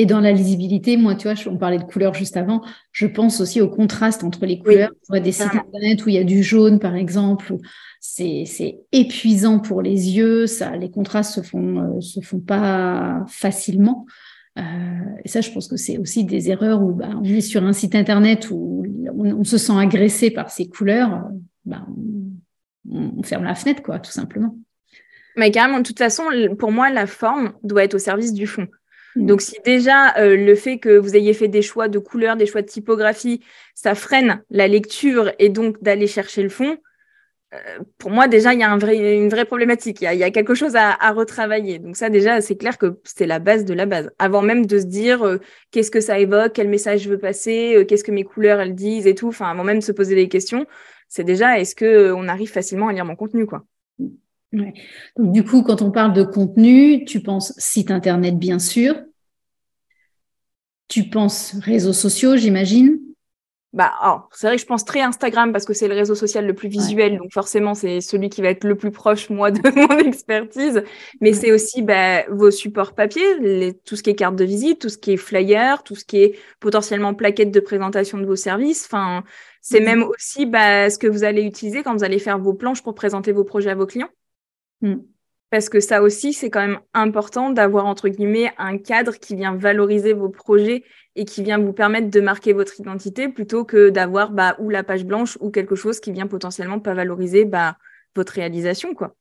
Et 0.00 0.06
dans 0.06 0.20
la 0.20 0.30
lisibilité, 0.30 0.96
moi, 0.96 1.16
tu 1.16 1.26
vois, 1.26 1.34
on 1.52 1.56
parlait 1.56 1.78
de 1.78 1.82
couleurs 1.82 2.14
juste 2.14 2.36
avant, 2.36 2.62
je 2.92 3.04
pense 3.04 3.40
aussi 3.40 3.60
au 3.60 3.68
contraste 3.68 4.22
entre 4.22 4.46
les 4.46 4.60
couleurs. 4.60 4.92
Oui, 5.10 5.20
des 5.20 5.32
sites 5.32 5.52
internet 5.52 6.06
où 6.06 6.08
il 6.08 6.14
y 6.14 6.18
a 6.18 6.24
du 6.24 6.44
jaune, 6.44 6.78
par 6.78 6.94
exemple, 6.94 7.56
c'est 7.98 8.78
épuisant 8.92 9.58
pour 9.58 9.82
les 9.82 10.10
yeux, 10.10 10.46
ça, 10.46 10.76
les 10.76 10.88
contrastes 10.88 11.34
se 11.34 11.40
font, 11.40 11.96
euh, 11.96 12.00
se 12.00 12.20
font 12.20 12.38
pas 12.38 13.24
facilement. 13.26 14.06
Euh, 14.56 14.62
et 15.24 15.28
ça, 15.28 15.40
je 15.40 15.50
pense 15.50 15.66
que 15.66 15.76
c'est 15.76 15.98
aussi 15.98 16.24
des 16.24 16.48
erreurs 16.48 16.80
où 16.80 16.92
bah, 16.92 17.10
on 17.16 17.24
est 17.24 17.40
sur 17.40 17.64
un 17.64 17.72
site 17.72 17.96
internet 17.96 18.52
où 18.52 18.86
on, 19.12 19.42
se 19.42 19.58
sent 19.58 19.76
agressé 19.76 20.30
par 20.30 20.48
ces 20.48 20.68
couleurs, 20.68 21.24
bah, 21.64 21.84
on, 22.88 23.14
on, 23.18 23.22
ferme 23.24 23.42
la 23.42 23.56
fenêtre, 23.56 23.82
quoi, 23.82 23.98
tout 23.98 24.12
simplement. 24.12 24.56
Mais 25.34 25.50
carrément, 25.50 25.78
de 25.78 25.84
toute 25.84 25.98
façon, 25.98 26.22
pour 26.56 26.70
moi, 26.70 26.88
la 26.88 27.08
forme 27.08 27.54
doit 27.64 27.82
être 27.82 27.94
au 27.94 27.98
service 27.98 28.32
du 28.32 28.46
fond. 28.46 28.68
Mm. 29.16 29.26
Donc, 29.26 29.40
si 29.40 29.56
déjà 29.64 30.16
euh, 30.18 30.36
le 30.36 30.54
fait 30.54 30.78
que 30.78 30.96
vous 30.96 31.16
ayez 31.16 31.32
fait 31.34 31.48
des 31.48 31.62
choix 31.62 31.88
de 31.88 31.98
couleurs, 31.98 32.36
des 32.36 32.46
choix 32.46 32.62
de 32.62 32.66
typographie, 32.66 33.40
ça 33.74 33.94
freine 33.94 34.42
la 34.50 34.68
lecture 34.68 35.32
et 35.38 35.48
donc 35.48 35.82
d'aller 35.82 36.06
chercher 36.06 36.42
le 36.42 36.48
fond, 36.48 36.78
euh, 37.54 37.78
pour 37.96 38.10
moi, 38.10 38.28
déjà, 38.28 38.52
il 38.52 38.60
y 38.60 38.62
a 38.62 38.70
un 38.70 38.76
vrai, 38.76 39.16
une 39.16 39.30
vraie 39.30 39.46
problématique. 39.46 40.02
Il 40.02 40.18
y 40.18 40.22
a, 40.22 40.30
quelque 40.30 40.54
chose 40.54 40.76
à, 40.76 40.94
retravailler. 41.12 41.78
Donc, 41.78 41.96
ça, 41.96 42.10
déjà, 42.10 42.40
c'est 42.40 42.56
clair 42.56 42.76
que 42.76 43.00
c'est 43.04 43.26
la 43.26 43.38
base 43.38 43.64
de 43.64 43.74
la 43.74 43.86
base. 43.86 44.10
Avant 44.18 44.42
même 44.42 44.66
de 44.66 44.78
se 44.78 44.84
dire 44.84 45.22
euh, 45.24 45.38
qu'est-ce 45.70 45.90
que 45.90 46.00
ça 46.00 46.18
évoque, 46.18 46.52
quel 46.54 46.68
message 46.68 47.00
je 47.00 47.08
veux 47.10 47.18
passer, 47.18 47.86
qu'est-ce 47.88 48.04
que 48.04 48.12
mes 48.12 48.24
couleurs 48.24 48.60
elles 48.60 48.74
disent 48.74 49.06
et 49.06 49.14
tout. 49.14 49.28
Enfin, 49.28 49.50
avant 49.50 49.64
même 49.64 49.78
de 49.78 49.84
se 49.84 49.92
poser 49.92 50.14
des 50.14 50.28
questions, 50.28 50.66
c'est 51.08 51.24
déjà 51.24 51.58
est-ce 51.58 51.74
que 51.74 52.12
on 52.12 52.28
arrive 52.28 52.50
facilement 52.50 52.88
à 52.88 52.92
lire 52.92 53.06
mon 53.06 53.16
contenu, 53.16 53.46
quoi. 53.46 53.64
Donc, 54.52 54.74
du 55.18 55.44
coup, 55.44 55.62
quand 55.62 55.82
on 55.82 55.90
parle 55.90 56.12
de 56.12 56.22
contenu, 56.22 57.04
tu 57.04 57.20
penses 57.20 57.52
site 57.58 57.90
internet, 57.90 58.38
bien 58.38 58.58
sûr. 58.58 58.94
Tu 60.88 61.10
penses 61.10 61.54
réseaux 61.60 61.92
sociaux, 61.92 62.36
j'imagine 62.36 62.98
bah, 63.74 63.92
c'est 64.32 64.46
vrai 64.46 64.56
que 64.56 64.62
je 64.62 64.66
pense 64.66 64.86
très 64.86 65.02
Instagram 65.02 65.52
parce 65.52 65.66
que 65.66 65.74
c'est 65.74 65.88
le 65.88 65.94
réseau 65.94 66.14
social 66.14 66.46
le 66.46 66.54
plus 66.54 66.70
visuel, 66.70 67.18
donc 67.18 67.30
forcément 67.34 67.74
c'est 67.74 68.00
celui 68.00 68.30
qui 68.30 68.40
va 68.40 68.48
être 68.48 68.64
le 68.64 68.76
plus 68.76 68.90
proche 68.90 69.28
moi 69.28 69.50
de 69.50 69.60
mon 69.76 69.98
expertise. 69.98 70.82
Mais 71.20 71.34
c'est 71.34 71.52
aussi 71.52 71.82
bah, 71.82 72.24
vos 72.30 72.50
supports 72.50 72.94
papier, 72.94 73.38
les, 73.40 73.74
tout 73.74 73.94
ce 73.94 74.02
qui 74.02 74.08
est 74.08 74.14
carte 74.14 74.36
de 74.36 74.44
visite, 74.44 74.80
tout 74.80 74.88
ce 74.88 74.96
qui 74.96 75.12
est 75.12 75.16
flyer, 75.18 75.82
tout 75.82 75.94
ce 75.94 76.06
qui 76.06 76.16
est 76.16 76.38
potentiellement 76.60 77.12
plaquette 77.12 77.50
de 77.50 77.60
présentation 77.60 78.16
de 78.16 78.24
vos 78.24 78.36
services. 78.36 78.86
Enfin, 78.86 79.22
c'est 79.60 79.80
même 79.80 80.02
aussi 80.02 80.46
bah, 80.46 80.88
ce 80.88 80.98
que 80.98 81.06
vous 81.06 81.22
allez 81.22 81.42
utiliser 81.42 81.82
quand 81.82 81.94
vous 81.94 82.04
allez 82.04 82.18
faire 82.18 82.38
vos 82.38 82.54
planches 82.54 82.82
pour 82.82 82.94
présenter 82.94 83.32
vos 83.32 83.44
projets 83.44 83.70
à 83.70 83.74
vos 83.74 83.86
clients. 83.86 84.08
Mmh. 84.82 84.96
Parce 85.50 85.70
que 85.70 85.80
ça 85.80 86.02
aussi, 86.02 86.34
c'est 86.34 86.50
quand 86.50 86.60
même 86.60 86.78
important 86.92 87.50
d'avoir, 87.50 87.86
entre 87.86 88.08
guillemets, 88.08 88.52
un 88.58 88.76
cadre 88.76 89.14
qui 89.14 89.34
vient 89.34 89.54
valoriser 89.54 90.12
vos 90.12 90.28
projets 90.28 90.84
et 91.16 91.24
qui 91.24 91.42
vient 91.42 91.58
vous 91.58 91.72
permettre 91.72 92.10
de 92.10 92.20
marquer 92.20 92.52
votre 92.52 92.78
identité 92.78 93.28
plutôt 93.28 93.64
que 93.64 93.88
d'avoir 93.88 94.30
bah, 94.30 94.56
ou 94.58 94.68
la 94.68 94.84
page 94.84 95.06
blanche 95.06 95.38
ou 95.40 95.50
quelque 95.50 95.74
chose 95.74 96.00
qui 96.00 96.12
vient 96.12 96.26
potentiellement 96.26 96.80
pas 96.80 96.92
valoriser 96.92 97.46
bah, 97.46 97.78
votre 98.14 98.34
réalisation. 98.34 98.94
quoi. 98.94 99.14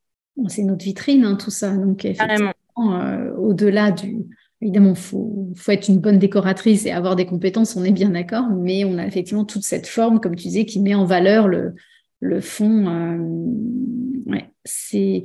C'est 0.47 0.63
notre 0.63 0.83
vitrine, 0.83 1.23
hein, 1.23 1.35
tout 1.35 1.49
ça. 1.49 1.71
Donc, 1.71 2.03
effectivement, 2.03 2.53
euh, 2.77 3.33
au-delà 3.35 3.91
du. 3.91 4.25
Évidemment, 4.59 4.89
il 4.89 4.97
faut, 4.97 5.53
faut, 5.55 5.71
être 5.71 5.87
une 5.87 5.99
bonne 5.99 6.17
décoratrice 6.17 6.87
et 6.87 6.91
avoir 6.91 7.15
des 7.15 7.27
compétences, 7.27 7.75
on 7.75 7.83
est 7.83 7.91
bien 7.91 8.09
d'accord, 8.09 8.47
mais 8.49 8.85
on 8.85 8.97
a 8.97 9.05
effectivement 9.05 9.45
toute 9.45 9.63
cette 9.63 9.85
forme, 9.85 10.19
comme 10.19 10.35
tu 10.35 10.47
disais, 10.47 10.65
qui 10.65 10.81
met 10.81 10.95
en 10.95 11.05
valeur 11.05 11.47
le, 11.47 11.75
le 12.19 12.41
fond. 12.41 12.87
Euh, 12.87 14.31
ouais, 14.31 14.49
c'est. 14.65 15.23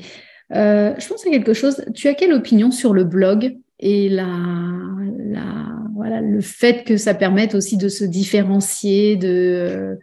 je 0.51 1.09
pense 1.09 1.27
à 1.27 1.31
quelque 1.31 1.55
chose. 1.55 1.85
Tu 1.95 2.09
as 2.09 2.15
quelle 2.15 2.33
opinion 2.33 2.71
sur 2.71 2.93
le 2.93 3.05
blog 3.05 3.57
et 3.79 4.09
la, 4.09 4.27
voilà, 5.95 6.21
le 6.21 6.41
fait 6.41 6.85
que 6.85 6.97
ça 6.97 7.15
permette 7.15 7.55
aussi 7.55 7.77
de 7.77 7.89
se 7.89 8.05
différencier, 8.05 9.17
de, 9.17 9.99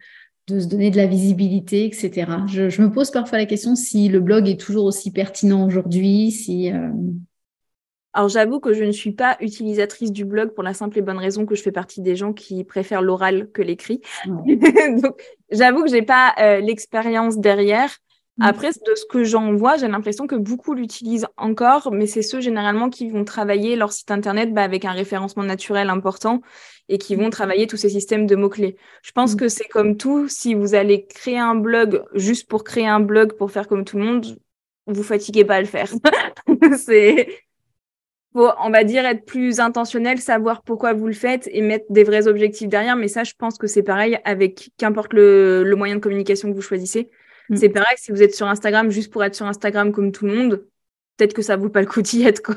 de 0.49 0.59
se 0.59 0.67
donner 0.67 0.91
de 0.91 0.97
la 0.97 1.05
visibilité, 1.05 1.85
etc. 1.85 2.25
Je, 2.47 2.81
me 2.81 2.91
pose 2.91 3.11
parfois 3.11 3.37
la 3.37 3.45
question 3.45 3.75
si 3.75 4.09
le 4.09 4.19
blog 4.19 4.47
est 4.47 4.59
toujours 4.59 4.85
aussi 4.85 5.11
pertinent 5.11 5.65
aujourd'hui, 5.65 6.31
si... 6.31 6.71
Euh, 6.71 6.89
Alors 8.13 8.27
j'avoue 8.27 8.59
que 8.59 8.73
je 8.73 8.83
ne 8.83 8.91
suis 8.91 9.11
pas 9.11 9.37
utilisatrice 9.39 10.11
du 10.11 10.25
blog 10.25 10.53
pour 10.53 10.63
la 10.63 10.73
simple 10.73 10.97
et 10.97 11.01
bonne 11.01 11.17
raison 11.17 11.45
que 11.45 11.55
je 11.55 11.61
fais 11.61 11.71
partie 11.71 12.01
des 12.01 12.15
gens 12.15 12.33
qui 12.33 12.63
préfèrent 12.63 13.03
l'oral 13.03 13.51
que 13.51 13.61
l'écrit. 13.61 14.01
Donc 14.25 15.21
j'avoue 15.51 15.83
que 15.83 15.89
j'ai 15.89 16.01
pas 16.01 16.33
euh, 16.39 16.59
l'expérience 16.59 17.37
derrière. 17.37 17.95
Mm. 18.37 18.43
Après, 18.43 18.69
de 18.69 18.95
ce 18.95 19.05
que 19.05 19.23
j'en 19.23 19.53
vois, 19.53 19.77
j'ai 19.77 19.87
l'impression 19.87 20.25
que 20.25 20.35
beaucoup 20.35 20.73
l'utilisent 20.73 21.27
encore, 21.37 21.91
mais 21.91 22.07
c'est 22.07 22.21
ceux 22.21 22.39
généralement 22.39 22.89
qui 22.89 23.09
vont 23.09 23.25
travailler 23.25 23.75
leur 23.75 23.91
site 23.91 24.09
internet 24.11 24.53
bah, 24.53 24.63
avec 24.63 24.85
un 24.85 24.91
référencement 24.91 25.43
naturel 25.43 25.89
important 25.89 26.41
et 26.87 26.97
qui 26.97 27.15
vont 27.15 27.27
mm. 27.27 27.31
travailler 27.31 27.67
tous 27.67 27.77
ces 27.77 27.89
systèmes 27.89 28.25
de 28.25 28.35
mots-clés. 28.35 28.75
Je 29.03 29.11
pense 29.11 29.33
mm. 29.33 29.37
que 29.37 29.49
c'est 29.49 29.67
comme 29.67 29.97
tout, 29.97 30.27
si 30.29 30.55
vous 30.55 30.73
allez 30.73 31.05
créer 31.05 31.37
un 31.37 31.55
blog 31.55 32.03
juste 32.15 32.49
pour 32.49 32.63
créer 32.63 32.87
un 32.87 33.01
blog 33.01 33.33
pour 33.33 33.51
faire 33.51 33.67
comme 33.67 33.85
tout 33.85 33.97
le 33.97 34.05
monde, 34.05 34.39
vous 34.87 35.03
fatiguez 35.03 35.45
pas 35.45 35.55
à 35.55 35.61
le 35.61 35.67
faire. 35.67 35.91
c'est 36.77 37.27
faut, 38.33 38.49
on 38.63 38.69
va 38.69 38.83
dire, 38.83 39.05
être 39.05 39.25
plus 39.25 39.59
intentionnel, 39.59 40.19
savoir 40.19 40.61
pourquoi 40.61 40.93
vous 40.93 41.07
le 41.07 41.13
faites 41.13 41.49
et 41.51 41.61
mettre 41.61 41.85
des 41.89 42.03
vrais 42.03 42.27
objectifs 42.27 42.69
derrière. 42.69 42.95
Mais 42.95 43.07
ça, 43.07 43.23
je 43.23 43.33
pense 43.37 43.57
que 43.57 43.67
c'est 43.67 43.83
pareil 43.83 44.19
avec 44.25 44.71
qu'importe 44.77 45.13
le, 45.13 45.63
le 45.63 45.75
moyen 45.75 45.95
de 45.95 45.99
communication 45.99 46.49
que 46.49 46.55
vous 46.55 46.61
choisissez. 46.61 47.09
Mm. 47.49 47.55
C'est 47.55 47.69
pareil, 47.69 47.97
si 47.97 48.11
vous 48.11 48.21
êtes 48.21 48.35
sur 48.35 48.47
Instagram 48.47 48.89
juste 48.91 49.11
pour 49.11 49.23
être 49.23 49.35
sur 49.35 49.45
Instagram 49.45 49.91
comme 49.91 50.11
tout 50.11 50.25
le 50.25 50.35
monde, 50.35 50.65
peut-être 51.17 51.33
que 51.33 51.41
ça 51.41 51.57
vaut 51.57 51.69
pas 51.69 51.81
le 51.81 51.87
coup 51.87 52.01
d'y 52.01 52.23
être, 52.23 52.41
quoi. 52.41 52.55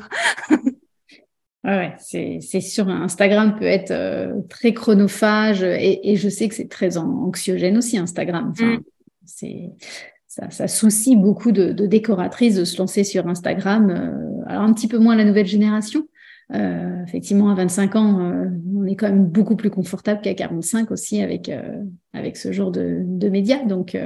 ouais, 1.63 1.93
c'est 1.99 2.39
sûr. 2.61 2.87
Instagram 2.87 3.55
peut 3.57 3.65
être 3.65 3.91
euh, 3.91 4.33
très 4.49 4.73
chronophage 4.73 5.63
et, 5.63 6.15
je 6.15 6.29
sais 6.29 6.47
que 6.47 6.55
c'est 6.55 6.69
très 6.69 6.97
anxiogène 6.97 7.77
aussi, 7.77 7.97
Instagram. 7.97 8.51
Enfin, 8.51 8.77
mm. 8.77 9.73
Ça, 10.33 10.49
ça, 10.49 10.67
soucie 10.67 11.15
beaucoup 11.15 11.51
de, 11.51 11.71
décoratrices 11.85 12.55
de 12.55 12.65
se 12.65 12.77
lancer 12.77 13.03
sur 13.03 13.27
Instagram. 13.27 13.89
Euh, 13.89 14.43
alors 14.47 14.63
un 14.63 14.73
petit 14.73 14.87
peu 14.87 14.97
moins 14.97 15.15
la 15.15 15.25
nouvelle 15.25 15.45
génération. 15.45 16.07
Euh, 16.53 17.03
effectivement, 17.07 17.49
à 17.49 17.55
25 17.55 17.95
ans, 17.95 18.33
on 18.75 18.85
est 18.85 18.95
quand 18.95 19.09
même 19.09 19.25
beaucoup 19.25 19.55
plus 19.55 19.69
confortable 19.69 20.21
qu'à 20.21 20.33
45 20.33 20.91
aussi 20.91 21.21
avec, 21.21 21.51
avec 22.13 22.37
ce 22.37 22.51
genre 22.51 22.71
de, 22.71 23.01
de 23.03 23.29
médias. 23.29 23.63
Donc, 23.63 23.97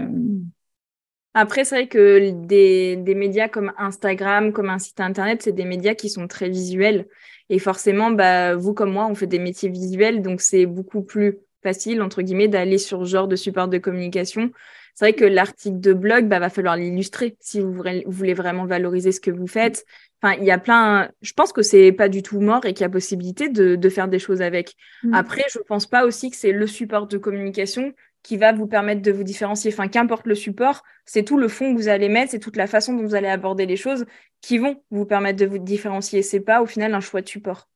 après, 1.34 1.66
c'est 1.66 1.76
vrai 1.76 1.88
que 1.88 2.32
des, 2.46 2.96
des, 2.96 3.16
médias 3.16 3.48
comme 3.48 3.72
Instagram, 3.78 4.52
comme 4.52 4.70
un 4.70 4.80
site 4.80 5.00
internet, 5.00 5.42
c'est 5.44 5.52
des 5.52 5.66
médias 5.66 5.94
qui 5.94 6.10
sont 6.10 6.28
très 6.28 6.50
visuels. 6.50 7.08
Et 7.50 7.60
forcément, 7.60 8.12
bah, 8.12 8.56
vous 8.56 8.74
comme 8.74 8.92
moi, 8.92 9.08
on 9.08 9.16
fait 9.16 9.28
des 9.28 9.40
métiers 9.40 9.70
visuels, 9.70 10.22
donc 10.22 10.42
c'est 10.42 10.66
beaucoup 10.66 11.04
plus 11.04 11.38
facile, 11.64 12.02
entre 12.02 12.22
guillemets, 12.22 12.48
d'aller 12.48 12.78
sur 12.78 13.06
ce 13.06 13.12
genre 13.12 13.28
de 13.28 13.36
support 13.36 13.68
de 13.68 13.78
communication. 13.78 14.52
C'est 14.98 15.06
vrai 15.06 15.14
que 15.14 15.26
l'article 15.26 15.80
de 15.80 15.94
blog, 15.94 16.28
bah, 16.28 16.40
va 16.40 16.50
falloir 16.50 16.76
l'illustrer 16.76 17.38
si 17.40 17.62
vous 17.62 17.72
voulez 18.08 18.34
vraiment 18.34 18.66
valoriser 18.66 19.12
ce 19.12 19.20
que 19.20 19.30
vous 19.30 19.46
faites. 19.46 19.86
Enfin, 20.24 20.36
il 20.42 20.44
y 20.44 20.50
a 20.50 20.58
plein. 20.58 21.12
Je 21.22 21.34
pense 21.34 21.54
que 21.54 21.62
c'est 21.62 21.92
pas 21.92 22.10
du 22.10 22.24
tout 22.24 22.40
mort 22.40 22.66
et 22.66 22.74
qu'il 22.74 22.82
y 22.82 22.86
a 22.86 22.90
possibilité 22.90 23.48
de, 23.48 23.76
de, 23.76 23.90
faire 23.90 24.08
des 24.08 24.18
choses 24.18 24.42
avec. 24.42 24.74
Mmh. 25.04 25.14
Après, 25.14 25.44
je 25.54 25.60
pense 25.60 25.86
pas 25.86 26.04
aussi 26.04 26.32
que 26.32 26.36
c'est 26.36 26.52
le 26.52 26.66
support 26.66 27.06
de 27.06 27.20
communication 27.20 27.94
qui 28.24 28.38
va 28.38 28.54
vous 28.54 28.66
permettre 28.66 29.04
de 29.04 29.12
vous 29.12 29.24
différencier. 29.24 29.72
Enfin, 29.72 29.88
qu'importe 29.88 30.26
le 30.26 30.34
support, 30.34 30.82
c'est 31.06 31.22
tout 31.22 31.38
le 31.38 31.48
fond 31.48 31.76
que 31.76 31.80
vous 31.80 31.90
allez 31.90 32.10
mettre, 32.10 32.32
c'est 32.32 32.40
toute 32.40 32.58
la 32.58 32.66
façon 32.66 32.96
dont 32.96 33.04
vous 33.04 33.14
allez 33.14 33.28
aborder 33.28 33.68
les 33.68 33.78
choses 33.78 34.04
qui 34.42 34.58
vont 34.58 34.82
vous 34.90 35.06
permettre 35.06 35.38
de 35.38 35.46
vous 35.46 35.60
différencier. 35.60 36.24
C'est 36.24 36.40
pas 36.40 36.64
au 36.64 36.66
final 36.66 36.96
un 36.96 37.02
choix 37.02 37.22
de 37.22 37.30
support. 37.30 37.70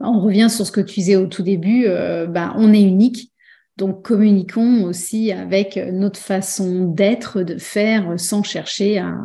On 0.00 0.20
revient 0.20 0.50
sur 0.50 0.66
ce 0.66 0.72
que 0.72 0.80
tu 0.80 0.94
disais 0.96 1.14
au 1.14 1.26
tout 1.26 1.44
début. 1.44 1.84
Euh, 1.86 2.26
bah, 2.26 2.52
on 2.56 2.72
est 2.72 2.82
unique. 2.82 3.31
Donc, 3.82 4.04
communiquons 4.04 4.84
aussi 4.84 5.32
avec 5.32 5.76
notre 5.76 6.20
façon 6.20 6.84
d'être, 6.84 7.42
de 7.42 7.58
faire, 7.58 8.14
sans 8.16 8.44
chercher 8.44 8.98
à, 8.98 9.18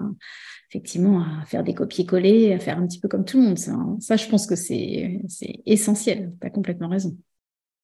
effectivement, 0.72 1.20
à 1.20 1.46
faire 1.46 1.63
des 1.63 1.76
copier-coller, 1.76 2.54
à 2.54 2.58
faire 2.58 2.80
un 2.80 2.88
petit 2.88 3.00
peu 3.00 3.08
comme 3.08 3.24
tout 3.24 3.38
le 3.38 3.43
monde. 3.43 3.60
Ça, 3.60 3.78
ça 4.00 4.15
je 4.15 4.28
pense 4.28 4.48
que 4.48 4.56
c'est 4.56 5.22
essentiel. 5.67 6.34
Tu 6.41 6.48
as 6.48 6.50
complètement 6.50 6.89
raison. 6.89 7.15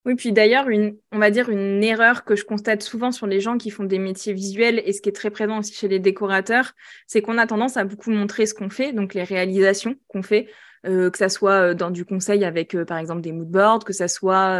Oui, 0.06 0.16
puis 0.16 0.32
d'ailleurs, 0.32 0.66
on 1.12 1.20
va 1.20 1.30
dire 1.30 1.50
une 1.50 1.84
erreur 1.84 2.26
que 2.26 2.36
je 2.36 2.44
constate 2.44 2.82
souvent 2.82 3.12
sur 3.12 3.28
les 3.28 3.40
gens 3.40 3.60
qui 3.60 3.70
font 3.70 3.84
des 3.84 4.00
métiers 4.00 4.34
visuels 4.34 4.82
et 4.84 4.94
ce 4.94 5.02
qui 5.02 5.10
est 5.10 5.14
très 5.14 5.30
présent 5.30 5.60
aussi 5.60 5.76
chez 5.76 5.88
les 5.88 6.00
décorateurs, 6.00 6.74
c'est 7.06 7.22
qu'on 7.22 7.38
a 7.38 7.46
tendance 7.46 7.78
à 7.78 7.84
beaucoup 7.84 8.10
montrer 8.10 8.48
ce 8.48 8.56
qu'on 8.56 8.72
fait, 8.72 8.94
donc 8.94 9.14
les 9.14 9.24
réalisations 9.24 9.94
qu'on 10.08 10.24
fait, 10.24 10.48
euh, 10.86 11.10
que 11.10 11.18
ça 11.18 11.30
soit 11.30 11.70
euh, 11.70 11.74
dans 11.74 11.92
du 11.92 12.04
conseil 12.04 12.44
avec 12.44 12.76
euh, 12.76 12.84
par 12.84 12.98
exemple 12.98 13.22
des 13.22 13.32
moodboards, 13.32 13.86
que 13.86 13.94
ça 13.94 14.08
soit 14.08 14.60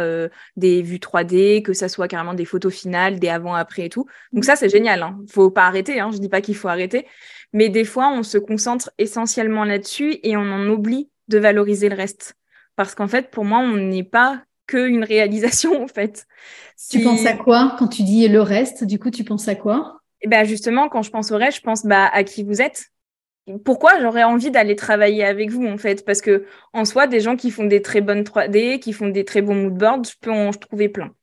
des 0.56 0.82
vues 0.82 0.98
3D, 0.98 1.62
que 1.62 1.72
ça 1.72 1.88
soit 1.88 2.08
carrément 2.08 2.34
des 2.34 2.44
photos 2.44 2.74
finales, 2.74 3.18
des 3.18 3.28
avant-après 3.28 3.86
et 3.86 3.88
tout. 3.88 4.06
Donc 4.32 4.44
ça, 4.44 4.56
c'est 4.56 4.68
génial. 4.68 5.02
Hein. 5.02 5.18
Faut 5.28 5.50
pas 5.50 5.66
arrêter. 5.66 6.00
Hein. 6.00 6.10
Je 6.12 6.18
dis 6.18 6.28
pas 6.28 6.40
qu'il 6.40 6.56
faut 6.56 6.68
arrêter, 6.68 7.06
mais 7.52 7.68
des 7.68 7.84
fois, 7.84 8.10
on 8.10 8.22
se 8.22 8.38
concentre 8.38 8.90
essentiellement 8.98 9.64
là-dessus 9.64 10.18
et 10.22 10.36
on 10.36 10.42
en 10.42 10.68
oublie 10.68 11.10
de 11.28 11.38
valoriser 11.38 11.88
le 11.88 11.96
reste. 11.96 12.36
Parce 12.76 12.94
qu'en 12.94 13.08
fait, 13.08 13.30
pour 13.30 13.44
moi, 13.44 13.58
on 13.58 13.76
n'est 13.76 14.04
pas 14.04 14.42
qu'une 14.66 15.04
réalisation 15.04 15.82
en 15.82 15.88
fait. 15.88 16.26
Tu 16.90 17.02
penses 17.02 17.26
à 17.26 17.34
quoi 17.34 17.76
quand 17.78 17.88
tu 17.88 18.02
dis 18.02 18.26
le 18.28 18.40
reste? 18.40 18.84
Du 18.84 18.98
coup, 18.98 19.10
tu 19.10 19.24
penses 19.24 19.48
à 19.48 19.54
quoi? 19.54 20.00
Eh 20.22 20.28
ben 20.28 20.44
justement, 20.44 20.88
quand 20.88 21.02
je 21.02 21.10
pense 21.10 21.32
au 21.32 21.36
reste, 21.36 21.58
je 21.58 21.62
pense 21.62 21.84
bah, 21.84 22.06
à 22.06 22.24
qui 22.24 22.44
vous 22.44 22.62
êtes. 22.62 22.86
Pourquoi 23.64 24.00
j'aurais 24.00 24.24
envie 24.24 24.50
d'aller 24.50 24.74
travailler 24.74 25.24
avec 25.24 25.50
vous 25.50 25.66
en 25.66 25.76
fait? 25.76 26.04
Parce 26.04 26.20
que 26.22 26.46
en 26.72 26.84
soi, 26.84 27.06
des 27.06 27.20
gens 27.20 27.36
qui 27.36 27.50
font 27.50 27.64
des 27.64 27.82
très 27.82 28.00
bonnes 28.00 28.22
3D, 28.22 28.78
qui 28.78 28.92
font 28.92 29.08
des 29.08 29.24
très 29.24 29.42
bons 29.42 29.54
moodboards, 29.54 30.04
je 30.04 30.14
peux 30.20 30.30
en 30.30 30.50
trouver 30.50 30.88
plein. 30.88 31.14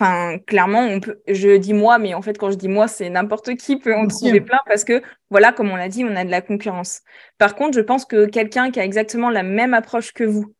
Enfin, 0.00 0.38
clairement, 0.46 0.80
on 0.80 1.00
peut. 1.00 1.22
Je 1.28 1.56
dis 1.56 1.72
moi, 1.72 1.98
mais 1.98 2.14
en 2.14 2.20
fait, 2.20 2.36
quand 2.36 2.50
je 2.50 2.56
dis 2.56 2.68
moi, 2.68 2.88
c'est 2.88 3.08
n'importe 3.08 3.54
qui 3.54 3.78
peut 3.78 3.94
en 3.94 4.06
trouver 4.06 4.40
plein 4.40 4.58
parce 4.66 4.84
que 4.84 5.02
voilà, 5.30 5.52
comme 5.52 5.70
on 5.70 5.76
l'a 5.76 5.88
dit, 5.88 6.04
on 6.04 6.14
a 6.16 6.24
de 6.24 6.30
la 6.30 6.42
concurrence. 6.42 7.00
Par 7.38 7.54
contre, 7.54 7.76
je 7.76 7.80
pense 7.80 8.04
que 8.04 8.26
quelqu'un 8.26 8.70
qui 8.70 8.80
a 8.80 8.84
exactement 8.84 9.30
la 9.30 9.42
même 9.42 9.72
approche 9.72 10.12
que 10.12 10.24
vous, 10.24 10.52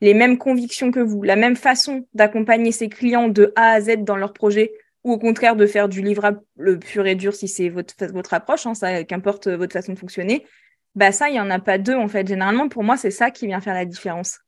les 0.00 0.14
mêmes 0.14 0.38
convictions 0.38 0.90
que 0.90 1.00
vous, 1.00 1.22
la 1.22 1.36
même 1.36 1.56
façon 1.56 2.06
d'accompagner 2.14 2.70
ses 2.70 2.88
clients 2.88 3.28
de 3.28 3.52
A 3.56 3.72
à 3.72 3.80
Z 3.80 4.04
dans 4.04 4.16
leur 4.16 4.32
projet, 4.32 4.72
ou 5.04 5.12
au 5.12 5.18
contraire 5.18 5.56
de 5.56 5.66
faire 5.66 5.88
du 5.88 6.02
livrable 6.02 6.40
pur 6.80 7.06
et 7.06 7.14
dur 7.14 7.34
si 7.34 7.48
c'est 7.48 7.68
votre, 7.68 7.94
votre 8.12 8.34
approche, 8.34 8.66
hein, 8.66 8.74
ça, 8.74 9.04
qu'importe 9.04 9.48
votre 9.48 9.72
façon 9.72 9.92
de 9.92 9.98
fonctionner, 9.98 10.46
bah 10.94 11.12
ça, 11.12 11.28
il 11.28 11.32
n'y 11.32 11.40
en 11.40 11.50
a 11.50 11.58
pas 11.58 11.78
deux 11.78 11.94
en 11.94 12.08
fait. 12.08 12.26
Généralement, 12.26 12.68
pour 12.68 12.84
moi, 12.84 12.96
c'est 12.96 13.10
ça 13.10 13.30
qui 13.30 13.46
vient 13.46 13.60
faire 13.60 13.74
la 13.74 13.84
différence. 13.84 14.40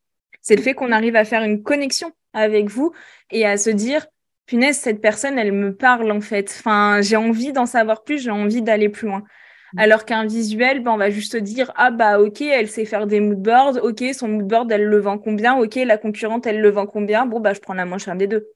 C'est 0.43 0.57
le 0.57 0.62
fait 0.62 0.75
qu'on 0.75 0.93
arrive 0.93 1.17
à 1.17 1.25
faire 1.25 1.43
une 1.43 1.62
connexion 1.62 2.12
avec 2.33 2.69
vous 2.69 2.93
et 3.31 3.47
à 3.47 3.57
se 3.57 3.71
dire, 3.71 4.07
punaise, 4.47 4.77
cette 4.77 5.01
personne, 5.01 5.38
elle 5.38 5.53
me 5.53 5.75
parle 5.75 6.11
en 6.11 6.21
fait. 6.21 6.55
Enfin, 6.59 7.01
j'ai 7.01 7.17
envie 7.17 7.53
d'en 7.53 7.67
savoir 7.67 8.05
plus, 8.05 8.19
j'ai 8.19 8.31
envie 8.31 8.62
d'aller 8.62 8.90
plus 8.90 9.09
loin. 9.09 9.25
Mm. 9.73 9.79
Alors 9.79 10.05
qu'un 10.05 10.27
visuel, 10.27 10.83
ben, 10.83 10.93
on 10.93 10.97
va 10.99 11.11
juste 11.11 11.37
dire 11.37 11.73
ah 11.77 11.90
bah 11.90 12.21
ok, 12.21 12.43
elle 12.43 12.69
sait 12.69 12.85
faire 12.85 13.07
des 13.07 13.21
moodboards, 13.21 13.83
ok, 13.83 14.05
son 14.12 14.29
moodboard 14.29 14.71
elle 14.71 14.85
le 14.85 14.99
vend 14.99 15.19
combien, 15.19 15.57
ok, 15.57 15.77
la 15.77 15.99
concurrente 15.99 16.47
elle 16.47 16.61
le 16.61 16.71
vend 16.71 16.87
combien, 16.87 17.27
bon 17.27 17.40
bah 17.40 17.55
je 17.55 17.61
prends 17.61 17.75
la 17.75 17.87
moins 17.87 17.99
chère 17.99 18.17
des 18.17 18.27
deux. 18.27 18.47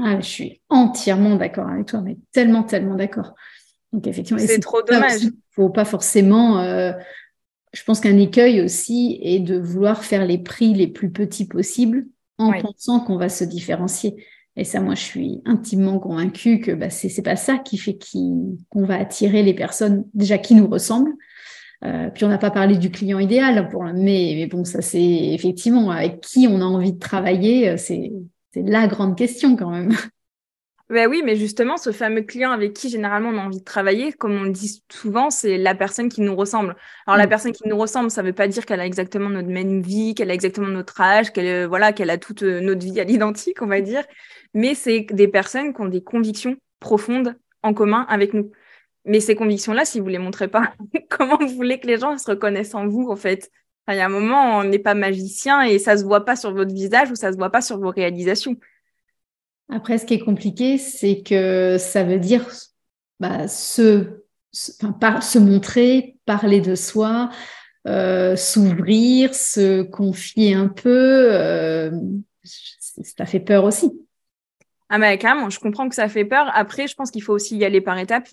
Ah, 0.00 0.20
je 0.20 0.26
suis 0.26 0.60
entièrement 0.68 1.36
d'accord 1.36 1.68
avec 1.68 1.86
toi, 1.86 2.00
mais 2.00 2.16
tellement 2.32 2.62
tellement 2.62 2.94
d'accord. 2.94 3.34
Donc 3.92 4.06
effectivement, 4.06 4.42
c'est 4.44 4.60
trop 4.60 4.82
dommage. 4.82 5.22
Il 5.22 5.32
faut 5.50 5.70
pas 5.70 5.84
forcément. 5.84 6.60
Euh, 6.60 6.92
je 7.72 7.82
pense 7.84 8.00
qu'un 8.00 8.16
écueil 8.16 8.60
aussi 8.60 9.18
est 9.22 9.40
de 9.40 9.58
vouloir 9.58 10.04
faire 10.04 10.24
les 10.24 10.38
prix 10.38 10.74
les 10.74 10.86
plus 10.86 11.10
petits 11.10 11.46
possibles 11.46 12.06
en 12.38 12.52
pensant 12.60 13.00
qu'on 13.00 13.16
va 13.16 13.28
se 13.28 13.44
différencier. 13.44 14.24
Et 14.56 14.64
ça, 14.64 14.80
moi, 14.80 14.94
je 14.94 15.02
suis 15.02 15.40
intimement 15.44 15.98
convaincue 15.98 16.60
que 16.60 16.72
bah, 16.72 16.90
c'est 16.90 17.22
pas 17.22 17.36
ça 17.36 17.58
qui 17.58 17.78
fait 17.78 17.96
qu'on 18.70 18.84
va 18.84 18.98
attirer 18.98 19.42
les 19.42 19.54
personnes 19.54 20.04
déjà 20.14 20.38
qui 20.38 20.54
nous 20.54 20.66
ressemblent. 20.66 21.14
Euh, 21.84 22.10
puis 22.10 22.24
on 22.24 22.28
n'a 22.28 22.38
pas 22.38 22.50
parlé 22.50 22.76
du 22.76 22.90
client 22.90 23.20
idéal, 23.20 23.68
pour, 23.68 23.84
mais, 23.84 24.32
mais 24.34 24.46
bon, 24.46 24.64
ça 24.64 24.82
c'est 24.82 25.00
effectivement 25.00 25.90
avec 25.90 26.20
qui 26.20 26.48
on 26.50 26.60
a 26.60 26.64
envie 26.64 26.92
de 26.92 26.98
travailler, 26.98 27.68
euh, 27.68 27.76
c'est 28.52 28.62
la 28.62 28.86
grande 28.86 29.16
question 29.16 29.56
quand 29.56 29.70
même. 29.70 29.92
Ben 30.90 31.06
oui, 31.06 31.20
mais 31.22 31.36
justement, 31.36 31.76
ce 31.76 31.92
fameux 31.92 32.22
client 32.22 32.50
avec 32.50 32.72
qui 32.72 32.88
généralement 32.88 33.28
on 33.28 33.36
a 33.36 33.42
envie 33.42 33.58
de 33.58 33.64
travailler, 33.64 34.10
comme 34.14 34.32
on 34.32 34.44
le 34.44 34.52
dit 34.52 34.82
souvent, 34.90 35.28
c'est 35.28 35.58
la 35.58 35.74
personne 35.74 36.08
qui 36.08 36.22
nous 36.22 36.34
ressemble. 36.34 36.76
Alors 37.06 37.18
la 37.18 37.26
mm. 37.26 37.28
personne 37.28 37.52
qui 37.52 37.68
nous 37.68 37.76
ressemble, 37.76 38.10
ça 38.10 38.22
ne 38.22 38.28
veut 38.28 38.32
pas 38.32 38.48
dire 38.48 38.64
qu'elle 38.64 38.80
a 38.80 38.86
exactement 38.86 39.28
notre 39.28 39.50
même 39.50 39.82
vie, 39.82 40.14
qu'elle 40.14 40.30
a 40.30 40.34
exactement 40.34 40.68
notre 40.68 40.98
âge, 41.02 41.30
qu'elle 41.30 41.46
euh, 41.46 41.68
voilà, 41.68 41.92
qu'elle 41.92 42.08
a 42.08 42.16
toute 42.16 42.42
notre 42.42 42.86
vie 42.86 42.98
à 43.00 43.04
l'identique, 43.04 43.60
on 43.60 43.66
va 43.66 43.82
dire 43.82 44.02
mais 44.54 44.74
c'est 44.74 45.06
des 45.10 45.28
personnes 45.28 45.74
qui 45.74 45.80
ont 45.80 45.88
des 45.88 46.02
convictions 46.02 46.56
profondes 46.80 47.36
en 47.62 47.74
commun 47.74 48.06
avec 48.08 48.34
nous. 48.34 48.50
Mais 49.04 49.20
ces 49.20 49.34
convictions-là, 49.34 49.84
si 49.84 50.00
vous 50.00 50.08
les 50.08 50.18
montrez 50.18 50.48
pas, 50.48 50.74
comment 51.10 51.38
vous 51.38 51.48
voulez 51.48 51.80
que 51.80 51.86
les 51.86 51.98
gens 51.98 52.16
se 52.18 52.30
reconnaissent 52.30 52.74
en 52.74 52.86
vous, 52.88 53.08
en 53.10 53.16
fait? 53.16 53.50
Il 53.88 53.96
y 53.96 54.00
a 54.00 54.06
un 54.06 54.10
moment, 54.10 54.58
on 54.58 54.64
n'est 54.64 54.78
pas 54.78 54.94
magicien 54.94 55.62
et 55.62 55.78
ça 55.78 55.96
se 55.96 56.04
voit 56.04 56.24
pas 56.24 56.36
sur 56.36 56.52
votre 56.52 56.72
visage 56.72 57.10
ou 57.10 57.14
ça 57.14 57.32
se 57.32 57.38
voit 57.38 57.50
pas 57.50 57.62
sur 57.62 57.78
vos 57.78 57.90
réalisations. 57.90 58.56
Après, 59.70 59.98
ce 59.98 60.06
qui 60.06 60.14
est 60.14 60.18
compliqué, 60.18 60.78
c'est 60.78 61.22
que 61.22 61.76
ça 61.78 62.04
veut 62.04 62.18
dire 62.18 62.46
bah, 63.20 63.48
ce 63.48 64.22
par, 65.00 65.22
se 65.22 65.38
montrer, 65.38 66.16
parler 66.26 66.60
de 66.60 66.74
soi, 66.74 67.30
euh, 67.86 68.36
s'ouvrir, 68.36 69.34
se 69.34 69.82
confier 69.82 70.54
un 70.54 70.68
peu. 70.68 71.28
Euh, 71.32 71.90
ça 72.44 73.26
fait 73.26 73.40
peur 73.40 73.64
aussi. 73.64 73.90
Ah 74.90 74.98
bah 74.98 75.16
carrément, 75.18 75.50
je 75.50 75.60
comprends 75.60 75.88
que 75.88 75.94
ça 75.94 76.08
fait 76.08 76.24
peur. 76.24 76.50
Après, 76.54 76.86
je 76.86 76.94
pense 76.94 77.10
qu'il 77.10 77.22
faut 77.22 77.34
aussi 77.34 77.56
y 77.56 77.64
aller 77.64 77.80
par 77.80 77.98
étapes 77.98 78.28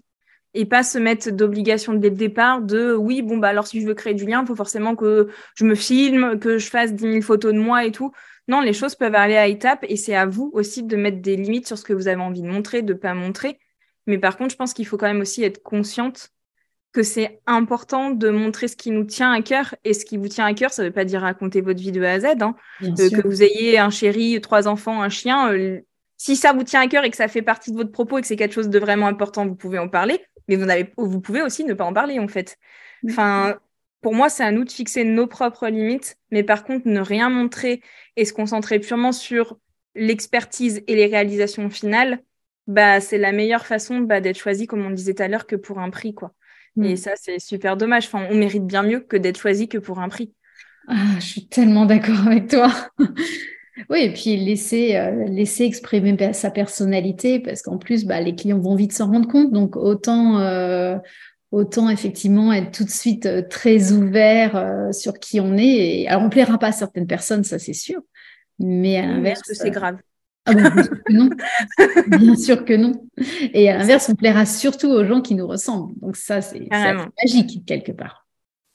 et 0.56 0.66
pas 0.66 0.84
se 0.84 0.97
mettre 0.97 1.32
d'obligation 1.32 1.93
dès 1.93 2.10
le 2.10 2.16
départ 2.16 2.62
de 2.62 2.95
oui, 2.95 3.22
bon, 3.22 3.38
bah 3.38 3.49
alors 3.49 3.68
si 3.68 3.82
je 3.82 3.86
veux 3.86 3.93
créer 3.93 4.14
du 4.14 4.26
lien, 4.26 4.41
il 4.41 4.47
faut 4.47 4.56
forcément 4.56 4.95
que 4.95 5.28
je 5.53 5.66
me 5.66 5.76
filme, 5.76 6.39
que 6.39 6.58
je 6.58 6.70
fasse 6.70 6.93
10 6.93 7.12
000 7.12 7.22
photos 7.22 7.53
de 7.53 7.60
moi 7.60 7.86
et 7.86 7.91
tout. 7.91 8.12
Non, 8.47 8.62
les 8.62 8.74
choses 8.74 8.95
peuvent 8.95 9.16
aller 9.16 9.36
à 9.36 9.47
étapes 9.47 9.86
et 9.88 9.97
c'est 9.97 10.16
à 10.16 10.26
vous 10.26 10.51
aussi 10.53 10.84
de 10.84 10.95
mettre 10.95 11.22
des 11.22 11.36
limites 11.36 11.68
sur 11.68 11.78
ce 11.78 11.84
que 11.84 11.93
vous 11.93 12.08
avez 12.08 12.22
envie 12.22 12.41
de 12.41 12.47
montrer, 12.47 12.82
de 12.82 12.93
pas 12.93 13.14
montrer. 13.14 13.60
Mais 14.08 14.18
par 14.18 14.38
contre, 14.38 14.51
je 14.51 14.56
pense 14.56 14.74
qu'il 14.74 14.88
faut 14.88 14.97
quand 14.97 15.08
même 15.08 15.22
aussi 15.22 15.43
être 15.43 15.62
consciente 15.62 16.30
que 16.93 17.03
c'est 17.03 17.41
important 17.45 18.12
de 18.12 18.30
montrer 18.30 18.70
ce 18.70 18.78
qui 18.78 18.91
nous 18.91 19.03
tient 19.03 19.34
à 19.34 19.41
cœur. 19.41 19.76
Et 19.84 19.93
ce 19.93 20.06
qui 20.06 20.16
vous 20.16 20.30
tient 20.30 20.45
à 20.45 20.53
cœur, 20.53 20.72
ça 20.72 20.84
ne 20.84 20.88
veut 20.88 20.93
pas 20.93 21.03
dire 21.03 21.22
raconter 21.22 21.60
votre 21.60 21.82
vie 21.82 21.91
de 21.91 22.01
A 22.01 22.14
à 22.14 22.20
Z. 22.22 22.26
Hein. 22.39 22.56
Euh, 22.84 23.10
que 23.10 23.28
vous 23.28 23.43
ayez 23.43 23.78
un 23.78 23.89
chéri, 23.89 24.39
trois 24.39 24.70
enfants, 24.70 25.01
un 25.01 25.10
chien. 25.10 25.51
Euh, 25.51 25.82
si 26.16 26.38
ça 26.38 26.53
vous 26.53 26.64
tient 26.64 26.80
à 26.80 26.88
cœur 26.88 27.03
et 27.03 27.10
que 27.10 27.18
ça 27.18 27.28
fait 27.28 27.41
partie 27.41 27.72
de 27.72 27.76
votre 27.76 27.91
propos 27.91 28.18
et 28.18 28.22
que 28.22 28.28
c'est 28.28 28.38
quelque 28.38 28.53
chose 28.53 28.70
de 28.70 28.80
vraiment 28.80 29.08
important, 29.08 29.45
vous 29.45 29.56
pouvez 29.56 29.80
en 29.80 29.89
parler. 29.89 30.22
Mais 30.48 30.56
vous, 30.56 30.66
vous 30.98 31.22
pouvez 31.22 31.41
aussi 31.41 31.64
ne 31.64 31.74
pas 31.74 31.86
en 31.86 31.93
parler, 31.93 32.20
en 32.20 32.28
fait. 32.28 32.58
Enfin, 33.08 33.58
pour 34.02 34.14
moi, 34.14 34.30
c'est 34.30 34.43
à 34.43 34.52
nous 34.52 34.64
de 34.64 34.72
fixer 34.72 35.04
nos 35.04 35.28
propres 35.28 35.68
limites. 35.68 36.18
Mais 36.32 36.43
par 36.43 36.64
contre, 36.64 36.88
ne 36.88 37.00
rien 37.00 37.30
montrer 37.30 37.82
et 38.16 38.26
se 38.26 38.34
concentrer 38.34 38.80
purement 38.80 39.12
sur 39.12 39.58
l'expertise 39.96 40.84
et 40.88 40.96
les 40.96 41.08
réalisations 41.08 41.70
finales, 41.70 42.22
bah, 42.68 43.00
c'est 43.00 43.18
la 43.18 43.32
meilleure 43.32 43.66
façon 43.66 44.00
bah, 44.00 44.22
d'être 44.22 44.38
choisi, 44.38 44.68
comme 44.68 44.86
on 44.86 44.91
disait 44.91 45.14
tout 45.14 45.24
à 45.24 45.28
l'heure, 45.28 45.48
que 45.48 45.56
pour 45.56 45.80
un 45.80 45.89
prix. 45.89 46.14
quoi. 46.14 46.34
Et 46.82 46.93
mm. 46.93 46.98
ça, 46.98 47.12
c'est 47.16 47.39
super 47.39 47.78
dommage. 47.78 48.08
Enfin, 48.08 48.28
on 48.30 48.36
mérite 48.36 48.66
bien 48.66 48.84
mieux 48.84 49.00
que 49.00 49.18
d'être 49.18 49.39
choisi 49.39 49.68
que 49.68 49.78
pour 49.78 50.00
un 50.00 50.10
prix. 50.10 50.34
Ah, 50.88 51.16
je 51.20 51.26
suis 51.26 51.48
tellement 51.48 51.86
d'accord 51.86 52.28
avec 52.28 52.50
toi. 52.50 52.72
Oui, 53.89 53.99
et 54.03 54.13
puis 54.13 54.38
laisser, 54.38 54.95
euh, 54.95 55.26
laisser 55.26 55.65
exprimer 55.65 56.34
sa 56.34 56.49
personnalité, 56.49 57.39
parce 57.39 57.61
qu'en 57.61 57.78
plus, 57.78 58.05
bah, 58.05 58.21
les 58.21 58.36
clients 58.36 58.59
vont 58.59 58.76
vite 58.76 58.93
s'en 58.93 59.11
rendre 59.11 59.28
compte. 59.28 59.51
Donc, 59.51 59.76
autant, 59.76 60.39
euh, 60.39 60.97
autant 61.51 61.89
effectivement 61.89 62.53
être 62.53 62.71
tout 62.71 62.86
de 62.86 62.89
suite 62.89 63.26
euh, 63.26 63.41
très 63.41 63.91
ouvert 63.91 64.89
sur 64.93 65.19
qui 65.19 65.39
on 65.41 65.57
est. 65.57 66.01
Et, 66.01 66.07
alors, 66.07 66.21
on 66.21 66.26
ne 66.26 66.30
plaira 66.30 66.57
pas 66.57 66.67
à 66.67 66.71
certaines 66.71 67.07
personnes, 67.07 67.43
ça 67.43 67.59
c'est 67.59 67.73
sûr. 67.73 68.01
Mais 68.59 68.97
à 68.97 69.05
l'inverse. 69.05 69.41
c'est 69.43 69.71
grave. 69.71 69.97
Ah 70.47 70.53
bien 70.53 70.84
sûr 70.84 71.03
que 71.03 71.13
non. 71.13 71.30
bien 72.19 72.36
sûr 72.36 72.65
que 72.65 72.73
non. 72.73 73.07
Et 73.53 73.69
à 73.69 73.78
l'inverse, 73.78 74.09
on 74.09 74.15
plaira 74.15 74.45
surtout 74.45 74.88
aux 74.88 75.03
gens 75.03 75.21
qui 75.21 75.36
nous 75.36 75.47
ressemblent. 75.47 75.93
Donc 75.99 76.15
ça, 76.15 76.41
c'est 76.41 76.67
magique 76.69 77.65
quelque 77.65 77.91
part. 77.91 78.24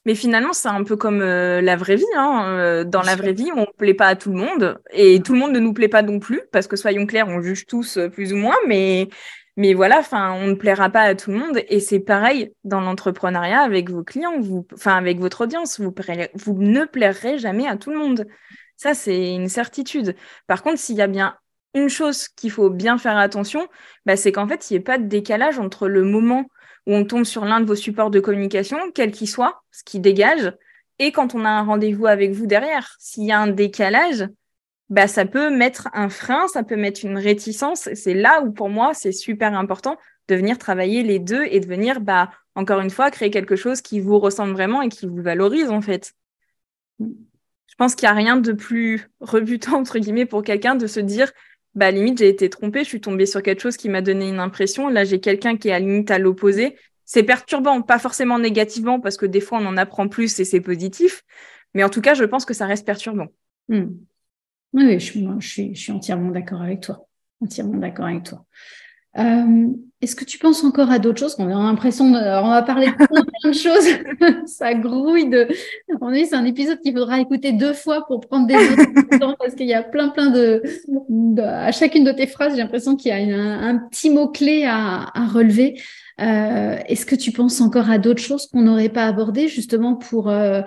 Mais 0.07 0.15
finalement, 0.15 0.53
c'est 0.53 0.69
un 0.69 0.83
peu 0.83 0.97
comme 0.97 1.21
euh, 1.21 1.61
la 1.61 1.77
vraie 1.77 1.97
vie. 1.97 2.05
Hein. 2.17 2.45
Euh, 2.47 2.85
dans 2.85 3.03
la 3.03 3.17
vraie 3.17 3.35
vie, 3.35 3.51
on 3.55 3.61
ne 3.61 3.77
plaît 3.77 3.95
pas 3.95 4.07
à 4.07 4.17
tout 4.17 4.31
le 4.31 4.39
monde 4.39 4.81
et 4.93 5.21
tout 5.21 5.35
le 5.35 5.39
monde 5.39 5.53
ne 5.53 5.59
nous 5.59 5.75
plaît 5.75 5.89
pas 5.89 6.03
non 6.03 6.19
plus 6.19 6.41
parce 6.53 6.67
que 6.67 6.77
soyons 6.77 7.07
clairs, 7.07 7.29
on 7.29 7.43
juge 7.43 7.67
tous 7.67 7.99
euh, 7.99 8.09
plus 8.09 8.33
ou 8.33 8.37
moins, 8.37 8.57
mais 8.67 9.09
mais 9.57 9.75
voilà, 9.75 10.01
on 10.13 10.47
ne 10.47 10.55
plaira 10.55 10.89
pas 10.89 11.03
à 11.03 11.15
tout 11.15 11.31
le 11.33 11.39
monde 11.39 11.61
et 11.69 11.81
c'est 11.81 12.01
pareil 12.01 12.55
dans 12.65 12.81
l'entrepreneuriat 12.81 13.61
avec 13.61 13.91
vos 13.91 14.03
clients, 14.03 14.41
vous, 14.41 14.67
avec 14.87 15.19
votre 15.19 15.43
audience, 15.43 15.81
vous, 15.81 15.95
vous 16.35 16.55
ne 16.55 16.85
plairez 16.87 17.37
jamais 17.39 17.67
à 17.67 17.77
tout 17.77 17.91
le 17.91 17.99
monde. 17.99 18.27
Ça, 18.77 18.95
c'est 18.95 19.35
une 19.35 19.49
certitude. 19.51 20.17
Par 20.47 20.63
contre, 20.63 20.79
s'il 20.79 20.97
y 20.97 21.03
a 21.03 21.07
bien 21.09 21.37
une 21.75 21.91
chose 21.91 22.29
qu'il 22.29 22.51
faut 22.51 22.71
bien 22.71 22.97
faire 22.97 23.19
attention, 23.19 23.69
bah, 24.07 24.17
c'est 24.17 24.33
qu'en 24.33 24.49
fait, 24.49 24.71
il 24.71 24.75
n'y 24.75 24.77
ait 24.79 24.83
pas 24.83 24.97
de 24.97 25.05
décalage 25.05 25.59
entre 25.59 25.89
le 25.89 26.05
moment 26.05 26.47
où 26.91 26.95
on 26.95 27.05
tombe 27.05 27.25
sur 27.25 27.45
l'un 27.45 27.61
de 27.61 27.67
vos 27.67 27.77
supports 27.77 28.11
de 28.11 28.19
communication, 28.19 28.77
quel 28.93 29.13
qu'il 29.13 29.29
soit, 29.29 29.63
ce 29.71 29.85
qui 29.85 30.01
dégage, 30.01 30.53
et 30.99 31.13
quand 31.13 31.37
on 31.37 31.45
a 31.45 31.49
un 31.49 31.63
rendez-vous 31.63 32.07
avec 32.07 32.33
vous 32.33 32.47
derrière. 32.47 32.97
S'il 32.99 33.25
y 33.25 33.33
a 33.33 33.39
un 33.39 33.47
décalage, 33.47 34.29
bah, 34.89 35.07
ça 35.07 35.25
peut 35.25 35.57
mettre 35.57 35.89
un 35.93 36.09
frein, 36.09 36.49
ça 36.49 36.65
peut 36.65 36.75
mettre 36.77 37.05
une 37.05 37.17
réticence. 37.17 37.89
C'est 37.95 38.13
là 38.13 38.43
où, 38.43 38.51
pour 38.51 38.69
moi, 38.69 38.93
c'est 38.93 39.13
super 39.13 39.57
important 39.57 39.97
de 40.27 40.35
venir 40.35 40.59
travailler 40.59 41.05
les 41.05 41.21
deux 41.21 41.45
et 41.45 41.61
de 41.61 41.67
venir, 41.67 42.01
bah, 42.01 42.33
encore 42.57 42.81
une 42.81 42.91
fois, 42.91 43.13
créer 43.13 43.31
quelque 43.31 43.55
chose 43.55 43.83
qui 43.83 44.01
vous 44.01 44.19
ressemble 44.19 44.53
vraiment 44.53 44.83
et 44.83 44.89
qui 44.89 45.07
vous 45.07 45.23
valorise, 45.23 45.71
en 45.71 45.81
fait. 45.81 46.13
Je 46.99 47.75
pense 47.79 47.95
qu'il 47.95 48.07
n'y 48.07 48.11
a 48.11 48.17
rien 48.17 48.37
de 48.37 48.53
plus 48.53 49.09
rebutant, 49.21 49.75
entre 49.79 50.01
guillemets, 50.01 50.27
pour 50.27 50.43
quelqu'un 50.43 50.75
de 50.75 50.89
se 50.89 50.99
dire 50.99 51.31
bah 51.75 51.91
limite 51.91 52.19
j'ai 52.19 52.29
été 52.29 52.51
trompée, 52.51 52.81
je 52.81 52.89
suis 52.89 53.01
tombée 53.01 53.27
sur 53.27 53.43
quelque 53.43 53.61
chose 53.61 53.77
qui 53.77 53.89
m'a 53.89 54.03
donné 54.03 54.29
une 54.29 54.41
impression. 54.41 54.89
Là, 54.89 55.05
j'ai 55.05 55.21
quelqu'un 55.21 55.57
qui 55.57 55.69
est 55.69 55.73
à 55.73 55.79
limite 55.79 56.11
à 56.11 56.19
l'opposé. 56.19 56.77
C'est 57.05 57.23
perturbant, 57.23 57.83
pas 57.83 57.99
forcément 57.99 58.39
négativement 58.39 59.01
parce 59.01 59.17
que 59.17 59.27
des 59.27 59.41
fois 59.41 59.59
on 59.61 59.67
en 59.67 59.77
apprend 59.77 60.09
plus 60.09 60.39
et 60.41 60.45
c'est 60.45 60.61
positif, 60.61 61.23
mais 61.75 61.83
en 61.85 61.89
tout 61.89 62.01
cas, 62.01 62.15
je 62.15 62.25
pense 62.25 62.45
que 62.45 62.55
ça 62.55 62.67
reste 62.67 62.87
perturbant. 62.87 63.27
Hmm. 63.69 63.89
Oui, 64.73 64.99
je, 65.01 65.05
suis, 65.41 65.75
je 65.75 65.81
suis 65.81 65.93
entièrement 65.93 66.31
d'accord 66.31 66.63
avec 66.63 66.81
toi. 66.81 67.07
Entièrement 67.41 67.79
d'accord 67.79 68.07
avec 68.07 68.25
toi. 68.25 68.45
Euh, 69.19 69.69
est-ce 70.03 70.17
que 70.17 70.25
tu 70.25 70.39
penses 70.39 70.65
encore 70.65 70.91
à 70.91 70.99
d'autres 70.99 71.19
choses? 71.19 71.37
On 71.39 71.47
a 71.47 71.63
l'impression, 71.63 72.11
de, 72.11 72.17
on 72.17 72.49
va 72.49 72.63
parler 72.63 72.87
de 72.87 72.93
plein, 72.93 73.51
de 73.51 73.53
choses. 73.53 74.47
ça 74.47 74.73
grouille 74.73 75.29
de. 75.29 75.47
c'est 76.25 76.35
un 76.35 76.47
épisode 76.47 76.81
qu'il 76.81 76.95
faudra 76.95 77.21
écouter 77.21 77.53
deux 77.53 77.75
fois 77.75 78.07
pour 78.07 78.21
prendre 78.21 78.47
des 78.47 78.55
notes 78.55 79.37
parce 79.39 79.55
qu'il 79.55 79.67
y 79.67 79.75
a 79.75 79.83
plein, 79.83 80.09
plein 80.09 80.31
de, 80.31 80.63
À 81.43 81.71
chacune 81.73 82.05
de 82.05 82.13
tes 82.13 82.27
phrases, 82.27 82.53
j'ai 82.53 82.63
l'impression 82.63 82.97
qu'il 82.97 83.11
y 83.11 83.33
a 83.33 83.35
un, 83.43 83.77
petit 83.77 84.09
mot 84.09 84.29
clé 84.29 84.65
à, 84.67 85.13
relever. 85.35 85.79
Euh, 86.21 86.77
est-ce 86.87 87.05
que 87.05 87.15
tu 87.15 87.31
penses 87.31 87.61
encore 87.61 87.91
à 87.91 87.99
d'autres 87.99 88.23
choses 88.23 88.47
qu'on 88.47 88.63
n'aurait 88.63 88.89
pas 88.89 89.05
abordées 89.05 89.49
justement 89.49 89.97
pour 89.97 90.31
euh, 90.31 90.63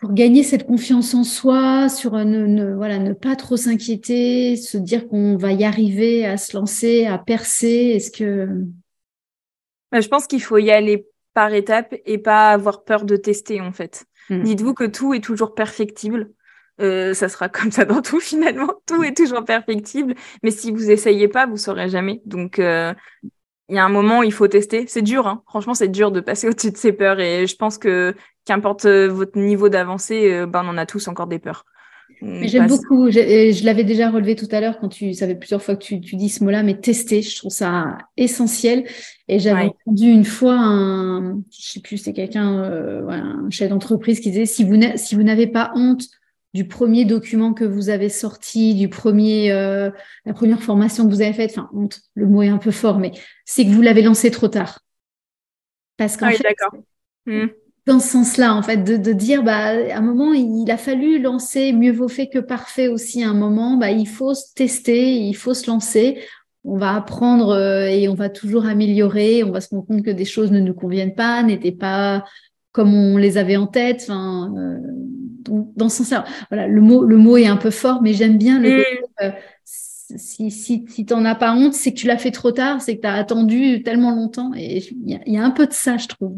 pour 0.00 0.12
gagner 0.12 0.42
cette 0.42 0.66
confiance 0.66 1.14
en 1.14 1.24
soi, 1.24 1.88
sur 1.88 2.12
ne, 2.12 2.74
voilà, 2.74 2.98
ne 2.98 3.12
pas 3.12 3.36
trop 3.36 3.56
s'inquiéter, 3.56 4.56
se 4.56 4.76
dire 4.76 5.08
qu'on 5.08 5.36
va 5.36 5.52
y 5.52 5.64
arriver 5.64 6.26
à 6.26 6.36
se 6.36 6.56
lancer, 6.56 7.06
à 7.06 7.18
percer 7.18 7.92
Est-ce 7.94 8.10
que. 8.10 8.48
Bah, 9.92 10.00
je 10.00 10.08
pense 10.08 10.26
qu'il 10.26 10.42
faut 10.42 10.58
y 10.58 10.70
aller 10.70 11.06
par 11.32 11.52
étapes 11.52 11.94
et 12.04 12.18
pas 12.18 12.50
avoir 12.50 12.84
peur 12.84 13.04
de 13.04 13.16
tester, 13.16 13.60
en 13.60 13.72
fait. 13.72 14.04
Hmm. 14.28 14.42
Dites-vous 14.42 14.74
que 14.74 14.84
tout 14.84 15.14
est 15.14 15.22
toujours 15.22 15.54
perfectible. 15.54 16.30
Euh, 16.80 17.14
ça 17.14 17.30
sera 17.30 17.48
comme 17.48 17.70
ça 17.70 17.84
dans 17.84 18.02
tout 18.02 18.20
finalement. 18.20 18.74
Tout 18.86 19.02
est 19.02 19.16
toujours 19.16 19.44
perfectible. 19.44 20.14
Mais 20.42 20.50
si 20.50 20.72
vous 20.72 20.90
essayez 20.90 21.28
pas, 21.28 21.46
vous 21.46 21.56
saurez 21.56 21.88
jamais. 21.88 22.20
Donc, 22.26 22.58
euh, 22.58 22.92
il 23.68 23.76
y 23.76 23.78
a 23.78 23.84
un 23.84 23.90
moment 23.90 24.20
où 24.20 24.22
il 24.22 24.32
faut 24.32 24.48
tester. 24.48 24.84
C'est 24.86 25.02
dur, 25.02 25.26
hein. 25.26 25.42
franchement, 25.46 25.74
c'est 25.74 25.88
dur 25.88 26.10
de 26.10 26.20
passer 26.20 26.48
au-dessus 26.48 26.70
de 26.70 26.76
ses 26.76 26.92
peurs. 26.92 27.20
Et 27.20 27.46
je 27.46 27.56
pense 27.56 27.78
que 27.78 28.14
qu'importe 28.44 28.84
euh, 28.84 29.08
votre 29.08 29.38
niveau 29.38 29.68
d'avancée, 29.68 30.32
euh, 30.32 30.46
ben, 30.46 30.62
on 30.64 30.68
en 30.68 30.78
a 30.78 30.86
tous 30.86 31.08
encore 31.08 31.26
des 31.26 31.38
peurs. 31.38 31.64
J'aime 32.22 32.68
beaucoup, 32.68 33.10
je, 33.10 33.64
l'avais 33.64 33.84
déjà 33.84 34.10
relevé 34.10 34.36
tout 34.36 34.48
à 34.50 34.60
l'heure 34.60 34.78
quand 34.80 34.88
tu 34.88 35.12
savais 35.12 35.34
plusieurs 35.34 35.62
fois 35.62 35.76
que 35.76 35.84
tu, 35.84 35.98
dis 35.98 36.28
ce 36.28 36.42
mot-là, 36.44 36.62
mais 36.62 36.78
tester, 36.78 37.20
je 37.20 37.36
trouve 37.36 37.50
ça 37.50 37.98
essentiel. 38.16 38.84
Et 39.28 39.38
j'avais 39.38 39.64
entendu 39.66 40.06
une 40.06 40.24
fois 40.24 40.54
un, 40.54 41.42
je 41.50 41.72
sais 41.72 41.80
plus, 41.80 41.98
c'est 41.98 42.14
quelqu'un, 42.14 42.62
euh, 42.62 43.06
un 43.08 43.50
chef 43.50 43.68
d'entreprise 43.68 44.20
qui 44.20 44.30
disait 44.30 44.46
si 44.46 44.64
vous 44.64 44.80
si 44.94 45.14
vous 45.14 45.24
n'avez 45.24 45.46
pas 45.46 45.72
honte 45.74 46.04
du 46.56 46.66
premier 46.66 47.04
document 47.04 47.52
que 47.52 47.64
vous 47.64 47.90
avez 47.90 48.08
sorti, 48.08 48.74
du 48.74 48.88
premier, 48.88 49.50
la 49.50 50.32
première 50.32 50.62
formation 50.62 51.04
que 51.04 51.10
vous 51.10 51.20
avez 51.20 51.34
faite, 51.34 51.50
enfin 51.50 51.68
honte, 51.74 52.00
le 52.14 52.26
mot 52.26 52.40
est 52.42 52.48
un 52.48 52.56
peu 52.56 52.70
fort, 52.70 52.98
mais 52.98 53.12
c'est 53.44 53.64
que 53.64 53.70
vous 53.70 53.82
l'avez 53.82 54.00
lancé 54.00 54.30
trop 54.30 54.48
tard. 54.48 54.80
Parce 55.98 56.16
qu'en 56.16 56.28
ah 56.28 56.32
fait, 56.32 56.56
hmm 57.26 57.46
dans 57.86 58.00
ce 58.00 58.08
sens-là, 58.08 58.54
en 58.54 58.62
fait, 58.62 58.78
de, 58.78 59.12
dire, 59.12 59.44
bah, 59.44 59.68
à 59.68 59.98
un 59.98 60.00
moment, 60.00 60.32
il 60.32 60.68
a 60.70 60.76
fallu 60.76 61.20
lancer 61.20 61.72
mieux 61.72 61.92
vaut 61.92 62.08
fait 62.08 62.28
que 62.28 62.40
parfait 62.40 62.88
aussi. 62.88 63.22
À 63.22 63.28
un 63.30 63.34
moment, 63.34 63.76
bah, 63.76 63.92
il 63.92 64.08
faut 64.08 64.34
se 64.34 64.52
tester, 64.54 65.14
il 65.14 65.34
faut 65.34 65.54
se 65.54 65.70
lancer. 65.70 66.20
On 66.64 66.76
va 66.76 66.96
apprendre 66.96 67.50
euh, 67.50 67.86
et 67.86 68.08
on 68.08 68.14
va 68.14 68.28
toujours 68.28 68.66
améliorer. 68.66 69.44
On 69.44 69.52
va 69.52 69.60
se 69.60 69.68
rendre 69.68 69.86
compte 69.86 70.02
que 70.02 70.10
des 70.10 70.24
choses 70.24 70.50
ne 70.50 70.58
nous 70.58 70.74
conviennent 70.74 71.14
pas, 71.14 71.44
n'étaient 71.44 71.70
pas 71.70 72.24
comme 72.76 72.94
on 72.94 73.16
les 73.16 73.38
avait 73.38 73.56
en 73.56 73.66
tête. 73.66 74.02
Enfin, 74.02 74.52
euh, 74.54 74.76
dans 75.48 75.88
ce 75.88 75.98
sens-là, 75.98 76.26
voilà, 76.50 76.68
le 76.68 76.82
mot, 76.82 77.04
le 77.04 77.16
mot 77.16 77.38
est 77.38 77.46
un 77.46 77.56
peu 77.56 77.70
fort, 77.70 78.02
mais 78.02 78.12
j'aime 78.12 78.36
bien 78.36 78.60
le. 78.60 78.84
Euh, 79.22 79.30
si, 79.64 80.50
si, 80.50 80.84
si 80.86 81.06
tu 81.06 81.14
n'en 81.14 81.24
as 81.24 81.34
pas 81.34 81.54
honte, 81.54 81.72
c'est 81.72 81.94
que 81.94 81.98
tu 81.98 82.06
l'as 82.06 82.18
fait 82.18 82.32
trop 82.32 82.52
tard, 82.52 82.82
c'est 82.82 82.96
que 82.96 83.00
tu 83.00 83.06
as 83.06 83.14
attendu 83.14 83.82
tellement 83.82 84.14
longtemps. 84.14 84.52
Et 84.54 84.86
il 84.90 85.20
y, 85.26 85.38
a 85.38 85.42
un 85.42 85.50
peu 85.50 85.66
de 85.66 85.72
ça, 85.72 85.96
je 85.96 86.06
trouve. 86.06 86.36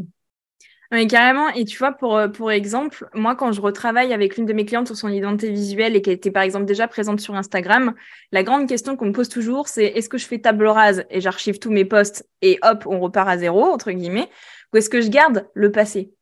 Oui, 0.92 1.08
carrément. 1.08 1.48
Et 1.50 1.64
tu 1.64 1.76
vois, 1.76 1.90
pour, 1.90 2.16
euh, 2.16 2.28
pour 2.28 2.52
exemple, 2.52 3.08
moi, 3.14 3.34
quand 3.34 3.50
je 3.50 3.60
retravaille 3.60 4.12
avec 4.14 4.36
l'une 4.36 4.46
de 4.46 4.52
mes 4.52 4.64
clientes 4.64 4.86
sur 4.86 4.96
son 4.96 5.08
identité 5.08 5.50
visuelle 5.50 5.96
et 5.96 6.02
qu'elle 6.02 6.14
était, 6.14 6.30
par 6.30 6.44
exemple, 6.44 6.66
déjà 6.66 6.86
présente 6.86 7.18
sur 7.18 7.34
Instagram, 7.34 7.94
la 8.30 8.44
grande 8.44 8.68
question 8.68 8.96
qu'on 8.96 9.06
me 9.06 9.12
pose 9.12 9.28
toujours, 9.28 9.66
c'est 9.66 9.86
est-ce 9.86 10.08
que 10.08 10.18
je 10.18 10.26
fais 10.26 10.38
table 10.38 10.68
rase 10.68 11.04
et 11.10 11.20
j'archive 11.20 11.58
tous 11.58 11.72
mes 11.72 11.84
posts 11.84 12.26
et 12.42 12.60
hop, 12.62 12.84
on 12.86 13.00
repart 13.00 13.28
à 13.28 13.36
zéro, 13.38 13.64
entre 13.64 13.90
guillemets, 13.90 14.30
ou 14.72 14.76
est-ce 14.76 14.88
que 14.88 15.00
je 15.00 15.08
garde 15.08 15.48
le 15.54 15.72
passé? 15.72 16.12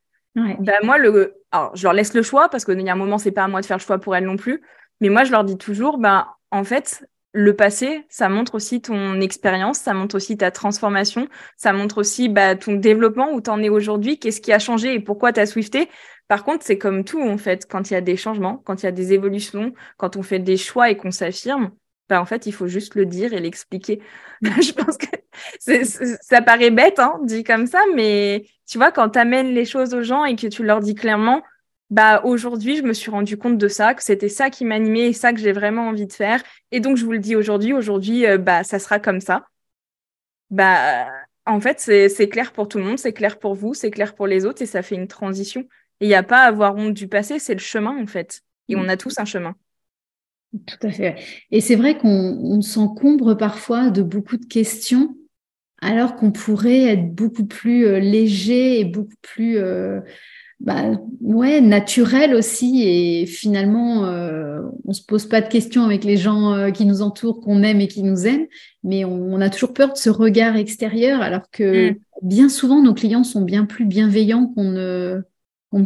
Bah, 0.59 0.73
Moi, 0.83 0.97
le... 0.97 1.35
Alors, 1.51 1.75
je 1.75 1.83
leur 1.83 1.93
laisse 1.93 2.13
le 2.13 2.21
choix 2.21 2.49
parce 2.49 2.65
qu'il 2.65 2.79
y 2.81 2.89
a 2.89 2.93
un 2.93 2.97
moment, 2.97 3.17
c'est 3.17 3.31
pas 3.31 3.43
à 3.43 3.47
moi 3.47 3.61
de 3.61 3.65
faire 3.65 3.77
le 3.77 3.81
choix 3.81 3.99
pour 3.99 4.15
elles 4.15 4.25
non 4.25 4.35
plus. 4.35 4.61
Mais 5.01 5.09
moi, 5.09 5.23
je 5.23 5.31
leur 5.31 5.43
dis 5.43 5.57
toujours, 5.57 5.97
bah, 5.97 6.37
en 6.51 6.63
fait, 6.63 7.07
le 7.33 7.55
passé, 7.55 8.05
ça 8.09 8.29
montre 8.29 8.55
aussi 8.55 8.81
ton 8.81 9.21
expérience, 9.21 9.77
ça 9.77 9.93
montre 9.93 10.15
aussi 10.15 10.37
ta 10.37 10.49
transformation, 10.51 11.27
ça 11.55 11.71
montre 11.71 11.99
aussi 11.99 12.29
bah, 12.29 12.55
ton 12.55 12.73
développement, 12.73 13.31
où 13.31 13.41
tu 13.41 13.49
en 13.49 13.61
es 13.61 13.69
aujourd'hui, 13.69 14.17
qu'est-ce 14.17 14.41
qui 14.41 14.51
a 14.51 14.59
changé 14.59 14.95
et 14.95 14.99
pourquoi 14.99 15.33
tu 15.33 15.39
as 15.39 15.45
swifté. 15.45 15.89
Par 16.27 16.43
contre, 16.43 16.65
c'est 16.65 16.77
comme 16.77 17.03
tout, 17.03 17.21
en 17.21 17.37
fait, 17.37 17.67
quand 17.69 17.89
il 17.89 17.93
y 17.93 17.97
a 17.97 18.01
des 18.01 18.17
changements, 18.17 18.57
quand 18.57 18.81
il 18.81 18.85
y 18.85 18.89
a 18.89 18.91
des 18.91 19.13
évolutions, 19.13 19.73
quand 19.97 20.17
on 20.17 20.23
fait 20.23 20.39
des 20.39 20.57
choix 20.57 20.89
et 20.89 20.97
qu'on 20.97 21.11
s'affirme, 21.11 21.71
bah, 22.09 22.21
en 22.21 22.25
fait, 22.25 22.45
il 22.45 22.51
faut 22.53 22.67
juste 22.67 22.95
le 22.95 23.05
dire 23.05 23.33
et 23.33 23.39
l'expliquer. 23.39 24.01
je 24.41 24.71
pense 24.71 24.97
que 24.97 25.07
ça 26.21 26.41
paraît 26.41 26.71
bête, 26.71 26.99
hein, 26.99 27.19
dit 27.23 27.43
comme 27.43 27.67
ça, 27.67 27.79
mais 27.95 28.45
tu 28.65 28.77
vois, 28.77 28.91
quand 28.91 29.09
tu 29.11 29.19
amènes 29.19 29.53
les 29.53 29.65
choses 29.65 29.93
aux 29.93 30.03
gens 30.03 30.25
et 30.25 30.35
que 30.35 30.47
tu 30.47 30.63
leur 30.63 30.79
dis 30.79 30.95
clairement, 30.95 31.43
bah 31.89 32.21
aujourd'hui, 32.25 32.77
je 32.77 32.83
me 32.83 32.93
suis 32.93 33.11
rendu 33.11 33.37
compte 33.37 33.57
de 33.57 33.67
ça, 33.67 33.93
que 33.93 34.03
c'était 34.03 34.29
ça 34.29 34.49
qui 34.49 34.65
m'animait 34.65 35.09
et 35.09 35.13
ça 35.13 35.31
que 35.33 35.39
j'ai 35.39 35.53
vraiment 35.53 35.87
envie 35.87 36.07
de 36.07 36.13
faire. 36.13 36.43
Et 36.71 36.79
donc, 36.79 36.97
je 36.97 37.05
vous 37.05 37.13
le 37.13 37.19
dis 37.19 37.35
aujourd'hui, 37.35 37.73
aujourd'hui, 37.73 38.25
euh, 38.25 38.37
bah, 38.37 38.63
ça 38.63 38.79
sera 38.79 38.99
comme 38.99 39.21
ça. 39.21 39.47
Bah, 40.49 41.07
en 41.45 41.59
fait, 41.61 41.79
c'est 41.79 42.29
clair 42.29 42.51
pour 42.53 42.67
tout 42.67 42.77
le 42.77 42.83
monde, 42.83 42.99
c'est 42.99 43.13
clair 43.13 43.39
pour 43.39 43.55
vous, 43.55 43.73
c'est 43.73 43.91
clair 43.91 44.15
pour 44.15 44.27
les 44.27 44.45
autres 44.45 44.61
et 44.61 44.65
ça 44.65 44.81
fait 44.81 44.95
une 44.95 45.07
transition. 45.07 45.61
Et 45.99 46.05
il 46.05 46.07
n'y 46.09 46.15
a 46.15 46.23
pas 46.23 46.43
à 46.43 46.47
avoir 46.47 46.75
honte 46.75 46.93
du 46.93 47.07
passé, 47.07 47.39
c'est 47.39 47.53
le 47.53 47.59
chemin, 47.59 47.97
en 48.01 48.07
fait. 48.07 48.41
Et 48.69 48.75
on 48.75 48.87
a 48.89 48.97
tous 48.97 49.17
un 49.19 49.25
chemin. 49.25 49.55
Tout 50.65 50.87
à 50.87 50.91
fait. 50.91 51.15
Et 51.51 51.61
c'est 51.61 51.75
vrai 51.75 51.97
qu'on 51.97 52.61
s'encombre 52.61 53.35
parfois 53.35 53.89
de 53.89 54.01
beaucoup 54.01 54.37
de 54.37 54.45
questions 54.45 55.15
alors 55.81 56.15
qu'on 56.15 56.31
pourrait 56.31 56.83
être 56.83 57.13
beaucoup 57.13 57.45
plus 57.45 57.85
euh, 57.85 57.99
léger 57.99 58.79
et 58.79 58.85
beaucoup 58.85 59.15
plus 59.21 59.57
euh, 59.57 59.99
bah, 60.59 60.99
ouais, 61.21 61.61
naturel 61.61 62.33
aussi. 62.33 62.83
Et 62.83 63.25
finalement, 63.27 64.05
euh, 64.05 64.61
on 64.85 64.93
se 64.93 65.03
pose 65.03 65.27
pas 65.27 65.41
de 65.41 65.47
questions 65.47 65.83
avec 65.83 66.03
les 66.03 66.17
gens 66.17 66.71
qui 66.71 66.85
nous 66.85 67.03
entourent, 67.03 67.41
qu'on 67.41 67.61
aime 67.61 67.79
et 67.79 67.87
qui 67.87 68.01
nous 68.01 68.25
aiment, 68.25 68.47
mais 68.83 69.05
on, 69.05 69.39
a 69.39 69.49
toujours 69.51 69.73
peur 69.73 69.93
de 69.93 69.97
ce 69.97 70.09
regard 70.09 70.55
extérieur, 70.55 71.21
alors 71.21 71.51
que 71.51 71.91
mm. 71.91 71.95
bien 72.23 72.49
souvent, 72.49 72.81
nos 72.81 72.95
clients 72.95 73.23
sont 73.23 73.41
bien 73.41 73.65
plus 73.65 73.85
bienveillants 73.85 74.47
qu'on 74.47 74.71
ne, 74.71 75.21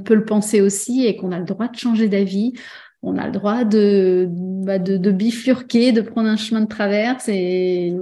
peut 0.06 0.16
le 0.16 0.24
penser 0.24 0.62
aussi 0.62 1.06
et 1.06 1.18
qu'on 1.18 1.34
a 1.34 1.40
le 1.40 1.46
droit 1.46 1.68
de 1.68 1.78
changer 1.78 2.08
d'avis. 2.08 2.54
On 3.04 3.18
a 3.18 3.26
le 3.26 3.32
droit 3.32 3.64
de, 3.64 4.28
bah, 4.30 4.80
de, 4.80 4.98
de, 4.98 5.12
bifurquer, 5.12 5.92
de 5.92 6.02
prendre 6.02 6.30
un 6.30 6.38
chemin 6.38 6.62
de 6.62 6.68
traverse 6.68 7.28
et, 7.30 7.96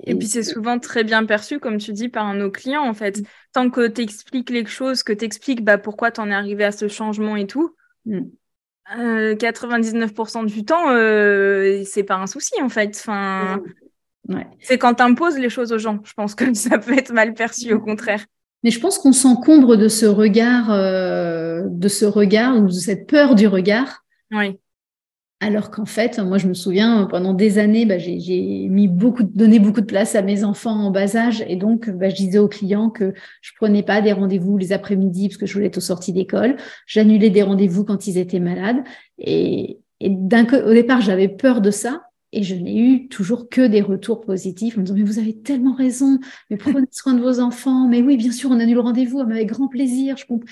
et 0.00 0.14
puis 0.14 0.26
c'est 0.26 0.42
souvent 0.42 0.78
très 0.78 1.02
bien 1.02 1.24
perçu, 1.24 1.58
comme 1.58 1.78
tu 1.78 1.92
dis, 1.92 2.08
par 2.08 2.32
nos 2.34 2.50
clients, 2.50 2.86
en 2.86 2.94
fait. 2.94 3.18
Mm. 3.18 3.22
Tant 3.52 3.70
que 3.70 3.88
tu 3.88 4.02
expliques 4.02 4.50
les 4.50 4.66
choses, 4.66 5.02
que 5.02 5.12
tu 5.12 5.24
expliques 5.24 5.64
bah, 5.64 5.78
pourquoi 5.78 6.10
tu 6.10 6.20
en 6.20 6.30
es 6.30 6.34
arrivé 6.34 6.64
à 6.64 6.72
ce 6.72 6.88
changement 6.88 7.36
et 7.36 7.46
tout, 7.46 7.74
99% 8.06 8.22
mm. 8.88 8.98
euh, 8.98 10.46
du 10.46 10.64
temps, 10.64 10.90
euh, 10.90 11.82
c'est 11.84 12.04
pas 12.04 12.16
un 12.16 12.26
souci, 12.26 12.60
en 12.60 12.68
fait. 12.68 12.96
Enfin, 12.96 13.62
mm. 14.28 14.44
C'est 14.60 14.76
quand 14.76 14.94
tu 14.94 15.02
imposes 15.02 15.38
les 15.38 15.48
choses 15.48 15.72
aux 15.72 15.78
gens. 15.78 16.00
Je 16.04 16.12
pense 16.12 16.34
que 16.34 16.52
ça 16.54 16.78
peut 16.78 16.96
être 16.96 17.12
mal 17.12 17.32
perçu, 17.34 17.72
au 17.72 17.80
contraire. 17.80 18.24
Mais 18.64 18.70
je 18.70 18.80
pense 18.80 18.98
qu'on 18.98 19.12
s'encombre 19.12 19.76
de 19.76 19.88
ce 19.88 20.06
regard, 20.06 20.72
euh, 20.72 21.62
de 21.68 21.88
ce 21.88 22.04
regard 22.04 22.56
ou 22.56 22.66
de 22.66 22.70
cette 22.70 23.06
peur 23.06 23.34
du 23.34 23.46
regard. 23.46 24.04
Oui. 24.32 24.58
Alors 25.40 25.70
qu'en 25.70 25.86
fait, 25.86 26.18
moi, 26.18 26.36
je 26.38 26.48
me 26.48 26.54
souviens, 26.54 27.06
pendant 27.08 27.32
des 27.32 27.58
années, 27.58 27.86
bah, 27.86 27.98
j'ai 27.98 28.68
mis 28.68 28.88
beaucoup, 28.88 29.22
donné 29.22 29.60
beaucoup 29.60 29.80
de 29.80 29.86
place 29.86 30.16
à 30.16 30.22
mes 30.22 30.42
enfants 30.42 30.74
en 30.74 30.90
bas 30.90 31.14
âge. 31.14 31.44
Et 31.46 31.54
donc, 31.54 31.88
bah, 31.90 32.08
je 32.08 32.16
disais 32.16 32.38
aux 32.38 32.48
clients 32.48 32.90
que 32.90 33.14
je 33.40 33.52
prenais 33.56 33.84
pas 33.84 34.00
des 34.00 34.12
rendez-vous 34.12 34.58
les 34.58 34.72
après-midi 34.72 35.28
parce 35.28 35.38
que 35.38 35.46
je 35.46 35.54
voulais 35.54 35.66
être 35.66 35.78
aux 35.78 35.80
sorties 35.80 36.12
d'école. 36.12 36.56
J'annulais 36.86 37.30
des 37.30 37.44
rendez-vous 37.44 37.84
quand 37.84 38.08
ils 38.08 38.18
étaient 38.18 38.40
malades. 38.40 38.82
Et, 39.18 39.78
et 40.00 40.10
au 40.10 40.72
départ, 40.74 41.00
j'avais 41.00 41.28
peur 41.28 41.60
de 41.60 41.70
ça. 41.70 42.07
Et 42.32 42.42
je 42.42 42.54
n'ai 42.54 42.78
eu 42.78 43.08
toujours 43.08 43.48
que 43.48 43.66
des 43.66 43.80
retours 43.80 44.20
positifs 44.20 44.76
en 44.76 44.80
me 44.80 44.84
disant, 44.84 44.98
mais 44.98 45.04
vous 45.04 45.18
avez 45.18 45.36
tellement 45.36 45.74
raison, 45.74 46.18
mais 46.50 46.56
prenez 46.56 46.86
soin 46.90 47.14
de 47.14 47.20
vos 47.20 47.40
enfants. 47.40 47.88
Mais 47.88 48.02
oui, 48.02 48.16
bien 48.16 48.32
sûr, 48.32 48.50
on 48.50 48.60
annule 48.60 48.74
le 48.74 48.80
rendez-vous, 48.80 49.20
avec 49.20 49.48
grand 49.48 49.68
plaisir. 49.68 50.16
Je 50.16 50.26
comprends. 50.26 50.46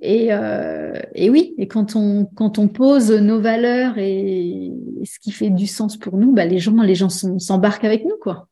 Et, 0.00 0.32
euh, 0.32 1.00
et, 1.14 1.30
oui, 1.30 1.54
et 1.56 1.68
quand 1.68 1.96
on, 1.96 2.26
quand 2.26 2.58
on 2.58 2.68
pose 2.68 3.10
nos 3.10 3.40
valeurs 3.40 3.96
et, 3.96 4.72
ce 5.04 5.18
qui 5.18 5.32
fait 5.32 5.48
du 5.48 5.66
sens 5.66 5.96
pour 5.96 6.18
nous, 6.18 6.32
bah 6.32 6.44
les 6.44 6.58
gens, 6.58 6.82
les 6.82 6.94
gens 6.94 7.08
s'embarquent 7.08 7.84
avec 7.84 8.04
nous, 8.04 8.16
quoi. 8.20 8.48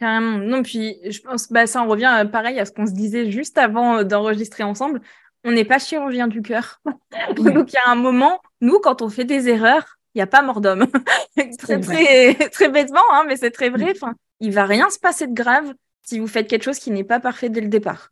Carrément. 0.00 0.38
Non, 0.38 0.62
puis 0.62 0.98
je 1.08 1.20
pense, 1.20 1.50
bah, 1.50 1.66
ça 1.66 1.82
en 1.82 1.86
revient 1.86 2.12
euh, 2.20 2.24
pareil 2.26 2.58
à 2.58 2.64
ce 2.64 2.72
qu'on 2.72 2.86
se 2.86 2.92
disait 2.92 3.30
juste 3.30 3.56
avant 3.56 3.98
euh, 3.98 4.04
d'enregistrer 4.04 4.64
ensemble. 4.64 5.00
On 5.44 5.52
n'est 5.52 5.64
pas 5.64 5.78
chirurgien 5.78 6.26
du 6.26 6.42
cœur. 6.42 6.82
Donc 7.36 7.72
il 7.72 7.74
y 7.74 7.78
a 7.78 7.90
un 7.90 7.94
moment, 7.94 8.40
nous, 8.60 8.80
quand 8.80 9.00
on 9.00 9.08
fait 9.08 9.24
des 9.24 9.48
erreurs, 9.48 9.93
il 10.14 10.18
n'y 10.18 10.22
a 10.22 10.26
pas 10.26 10.42
mort 10.42 10.60
d'homme. 10.60 10.86
très, 11.58 11.80
très, 11.80 12.34
très 12.50 12.68
bêtement, 12.68 13.02
hein, 13.12 13.24
mais 13.26 13.36
c'est 13.36 13.50
très 13.50 13.70
vrai. 13.70 13.92
Enfin, 13.92 14.14
il 14.40 14.52
va 14.52 14.64
rien 14.66 14.90
se 14.90 14.98
passer 14.98 15.26
de 15.26 15.34
grave 15.34 15.72
si 16.02 16.18
vous 16.18 16.26
faites 16.26 16.48
quelque 16.48 16.64
chose 16.64 16.78
qui 16.78 16.90
n'est 16.90 17.04
pas 17.04 17.20
parfait 17.20 17.48
dès 17.48 17.60
le 17.60 17.68
départ 17.68 18.10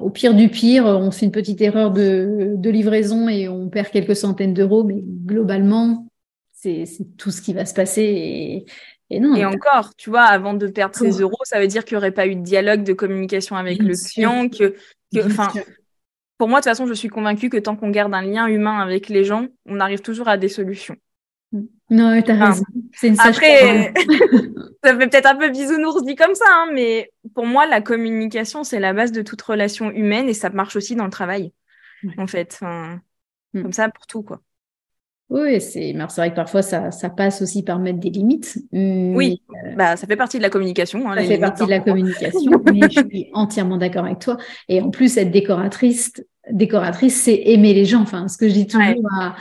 au 0.00 0.10
pire 0.10 0.34
du 0.34 0.48
pire, 0.48 0.86
on 0.86 1.10
fait 1.10 1.26
une 1.26 1.32
petite 1.32 1.60
erreur 1.60 1.90
de, 1.90 2.56
livraison 2.64 3.28
et 3.28 3.48
on 3.48 3.68
perd 3.68 3.88
quelques 3.88 4.16
centaines 4.16 4.54
d'euros, 4.54 4.84
mais 4.84 5.02
globalement, 5.02 6.08
c'est 6.52 6.84
tout 7.18 7.30
ce 7.30 7.42
qui 7.42 7.52
va 7.52 7.66
se 7.66 7.74
passer. 7.74 8.02
Et, 8.02 8.64
et, 9.10 9.20
non, 9.20 9.34
et 9.34 9.44
encore, 9.44 9.94
tu 9.96 10.08
vois, 10.08 10.22
avant 10.22 10.54
de 10.54 10.66
perdre 10.66 10.94
ces 10.94 11.20
euros, 11.20 11.36
ça 11.44 11.60
veut 11.60 11.66
dire 11.66 11.84
qu'il 11.84 11.96
n'y 11.96 11.98
aurait 11.98 12.12
pas 12.12 12.26
eu 12.26 12.36
de 12.36 12.42
dialogue, 12.42 12.82
de 12.82 12.94
communication 12.94 13.56
avec 13.56 13.82
le 13.82 13.94
client, 13.94 14.48
que, 14.48 14.74
enfin, 15.18 15.52
pour 16.38 16.48
moi, 16.48 16.60
de 16.60 16.64
toute 16.64 16.70
façon, 16.70 16.86
je 16.86 16.94
suis 16.94 17.08
convaincue 17.08 17.48
que 17.48 17.56
tant 17.56 17.76
qu'on 17.76 17.90
garde 17.90 18.14
un 18.14 18.22
lien 18.22 18.46
humain 18.46 18.80
avec 18.80 19.08
les 19.08 19.24
gens, 19.24 19.46
on 19.66 19.80
arrive 19.80 20.00
toujours 20.00 20.28
à 20.28 20.36
des 20.36 20.48
solutions. 20.48 20.96
Non, 21.90 22.20
tu 22.22 22.30
as 22.30 22.46
raison. 22.46 22.64
C'est 22.92 23.08
une 23.08 23.20
Après, 23.20 23.92
ça 24.84 24.98
fait 24.98 25.08
peut-être 25.08 25.26
un 25.26 25.36
peu 25.36 25.50
bisounours 25.50 26.02
dit 26.02 26.16
comme 26.16 26.34
ça, 26.34 26.46
hein, 26.48 26.70
mais 26.72 27.12
pour 27.34 27.46
moi, 27.46 27.66
la 27.66 27.80
communication, 27.80 28.64
c'est 28.64 28.80
la 28.80 28.92
base 28.92 29.12
de 29.12 29.22
toute 29.22 29.42
relation 29.42 29.90
humaine 29.90 30.28
et 30.28 30.34
ça 30.34 30.50
marche 30.50 30.76
aussi 30.76 30.96
dans 30.96 31.04
le 31.04 31.10
travail, 31.10 31.52
en 32.18 32.26
fait. 32.26 32.58
Mm. 33.52 33.62
Comme 33.62 33.72
ça, 33.72 33.88
pour 33.88 34.06
tout, 34.06 34.22
quoi. 34.22 34.40
Oui, 35.34 35.60
c'est 35.60 35.92
vrai 35.92 36.30
que 36.30 36.36
parfois 36.36 36.62
ça, 36.62 36.92
ça, 36.92 37.10
passe 37.10 37.42
aussi 37.42 37.64
par 37.64 37.80
mettre 37.80 37.98
des 37.98 38.10
limites. 38.10 38.56
oui, 38.72 39.42
euh, 39.50 39.74
bah, 39.74 39.96
ça 39.96 40.06
fait 40.06 40.14
partie 40.14 40.36
de 40.36 40.42
la 40.42 40.48
communication. 40.48 41.10
Hein, 41.10 41.16
ça 41.16 41.24
fait 41.24 41.38
partie 41.38 41.64
de 41.64 41.70
la 41.70 41.80
communication, 41.80 42.52
mais 42.72 42.88
je 42.88 43.00
suis 43.00 43.30
entièrement 43.32 43.76
d'accord 43.76 44.04
avec 44.04 44.20
toi. 44.20 44.36
Et 44.68 44.80
en 44.80 44.90
plus, 44.90 45.16
être 45.16 45.32
décoratrice, 45.32 46.12
décoratrice, 46.52 47.20
c'est 47.20 47.34
aimer 47.46 47.74
les 47.74 47.84
gens. 47.84 48.02
Enfin, 48.02 48.28
ce 48.28 48.38
que 48.38 48.48
je 48.48 48.54
dis 48.54 48.68
toujours 48.68 49.10
à, 49.20 49.34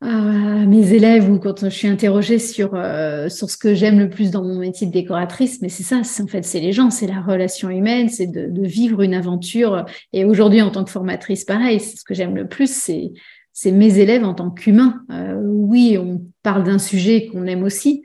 mes 0.00 0.92
élèves 0.92 1.30
ou 1.30 1.38
quand 1.38 1.64
je 1.64 1.68
suis 1.68 1.88
interrogée 1.88 2.40
sur, 2.40 2.74
euh, 2.74 3.28
sur 3.28 3.50
ce 3.50 3.56
que 3.56 3.74
j'aime 3.74 4.00
le 4.00 4.08
plus 4.08 4.32
dans 4.32 4.42
mon 4.42 4.58
métier 4.58 4.86
de 4.88 4.92
décoratrice, 4.92 5.60
mais 5.62 5.68
c'est 5.68 5.82
ça, 5.84 6.02
c'est 6.02 6.24
en 6.24 6.26
fait, 6.26 6.44
c'est 6.44 6.60
les 6.60 6.72
gens, 6.72 6.90
c'est 6.90 7.06
la 7.06 7.20
relation 7.20 7.68
humaine, 7.70 8.08
c'est 8.08 8.26
de, 8.26 8.46
de, 8.48 8.66
vivre 8.66 9.02
une 9.02 9.14
aventure. 9.14 9.86
Et 10.12 10.24
aujourd'hui, 10.24 10.60
en 10.60 10.70
tant 10.70 10.82
que 10.82 10.90
formatrice, 10.90 11.44
pareil, 11.44 11.78
c'est 11.78 11.96
ce 11.96 12.04
que 12.04 12.14
j'aime 12.14 12.34
le 12.34 12.48
plus, 12.48 12.72
c'est, 12.72 13.12
c'est 13.60 13.72
mes 13.72 13.98
élèves 13.98 14.22
en 14.22 14.34
tant 14.34 14.52
qu'humains. 14.52 15.02
Euh, 15.10 15.34
oui, 15.42 15.98
on 15.98 16.24
parle 16.44 16.62
d'un 16.62 16.78
sujet 16.78 17.26
qu'on 17.26 17.44
aime 17.46 17.64
aussi, 17.64 18.04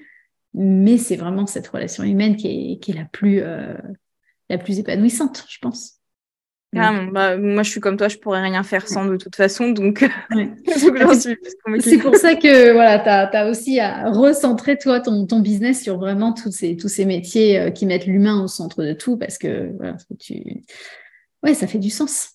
mais 0.55 0.97
c'est 0.97 1.15
vraiment 1.15 1.45
cette 1.45 1.67
relation 1.67 2.03
humaine 2.03 2.37
qui 2.37 2.47
est, 2.47 2.79
qui 2.79 2.89
est 2.89 2.95
la 2.95 3.05
plus, 3.05 3.39
euh, 3.43 3.77
la 4.49 4.57
plus 4.57 4.79
épanouissante, 4.79 5.45
je 5.47 5.59
pense. 5.61 5.99
Bah, 6.73 7.37
moi, 7.37 7.61
je 7.61 7.69
suis 7.69 7.79
comme 7.79 7.97
toi, 7.97 8.07
je 8.07 8.17
pourrais 8.17 8.41
rien 8.41 8.63
faire 8.63 8.87
sans 8.87 9.05
de 9.05 9.15
toute 9.15 9.35
façon, 9.35 9.69
donc, 9.69 10.03
C'est 11.81 11.99
pour 11.99 12.15
ça 12.15 12.33
que 12.33 12.73
voilà, 12.73 12.97
tu 12.97 13.37
as, 13.37 13.47
aussi 13.47 13.79
à 13.79 14.09
recentrer 14.09 14.79
toi 14.79 15.01
ton, 15.01 15.27
ton 15.27 15.39
business 15.39 15.83
sur 15.83 15.99
vraiment 15.99 16.33
tous 16.33 16.51
ces, 16.51 16.77
tous 16.77 16.89
ces 16.89 17.05
métiers 17.05 17.59
euh, 17.59 17.69
qui 17.69 17.85
mettent 17.85 18.07
l'humain 18.07 18.41
au 18.41 18.47
centre 18.47 18.83
de 18.83 18.93
tout 18.93 19.17
parce 19.17 19.37
que 19.37 19.71
voilà, 19.77 19.97
tu... 20.19 20.63
ouais, 21.43 21.53
ça 21.53 21.67
fait 21.67 21.77
du 21.77 21.91
sens. 21.91 22.32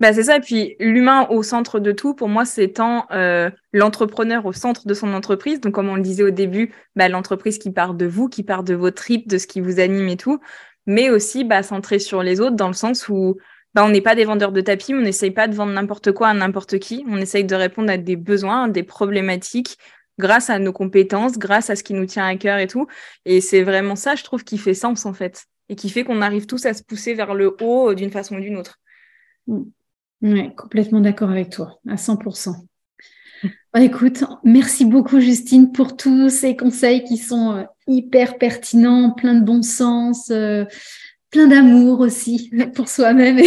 Bah, 0.00 0.12
c'est 0.12 0.24
ça, 0.24 0.36
et 0.36 0.40
puis 0.40 0.76
l'humain 0.78 1.26
au 1.28 1.42
centre 1.42 1.80
de 1.80 1.90
tout, 1.90 2.14
pour 2.14 2.28
moi, 2.28 2.44
c'est 2.44 2.68
tant 2.68 3.06
euh, 3.10 3.50
l'entrepreneur 3.72 4.46
au 4.46 4.52
centre 4.52 4.86
de 4.86 4.94
son 4.94 5.12
entreprise. 5.12 5.60
Donc, 5.60 5.74
comme 5.74 5.88
on 5.88 5.96
le 5.96 6.02
disait 6.02 6.22
au 6.22 6.30
début, 6.30 6.72
bah, 6.94 7.08
l'entreprise 7.08 7.58
qui 7.58 7.72
part 7.72 7.94
de 7.94 8.06
vous, 8.06 8.28
qui 8.28 8.44
part 8.44 8.62
de 8.62 8.74
vos 8.74 8.92
tripes, 8.92 9.28
de 9.28 9.38
ce 9.38 9.48
qui 9.48 9.60
vous 9.60 9.80
anime 9.80 10.08
et 10.08 10.16
tout, 10.16 10.38
mais 10.86 11.10
aussi 11.10 11.42
bah, 11.42 11.64
centré 11.64 11.98
sur 11.98 12.22
les 12.22 12.40
autres 12.40 12.54
dans 12.54 12.68
le 12.68 12.74
sens 12.74 13.08
où 13.08 13.38
bah, 13.74 13.84
on 13.84 13.90
n'est 13.90 14.00
pas 14.00 14.14
des 14.14 14.24
vendeurs 14.24 14.52
de 14.52 14.60
tapis, 14.60 14.94
on 14.94 15.00
n'essaye 15.00 15.32
pas 15.32 15.48
de 15.48 15.54
vendre 15.54 15.72
n'importe 15.72 16.12
quoi 16.12 16.28
à 16.28 16.34
n'importe 16.34 16.78
qui. 16.78 17.04
On 17.08 17.18
essaye 17.18 17.44
de 17.44 17.54
répondre 17.56 17.90
à 17.90 17.98
des 17.98 18.16
besoins, 18.16 18.68
des 18.68 18.84
problématiques 18.84 19.78
grâce 20.18 20.48
à 20.50 20.58
nos 20.58 20.72
compétences, 20.72 21.38
grâce 21.38 21.70
à 21.70 21.76
ce 21.76 21.82
qui 21.82 21.94
nous 21.94 22.06
tient 22.06 22.26
à 22.26 22.36
cœur 22.36 22.58
et 22.58 22.66
tout. 22.68 22.86
Et 23.24 23.40
c'est 23.40 23.62
vraiment 23.62 23.96
ça, 23.96 24.14
je 24.14 24.24
trouve, 24.24 24.44
qui 24.44 24.58
fait 24.58 24.74
sens 24.74 25.06
en 25.06 25.12
fait. 25.12 25.46
Et 25.68 25.76
qui 25.76 25.90
fait 25.90 26.04
qu'on 26.04 26.22
arrive 26.22 26.46
tous 26.46 26.66
à 26.66 26.74
se 26.74 26.82
pousser 26.82 27.14
vers 27.14 27.34
le 27.34 27.56
haut 27.60 27.90
euh, 27.90 27.94
d'une 27.94 28.10
façon 28.10 28.36
ou 28.36 28.40
d'une 28.40 28.56
autre. 28.56 28.78
Mm. 29.46 29.64
Oui, 30.22 30.54
complètement 30.56 31.00
d'accord 31.00 31.30
avec 31.30 31.50
toi, 31.50 31.78
à 31.88 31.94
100%. 31.94 32.54
Bah, 33.72 33.80
écoute, 33.80 34.24
merci 34.44 34.84
beaucoup 34.84 35.20
Justine 35.20 35.72
pour 35.72 35.96
tous 35.96 36.28
ces 36.28 36.56
conseils 36.56 37.04
qui 37.04 37.18
sont 37.18 37.52
euh, 37.52 37.64
hyper 37.86 38.38
pertinents, 38.38 39.12
plein 39.12 39.34
de 39.34 39.44
bon 39.44 39.62
sens. 39.62 40.30
Euh, 40.30 40.64
plein 41.30 41.46
d'amour 41.46 42.00
aussi 42.00 42.50
pour 42.74 42.88
soi-même. 42.88 43.40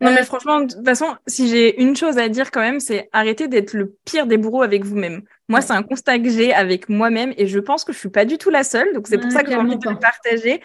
Non, 0.00 0.10
mais 0.10 0.24
franchement, 0.24 0.62
de 0.62 0.74
toute 0.74 0.84
façon, 0.84 1.14
si 1.28 1.48
j'ai 1.48 1.80
une 1.80 1.94
chose 1.94 2.18
à 2.18 2.28
dire 2.28 2.50
quand 2.50 2.60
même, 2.60 2.80
c'est 2.80 3.08
arrêter 3.12 3.46
d'être 3.46 3.72
le 3.72 3.94
pire 4.04 4.26
des 4.26 4.36
bourreaux 4.36 4.62
avec 4.62 4.84
vous-même. 4.84 5.22
Moi, 5.48 5.60
c'est 5.60 5.74
un 5.74 5.84
constat 5.84 6.18
que 6.18 6.28
j'ai 6.28 6.52
avec 6.52 6.88
moi-même 6.88 7.32
et 7.36 7.46
je 7.46 7.60
pense 7.60 7.84
que 7.84 7.92
je 7.92 7.98
suis 7.98 8.08
pas 8.08 8.24
du 8.24 8.36
tout 8.36 8.50
la 8.50 8.64
seule. 8.64 8.92
Donc, 8.94 9.06
c'est 9.06 9.18
pour 9.18 9.30
ça 9.30 9.44
que 9.44 9.50
j'ai 9.50 9.56
envie 9.56 9.78
de 9.78 9.88
le 9.88 9.96
partager. 9.96 10.60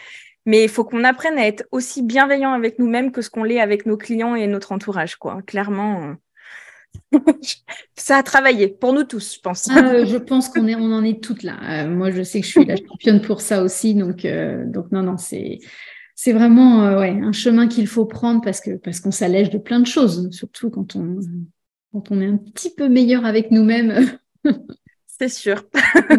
Mais 0.47 0.63
il 0.63 0.69
faut 0.69 0.85
qu'on 0.85 1.03
apprenne 1.03 1.37
à 1.37 1.45
être 1.45 1.65
aussi 1.71 2.01
bienveillant 2.01 2.53
avec 2.53 2.79
nous-mêmes 2.79 3.11
que 3.11 3.21
ce 3.21 3.29
qu'on 3.29 3.43
l'est 3.43 3.59
avec 3.59 3.85
nos 3.85 3.97
clients 3.97 4.33
et 4.33 4.47
notre 4.47 4.71
entourage, 4.71 5.17
quoi. 5.17 5.41
Clairement. 5.45 6.17
Euh, 7.13 7.19
ça 7.97 8.15
a 8.15 8.23
travaillé 8.23 8.69
pour 8.69 8.93
nous 8.93 9.03
tous, 9.03 9.35
je 9.35 9.39
pense. 9.41 9.67
Ah, 9.69 10.05
je 10.05 10.15
pense 10.15 10.47
qu'on 10.47 10.65
est, 10.67 10.75
on 10.75 10.93
en 10.93 11.03
est 11.03 11.21
toutes 11.21 11.43
là. 11.43 11.59
Euh, 11.69 11.89
moi, 11.89 12.11
je 12.11 12.23
sais 12.23 12.39
que 12.39 12.47
je 12.47 12.51
suis 12.51 12.65
la 12.65 12.77
championne 12.87 13.21
pour 13.21 13.41
ça 13.41 13.61
aussi. 13.61 13.93
Donc, 13.93 14.23
euh, 14.23 14.63
donc 14.65 14.89
non, 14.93 15.03
non, 15.03 15.17
c'est, 15.17 15.59
c'est 16.15 16.31
vraiment 16.31 16.97
ouais, 16.97 17.19
un 17.21 17.33
chemin 17.33 17.67
qu'il 17.67 17.85
faut 17.85 18.05
prendre 18.05 18.39
parce 18.41 18.61
que 18.61 18.77
parce 18.77 19.01
qu'on 19.01 19.11
s'allège 19.11 19.49
de 19.49 19.57
plein 19.57 19.81
de 19.81 19.85
choses, 19.85 20.29
surtout 20.31 20.69
quand 20.69 20.95
on 20.95 21.19
quand 21.91 22.09
on 22.09 22.21
est 22.21 22.25
un 22.25 22.37
petit 22.37 22.73
peu 22.73 22.87
meilleur 22.87 23.25
avec 23.25 23.51
nous-mêmes. 23.51 24.17
c'est 25.07 25.29
sûr. 25.29 25.65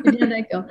bien 0.04 0.26
d'accord. 0.26 0.64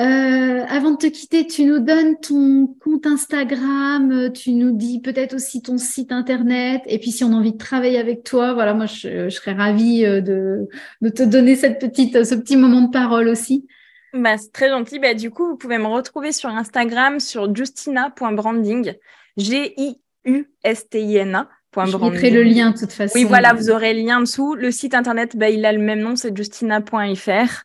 Euh, 0.00 0.64
avant 0.68 0.90
de 0.90 0.96
te 0.96 1.06
quitter, 1.06 1.46
tu 1.46 1.64
nous 1.66 1.78
donnes 1.78 2.18
ton 2.18 2.66
compte 2.82 3.06
Instagram, 3.06 4.32
tu 4.32 4.50
nous 4.52 4.72
dis 4.72 5.00
peut-être 5.00 5.34
aussi 5.34 5.62
ton 5.62 5.78
site 5.78 6.10
internet, 6.10 6.82
et 6.86 6.98
puis 6.98 7.12
si 7.12 7.22
on 7.22 7.32
a 7.32 7.36
envie 7.36 7.52
de 7.52 7.58
travailler 7.58 7.98
avec 7.98 8.24
toi, 8.24 8.54
voilà, 8.54 8.74
moi 8.74 8.86
je, 8.86 9.28
serais 9.28 9.52
ravie 9.52 10.04
euh, 10.04 10.20
de, 10.20 10.68
de, 11.00 11.08
te 11.10 11.22
donner 11.22 11.54
cette 11.54 11.78
petite, 11.78 12.24
ce 12.24 12.34
petit 12.34 12.56
moment 12.56 12.80
de 12.80 12.90
parole 12.90 13.28
aussi. 13.28 13.68
Bah, 14.14 14.36
c'est 14.36 14.52
très 14.52 14.68
gentil. 14.68 14.98
Bah, 14.98 15.14
du 15.14 15.30
coup, 15.30 15.46
vous 15.48 15.56
pouvez 15.56 15.78
me 15.78 15.86
retrouver 15.86 16.32
sur 16.32 16.48
Instagram 16.48 17.20
sur 17.20 17.54
justina.branding, 17.54 18.94
G-I-U-S-T-I-N-A. 19.36 19.88
Je 21.86 21.96
mettrai 21.96 22.30
le 22.30 22.44
lien 22.44 22.70
de 22.70 22.78
toute 22.78 22.92
façon. 22.92 23.18
Oui, 23.18 23.24
voilà, 23.24 23.52
vous 23.52 23.70
aurez 23.70 23.94
le 23.94 24.02
lien 24.02 24.20
dessous. 24.20 24.54
Le 24.54 24.70
site 24.70 24.94
internet, 24.94 25.36
bah, 25.36 25.50
il 25.50 25.64
a 25.64 25.72
le 25.72 25.80
même 25.80 26.00
nom, 26.00 26.14
c'est 26.14 26.36
justina.fr. 26.36 27.64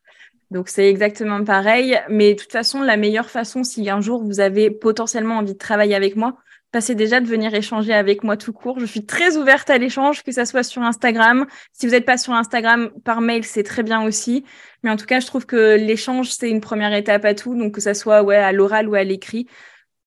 Donc 0.52 0.70
c'est 0.70 0.90
exactement 0.90 1.44
pareil. 1.44 2.00
Mais 2.10 2.34
de 2.34 2.40
toute 2.40 2.52
façon, 2.52 2.82
la 2.82 2.98
meilleure 2.98 3.30
façon, 3.30 3.64
si 3.64 3.90
un 3.90 4.02
jour 4.02 4.24
vous 4.24 4.40
avez 4.40 4.72
potentiellement 4.72 5.38
envie 5.38 5.54
de 5.54 5.58
travailler 5.58 5.96
avec 5.96 6.16
moi, 6.16 6.38
passez 6.72 6.96
déjà 6.96 7.20
de 7.20 7.26
venir 7.26 7.54
échanger 7.54 7.94
avec 7.94 8.24
moi 8.24 8.38
tout 8.38 8.54
court. 8.54 8.80
Je 8.80 8.86
suis 8.86 9.06
très 9.06 9.38
ouverte 9.38 9.70
à 9.70 9.78
l'échange, 9.78 10.24
que 10.24 10.32
ça 10.32 10.46
soit 10.46 10.64
sur 10.64 10.82
Instagram. 10.82 11.46
Si 11.74 11.86
vous 11.86 11.94
n'êtes 11.94 12.06
pas 12.06 12.18
sur 12.18 12.34
Instagram, 12.34 12.92
par 13.04 13.22
mail, 13.22 13.44
c'est 13.44 13.64
très 13.64 13.84
bien 13.84 14.04
aussi. 14.04 14.44
Mais 14.84 14.90
en 14.90 14.98
tout 14.98 15.06
cas, 15.06 15.20
je 15.20 15.28
trouve 15.28 15.46
que 15.46 15.76
l'échange, 15.76 16.32
c'est 16.32 16.50
une 16.50 16.62
première 16.62 16.94
étape 16.94 17.26
à 17.26 17.34
tout. 17.34 17.56
Donc 17.56 17.76
que 17.76 17.82
ça 17.82 17.94
soit 17.94 18.24
ouais, 18.24 18.38
à 18.38 18.52
l'oral 18.52 18.88
ou 18.88 18.96
à 18.96 19.04
l'écrit 19.04 19.48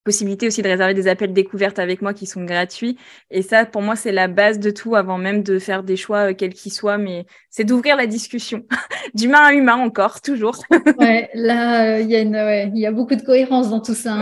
possibilité 0.05 0.47
aussi 0.47 0.63
de 0.63 0.69
réserver 0.69 0.95
des 0.95 1.09
appels 1.09 1.33
découvertes 1.33 1.79
avec 1.79 2.03
moi 2.03 2.15
qui 2.15 2.27
sont 2.27 2.45
gratuits. 2.45 2.97
Et 3.31 3.43
ça, 3.43 3.65
pour 3.67 3.83
moi, 3.83 3.97
c'est 3.97 4.13
la 4.13 4.29
base 4.29 4.59
de 4.59 4.71
tout 4.71 4.95
avant 4.95 5.19
même 5.19 5.43
de 5.43 5.59
faire 5.59 5.83
des 5.83 5.97
choix, 5.97 6.31
euh, 6.31 6.35
quels 6.35 6.55
qu'ils 6.55 6.73
soient. 6.73 6.99
Mais 6.99 7.27
c'est 7.51 7.65
d'ouvrir 7.65 7.97
la 7.97 8.07
discussion, 8.07 8.65
d'humain 9.15 9.43
à 9.43 9.53
humain 9.53 9.77
encore, 9.77 10.21
toujours. 10.21 10.63
ouais, 10.99 11.31
là, 11.35 12.01
il 12.01 12.11
y, 12.11 12.81
y, 12.81 12.87
a 12.87 12.93
beaucoup 12.93 13.15
de 13.15 13.23
cohérence 13.23 13.71
dans 13.71 13.81
tout 13.81 13.95
ça, 13.95 14.21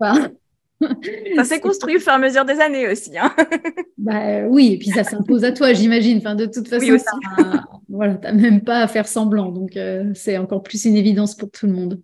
hein, 0.00 0.30
ça 1.36 1.44
s'est 1.44 1.60
construit 1.60 1.96
au 1.96 2.00
fur 2.00 2.12
et 2.12 2.16
à 2.16 2.18
mesure 2.18 2.44
des 2.44 2.60
années 2.60 2.88
aussi. 2.88 3.16
Hein. 3.16 3.32
bah, 3.98 4.42
oui, 4.48 4.72
et 4.72 4.78
puis 4.78 4.90
ça 4.90 5.04
s'impose 5.04 5.44
à 5.44 5.52
toi, 5.52 5.72
j'imagine. 5.72 6.18
Enfin, 6.18 6.34
de 6.34 6.46
toute 6.46 6.68
façon, 6.68 6.96
voilà, 7.88 8.14
tu 8.14 8.26
n'as 8.26 8.32
même 8.32 8.62
pas 8.62 8.80
à 8.80 8.88
faire 8.88 9.06
semblant. 9.06 9.50
Donc, 9.50 9.76
euh, 9.76 10.10
c'est 10.14 10.38
encore 10.38 10.62
plus 10.62 10.84
une 10.84 10.96
évidence 10.96 11.36
pour 11.36 11.50
tout 11.50 11.66
le 11.66 11.72
monde. 11.72 12.00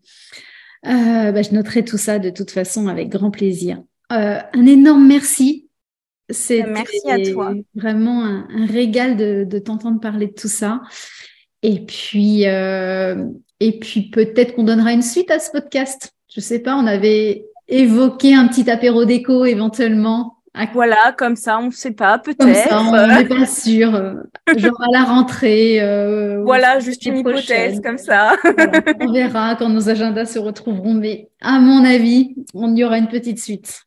Euh, 0.87 1.33
bah, 1.33 1.43
je 1.43 1.53
noterai 1.53 1.85
tout 1.85 1.99
ça 1.99 2.18
de 2.18 2.31
toute 2.31 2.51
façon 2.51 2.89
avec 2.89 3.09
grand 3.09 3.31
plaisir. 3.31 3.83
Euh, 4.12 4.39
un 4.53 4.66
énorme 4.66 5.07
merci. 5.07 5.68
C'est 6.31 6.62
merci 6.64 7.11
à 7.11 7.18
toi. 7.33 7.55
Vraiment 7.74 8.24
un, 8.24 8.66
régal 8.66 9.16
de, 9.16 9.59
t'entendre 9.59 10.01
parler 10.01 10.26
de 10.26 10.35
tout 10.35 10.49
ça. 10.49 10.83
Et 11.62 11.85
puis, 11.85 12.47
euh, 12.47 13.24
et 13.61 13.79
puis 13.79 14.11
peut-être 14.11 14.55
qu'on 14.55 14.64
donnera 14.64 14.93
une 14.93 15.03
suite 15.03 15.31
à 15.31 15.39
ce 15.39 15.51
podcast. 15.51 16.12
Je 16.35 16.41
sais 16.41 16.59
pas, 16.59 16.76
on 16.76 16.87
avait 16.87 17.47
évoqué 17.66 18.35
un 18.35 18.47
petit 18.47 18.70
apéro 18.70 19.05
déco 19.05 19.45
éventuellement. 19.45 20.38
Voilà, 20.73 21.15
comme 21.17 21.37
ça, 21.37 21.59
on 21.59 21.67
ne 21.67 21.71
sait 21.71 21.93
pas, 21.93 22.19
peut-être. 22.19 22.73
on 22.73 22.93
n'est 22.93 23.25
pas 23.27 23.47
sûr. 23.47 23.93
Genre 24.57 24.83
à 24.83 24.91
la 24.93 25.05
rentrée. 25.05 25.81
Euh, 25.81 26.43
voilà, 26.43 26.81
juste 26.81 27.05
une 27.07 27.19
hypothèse, 27.19 27.81
comme 27.81 27.99
ça. 27.99 28.35
on 29.01 29.13
verra 29.13 29.57
quand 29.57 29.69
nos 29.69 29.89
agendas 29.89 30.27
se 30.27 30.39
retrouveront. 30.39 30.95
Mais 30.95 31.29
à 31.41 31.61
mon 31.61 31.85
avis, 31.85 32.35
on 32.55 32.75
y 32.75 32.85
aura 32.85 32.99
une 32.99 33.09
petite 33.09 33.41
suite. 33.41 33.83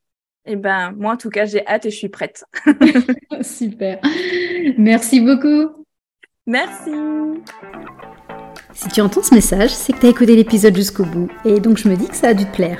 Eh 0.45 0.55
ben, 0.55 0.93
moi, 0.97 1.13
en 1.13 1.17
tout 1.17 1.29
cas, 1.29 1.45
j'ai 1.45 1.65
hâte 1.67 1.85
et 1.85 1.91
je 1.91 1.97
suis 1.97 2.09
prête. 2.09 2.43
Super. 3.41 3.99
Merci 4.77 5.19
beaucoup. 5.19 5.85
Merci. 6.47 6.91
Si 8.73 8.87
tu 8.89 9.01
entends 9.01 9.21
ce 9.21 9.35
message, 9.35 9.69
c'est 9.69 9.93
que 9.93 9.99
tu 9.99 10.05
as 10.07 10.09
écouté 10.09 10.35
l'épisode 10.35 10.75
jusqu'au 10.75 11.05
bout. 11.05 11.29
Et 11.45 11.59
donc, 11.59 11.77
je 11.77 11.87
me 11.87 11.95
dis 11.95 12.07
que 12.07 12.15
ça 12.15 12.29
a 12.29 12.33
dû 12.33 12.45
te 12.45 12.55
plaire. 12.55 12.79